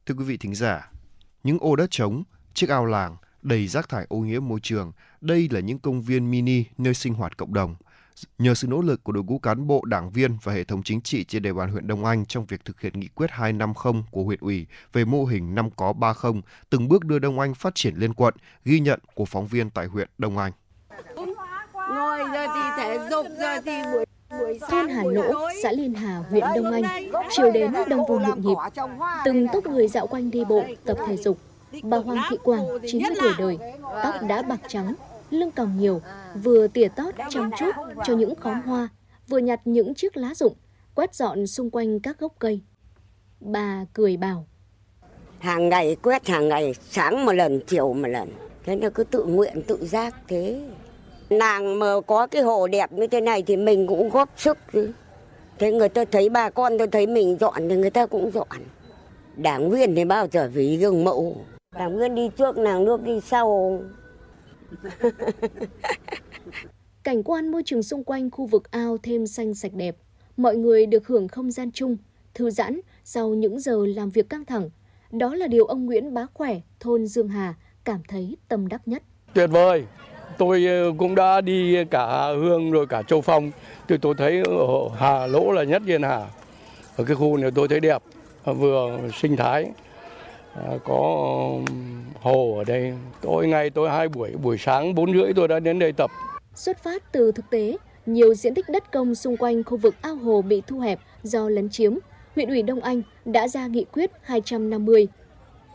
[0.06, 0.92] Thưa quý vị thính giả,
[1.42, 2.22] những ô đất trống,
[2.54, 6.30] chiếc ao làng đầy rác thải ô nhiễm môi trường, đây là những công viên
[6.30, 7.76] mini nơi sinh hoạt cộng đồng.
[8.38, 11.00] Nhờ sự nỗ lực của đội ngũ cán bộ, đảng viên và hệ thống chính
[11.00, 14.22] trị trên địa bàn huyện Đông Anh trong việc thực hiện nghị quyết 250 của
[14.22, 16.32] huyện ủy về mô hình năm có 30,
[16.70, 18.34] từng bước đưa Đông Anh phát triển lên quận,
[18.64, 20.52] ghi nhận của phóng viên tại huyện Đông Anh.
[21.74, 23.72] Ngồi giờ thì thể dục, giờ thì
[24.30, 28.40] buổi Thôn Hà Lỗ, xã Liên Hà, huyện Đông Anh, chiều đến đông vui nhộn
[28.40, 28.56] nhịp.
[29.24, 31.38] Từng túc người dạo quanh đi bộ, tập thể dục.
[31.82, 33.58] Bà Hoàng Thị Quảng, 90 tuổi đời,
[34.04, 34.94] tóc đã bạc trắng,
[35.30, 36.00] lưng còng nhiều,
[36.42, 37.70] vừa tỉa tót chăm chút
[38.06, 38.88] cho những khóm hoa,
[39.28, 40.54] vừa nhặt những chiếc lá rụng,
[40.94, 42.60] quét dọn xung quanh các gốc cây.
[43.40, 44.46] Bà cười bảo.
[45.38, 48.28] Hàng ngày quét hàng ngày, sáng một lần, chiều một lần.
[48.64, 50.60] Thế nó cứ tự nguyện, tự giác thế.
[51.30, 54.58] Nàng mà có cái hồ đẹp như thế này thì mình cũng góp sức.
[55.58, 58.48] Thế người ta thấy bà con tôi thấy mình dọn thì người ta cũng dọn.
[59.36, 61.36] Đảng viên thì bao giờ vì gương mẫu.
[61.74, 63.80] Đảng viên đi trước, nàng nước đi sau.
[67.02, 69.96] Cảnh quan môi trường xung quanh khu vực ao thêm xanh sạch đẹp.
[70.36, 71.96] Mọi người được hưởng không gian chung,
[72.34, 74.70] thư giãn sau những giờ làm việc căng thẳng.
[75.10, 79.02] Đó là điều ông Nguyễn Bá Khỏe, thôn Dương Hà, cảm thấy tâm đắc nhất.
[79.34, 79.84] Tuyệt vời!
[80.38, 83.50] Tôi ờ, cũng đã đi cả Hương rồi cả Châu Phong.
[83.88, 86.26] Thì tôi thấy ở Hà Lỗ là nhất Yên Hà.
[86.96, 88.02] Ở cái khu này tôi thấy đẹp,
[88.44, 89.66] ờ, vừa sinh thái,
[90.64, 90.94] À, có
[92.20, 92.94] hồ ở đây.
[93.20, 96.10] Tôi ngày tôi hai buổi, buổi sáng bốn rưỡi tôi đã đến đây tập.
[96.54, 97.76] Xuất phát từ thực tế,
[98.06, 101.48] nhiều diện tích đất công xung quanh khu vực ao hồ bị thu hẹp do
[101.48, 101.94] lấn chiếm,
[102.34, 105.08] huyện ủy Đông Anh đã ra nghị quyết 250.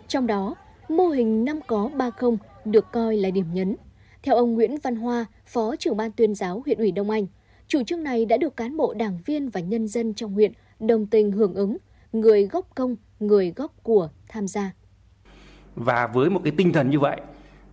[0.07, 0.55] Trong đó,
[0.89, 2.31] mô hình năm có 30
[2.65, 3.75] được coi là điểm nhấn.
[4.23, 7.27] Theo ông Nguyễn Văn Hoa, Phó trưởng ban tuyên giáo huyện ủy Đông Anh,
[7.67, 11.07] chủ trương này đã được cán bộ đảng viên và nhân dân trong huyện đồng
[11.07, 11.77] tình hưởng ứng,
[12.13, 14.72] người góp công, người góp của tham gia.
[15.76, 17.22] Và với một cái tinh thần như vậy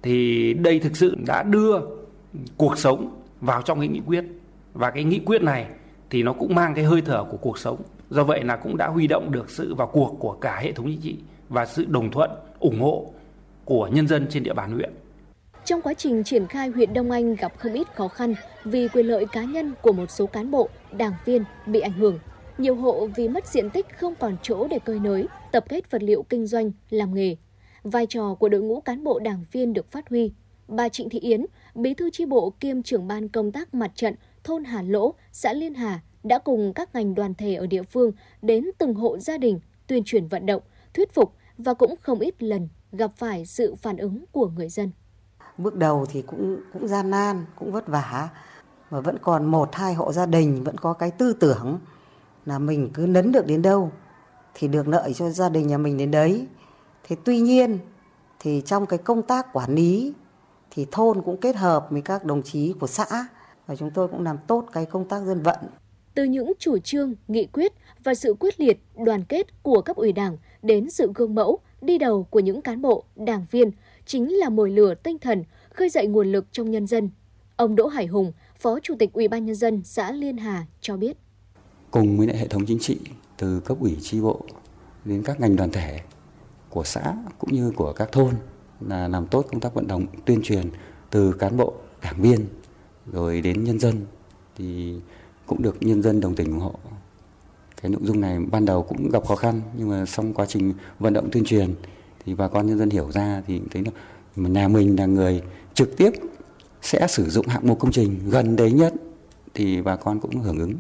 [0.03, 1.81] thì đây thực sự đã đưa
[2.57, 4.25] cuộc sống vào trong cái nghị quyết
[4.75, 5.67] và cái nghị quyết này
[6.11, 7.83] thì nó cũng mang cái hơi thở của cuộc sống.
[8.11, 10.87] Do vậy là cũng đã huy động được sự vào cuộc của cả hệ thống
[10.87, 11.19] chính trị
[11.49, 13.13] và sự đồng thuận, ủng hộ
[13.65, 14.93] của nhân dân trên địa bàn huyện.
[15.65, 18.35] Trong quá trình triển khai, huyện Đông Anh gặp không ít khó khăn
[18.65, 22.19] vì quyền lợi cá nhân của một số cán bộ, đảng viên bị ảnh hưởng.
[22.59, 26.03] Nhiều hộ vì mất diện tích không còn chỗ để cơi nới, tập kết vật
[26.03, 27.37] liệu kinh doanh, làm nghề.
[27.83, 30.33] Vai trò của đội ngũ cán bộ đảng viên được phát huy.
[30.69, 34.15] Bà Trịnh Thị Yến, bí thư chi bộ kiêm trưởng ban công tác mặt trận
[34.45, 38.13] thôn Hà Lỗ, xã Liên Hà đã cùng các ngành đoàn thể ở địa phương
[38.43, 40.63] đến từng hộ gia đình tuyên truyền vận động,
[40.95, 44.91] thuyết phục và cũng không ít lần gặp phải sự phản ứng của người dân
[45.59, 48.29] bước đầu thì cũng cũng gian nan cũng vất vả
[48.91, 51.79] mà vẫn còn một hai hộ gia đình vẫn có cái tư tưởng
[52.49, 53.93] là mình cứ nấn được đến đâu
[54.55, 56.47] thì được lợi cho gia đình nhà mình đến đấy
[57.09, 57.79] thế tuy nhiên
[58.39, 60.13] thì trong cái công tác quản lý
[60.71, 63.07] thì thôn cũng kết hợp với các đồng chí của xã
[63.67, 65.57] và chúng tôi cũng làm tốt cái công tác dân vận
[66.19, 67.73] từ những chủ trương, nghị quyết
[68.05, 71.99] và sự quyết liệt, đoàn kết của cấp ủy Đảng đến sự gương mẫu, đi
[71.99, 73.71] đầu của những cán bộ, đảng viên
[74.07, 77.11] chính là mồi lửa tinh thần khơi dậy nguồn lực trong nhân dân.
[77.57, 80.97] Ông Đỗ Hải Hùng, Phó Chủ tịch Ủy ban nhân dân xã Liên Hà cho
[80.97, 81.17] biết.
[81.91, 82.99] Cùng với hệ thống chính trị
[83.37, 84.41] từ cấp ủy tri bộ
[85.05, 86.01] đến các ngành đoàn thể
[86.71, 88.35] của xã cũng như của các thôn
[88.81, 90.71] là làm tốt công tác vận động tuyên truyền
[91.11, 92.47] từ cán bộ, đảng viên
[93.13, 94.07] rồi đến nhân dân
[94.57, 94.95] thì
[95.47, 96.75] cũng được nhân dân đồng tình ủng hộ.
[97.83, 100.73] Cái nội dung này ban đầu cũng gặp khó khăn nhưng mà trong quá trình
[100.99, 101.75] vận động tuyên truyền
[102.25, 103.91] thì bà con nhân dân hiểu ra thì thấy là
[104.37, 105.43] nhà mình là người
[105.75, 106.11] trực tiếp
[106.83, 108.95] sẽ sử dụng hạng mục công trình gần đấy nhất
[109.55, 110.75] thì bà con cũng hưởng ứng.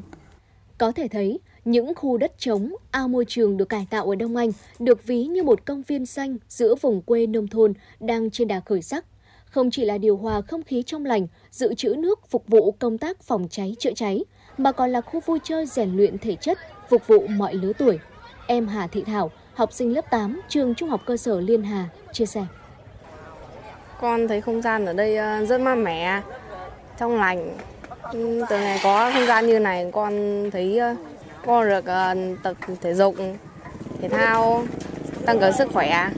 [0.79, 4.37] Có thể thấy, những khu đất trống, ao môi trường được cải tạo ở Đông
[4.37, 8.49] Anh được ví như một công viên xanh giữa vùng quê nông thôn đang trên
[8.49, 9.05] đà khởi sắc.
[9.45, 12.99] Không chỉ là điều hòa không khí trong lành, dự trữ nước phục vụ công
[12.99, 14.25] tác phòng cháy chữa cháy,
[14.59, 17.99] mà còn là khu vui chơi rèn luyện thể chất phục vụ mọi lứa tuổi.
[18.47, 21.89] Em Hà Thị Thảo, học sinh lớp 8, trường Trung học cơ sở Liên Hà,
[22.13, 22.47] chia sẻ.
[24.01, 26.23] Con thấy không gian ở đây ờ, rất mát mẻ,
[26.99, 27.59] trong lành.
[28.13, 30.13] Ừ, từ ngày có không gian như này con
[30.53, 30.95] thấy ờ,
[31.47, 33.15] con được ờ, tập thể dục,
[34.01, 34.65] thể thao,
[35.27, 36.11] tăng cường sức khỏe.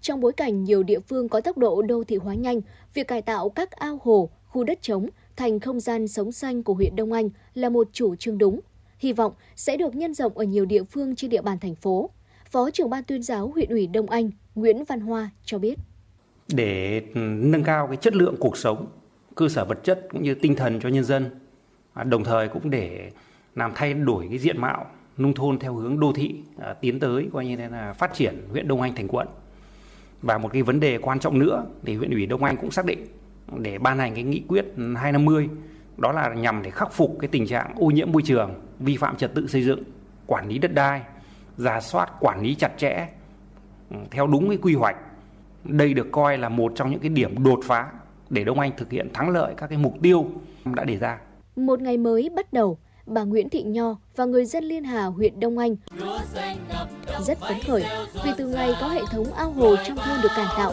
[0.00, 2.60] Trong bối cảnh nhiều địa phương có tốc độ đô thị hóa nhanh,
[2.94, 6.74] việc cải tạo các ao hồ, khu đất trống thành không gian sống xanh của
[6.74, 8.60] huyện Đông Anh là một chủ trương đúng.
[8.98, 12.10] hy vọng sẽ được nhân rộng ở nhiều địa phương trên địa bàn thành phố.
[12.50, 15.78] Phó trưởng ban tuyên giáo huyện ủy Đông Anh Nguyễn Văn Hoa cho biết.
[16.48, 18.86] Để nâng cao cái chất lượng cuộc sống,
[19.34, 21.30] cơ sở vật chất cũng như tinh thần cho nhân dân,
[21.94, 23.10] à, đồng thời cũng để
[23.54, 24.86] làm thay đổi cái diện mạo
[25.16, 28.68] nông thôn theo hướng đô thị à, tiến tới coi như là phát triển huyện
[28.68, 29.28] Đông Anh thành quận.
[30.22, 32.84] Và một cái vấn đề quan trọng nữa thì huyện ủy Đông Anh cũng xác
[32.84, 33.06] định
[33.56, 35.48] để ban hành cái nghị quyết 250
[35.96, 39.16] đó là nhằm để khắc phục cái tình trạng ô nhiễm môi trường, vi phạm
[39.16, 39.82] trật tự xây dựng,
[40.26, 41.02] quản lý đất đai,
[41.56, 43.08] giả soát quản lý chặt chẽ
[43.90, 44.96] ừ, theo đúng cái quy hoạch.
[45.64, 47.90] Đây được coi là một trong những cái điểm đột phá
[48.32, 50.26] để Đông Anh thực hiện thắng lợi các cái mục tiêu
[50.64, 51.18] đã đề ra.
[51.56, 55.40] Một ngày mới bắt đầu, bà Nguyễn Thị Nho và người dân Liên Hà, huyện
[55.40, 55.76] Đông Anh
[57.20, 57.84] rất phấn khởi
[58.24, 60.72] vì từ ngày có hệ thống ao hồ trong thôn được cải tạo,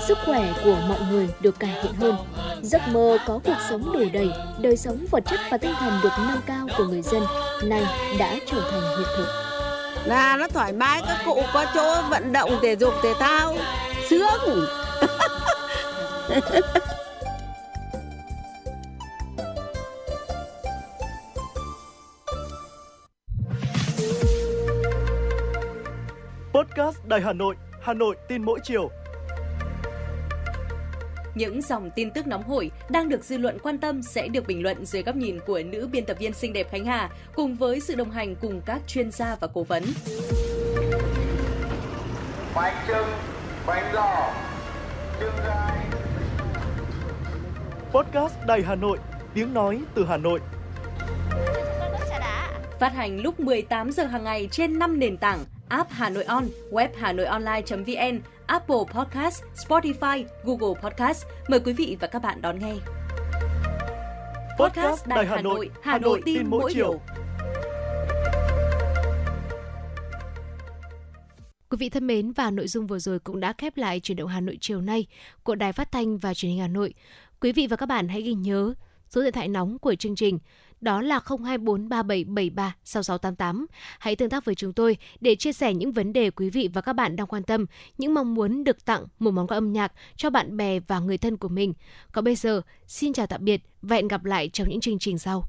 [0.00, 2.16] sức khỏe của mọi người được cải thiện hơn.
[2.62, 4.28] Giấc mơ có cuộc sống đủ đầy,
[4.60, 7.22] đời sống vật chất và tinh thần được nâng cao của người dân
[7.64, 7.82] nay
[8.18, 9.26] đã trở thành hiện thực.
[10.04, 13.54] Là nó thoải mái, các cụ có chỗ vận động thể dục thể thao,
[14.08, 14.66] sướng.
[16.24, 16.36] Podcast
[27.06, 28.90] Đài Hà Nội, Hà Nội tin mỗi chiều.
[31.34, 34.62] Những dòng tin tức nóng hổi đang được dư luận quan tâm sẽ được bình
[34.62, 37.80] luận dưới góc nhìn của nữ biên tập viên xinh đẹp Khánh Hà cùng với
[37.80, 39.84] sự đồng hành cùng các chuyên gia và cố vấn.
[42.54, 43.06] Bánh trưng,
[43.66, 44.34] bánh giò,
[45.20, 45.86] trưng gai.
[47.94, 48.98] Podcast Đài Hà Nội,
[49.34, 50.40] tiếng nói từ Hà Nội.
[52.80, 55.38] Phát hành lúc 18 giờ hàng ngày trên 5 nền tảng
[55.68, 61.26] app Hà Nội On, web Hà Nội Online.vn, Apple Podcast, Spotify, Google Podcast.
[61.48, 62.74] Mời quý vị và các bạn đón nghe.
[64.58, 67.00] Podcast Đài Hà Nội, Hà Nội tin mỗi chiều.
[71.74, 74.28] Quý vị thân mến và nội dung vừa rồi cũng đã khép lại chuyển động
[74.28, 75.06] Hà Nội chiều nay
[75.42, 76.94] của Đài Phát thanh và Truyền hình Hà Nội.
[77.44, 78.74] Quý vị và các bạn hãy ghi nhớ
[79.08, 80.38] số điện thoại nóng của chương trình
[80.80, 83.66] đó là 02437736688.
[83.98, 86.80] Hãy tương tác với chúng tôi để chia sẻ những vấn đề quý vị và
[86.80, 87.66] các bạn đang quan tâm,
[87.98, 91.18] những mong muốn được tặng một món quà âm nhạc cho bạn bè và người
[91.18, 91.74] thân của mình.
[92.12, 95.18] Còn bây giờ, xin chào tạm biệt và hẹn gặp lại trong những chương trình
[95.18, 95.44] sau.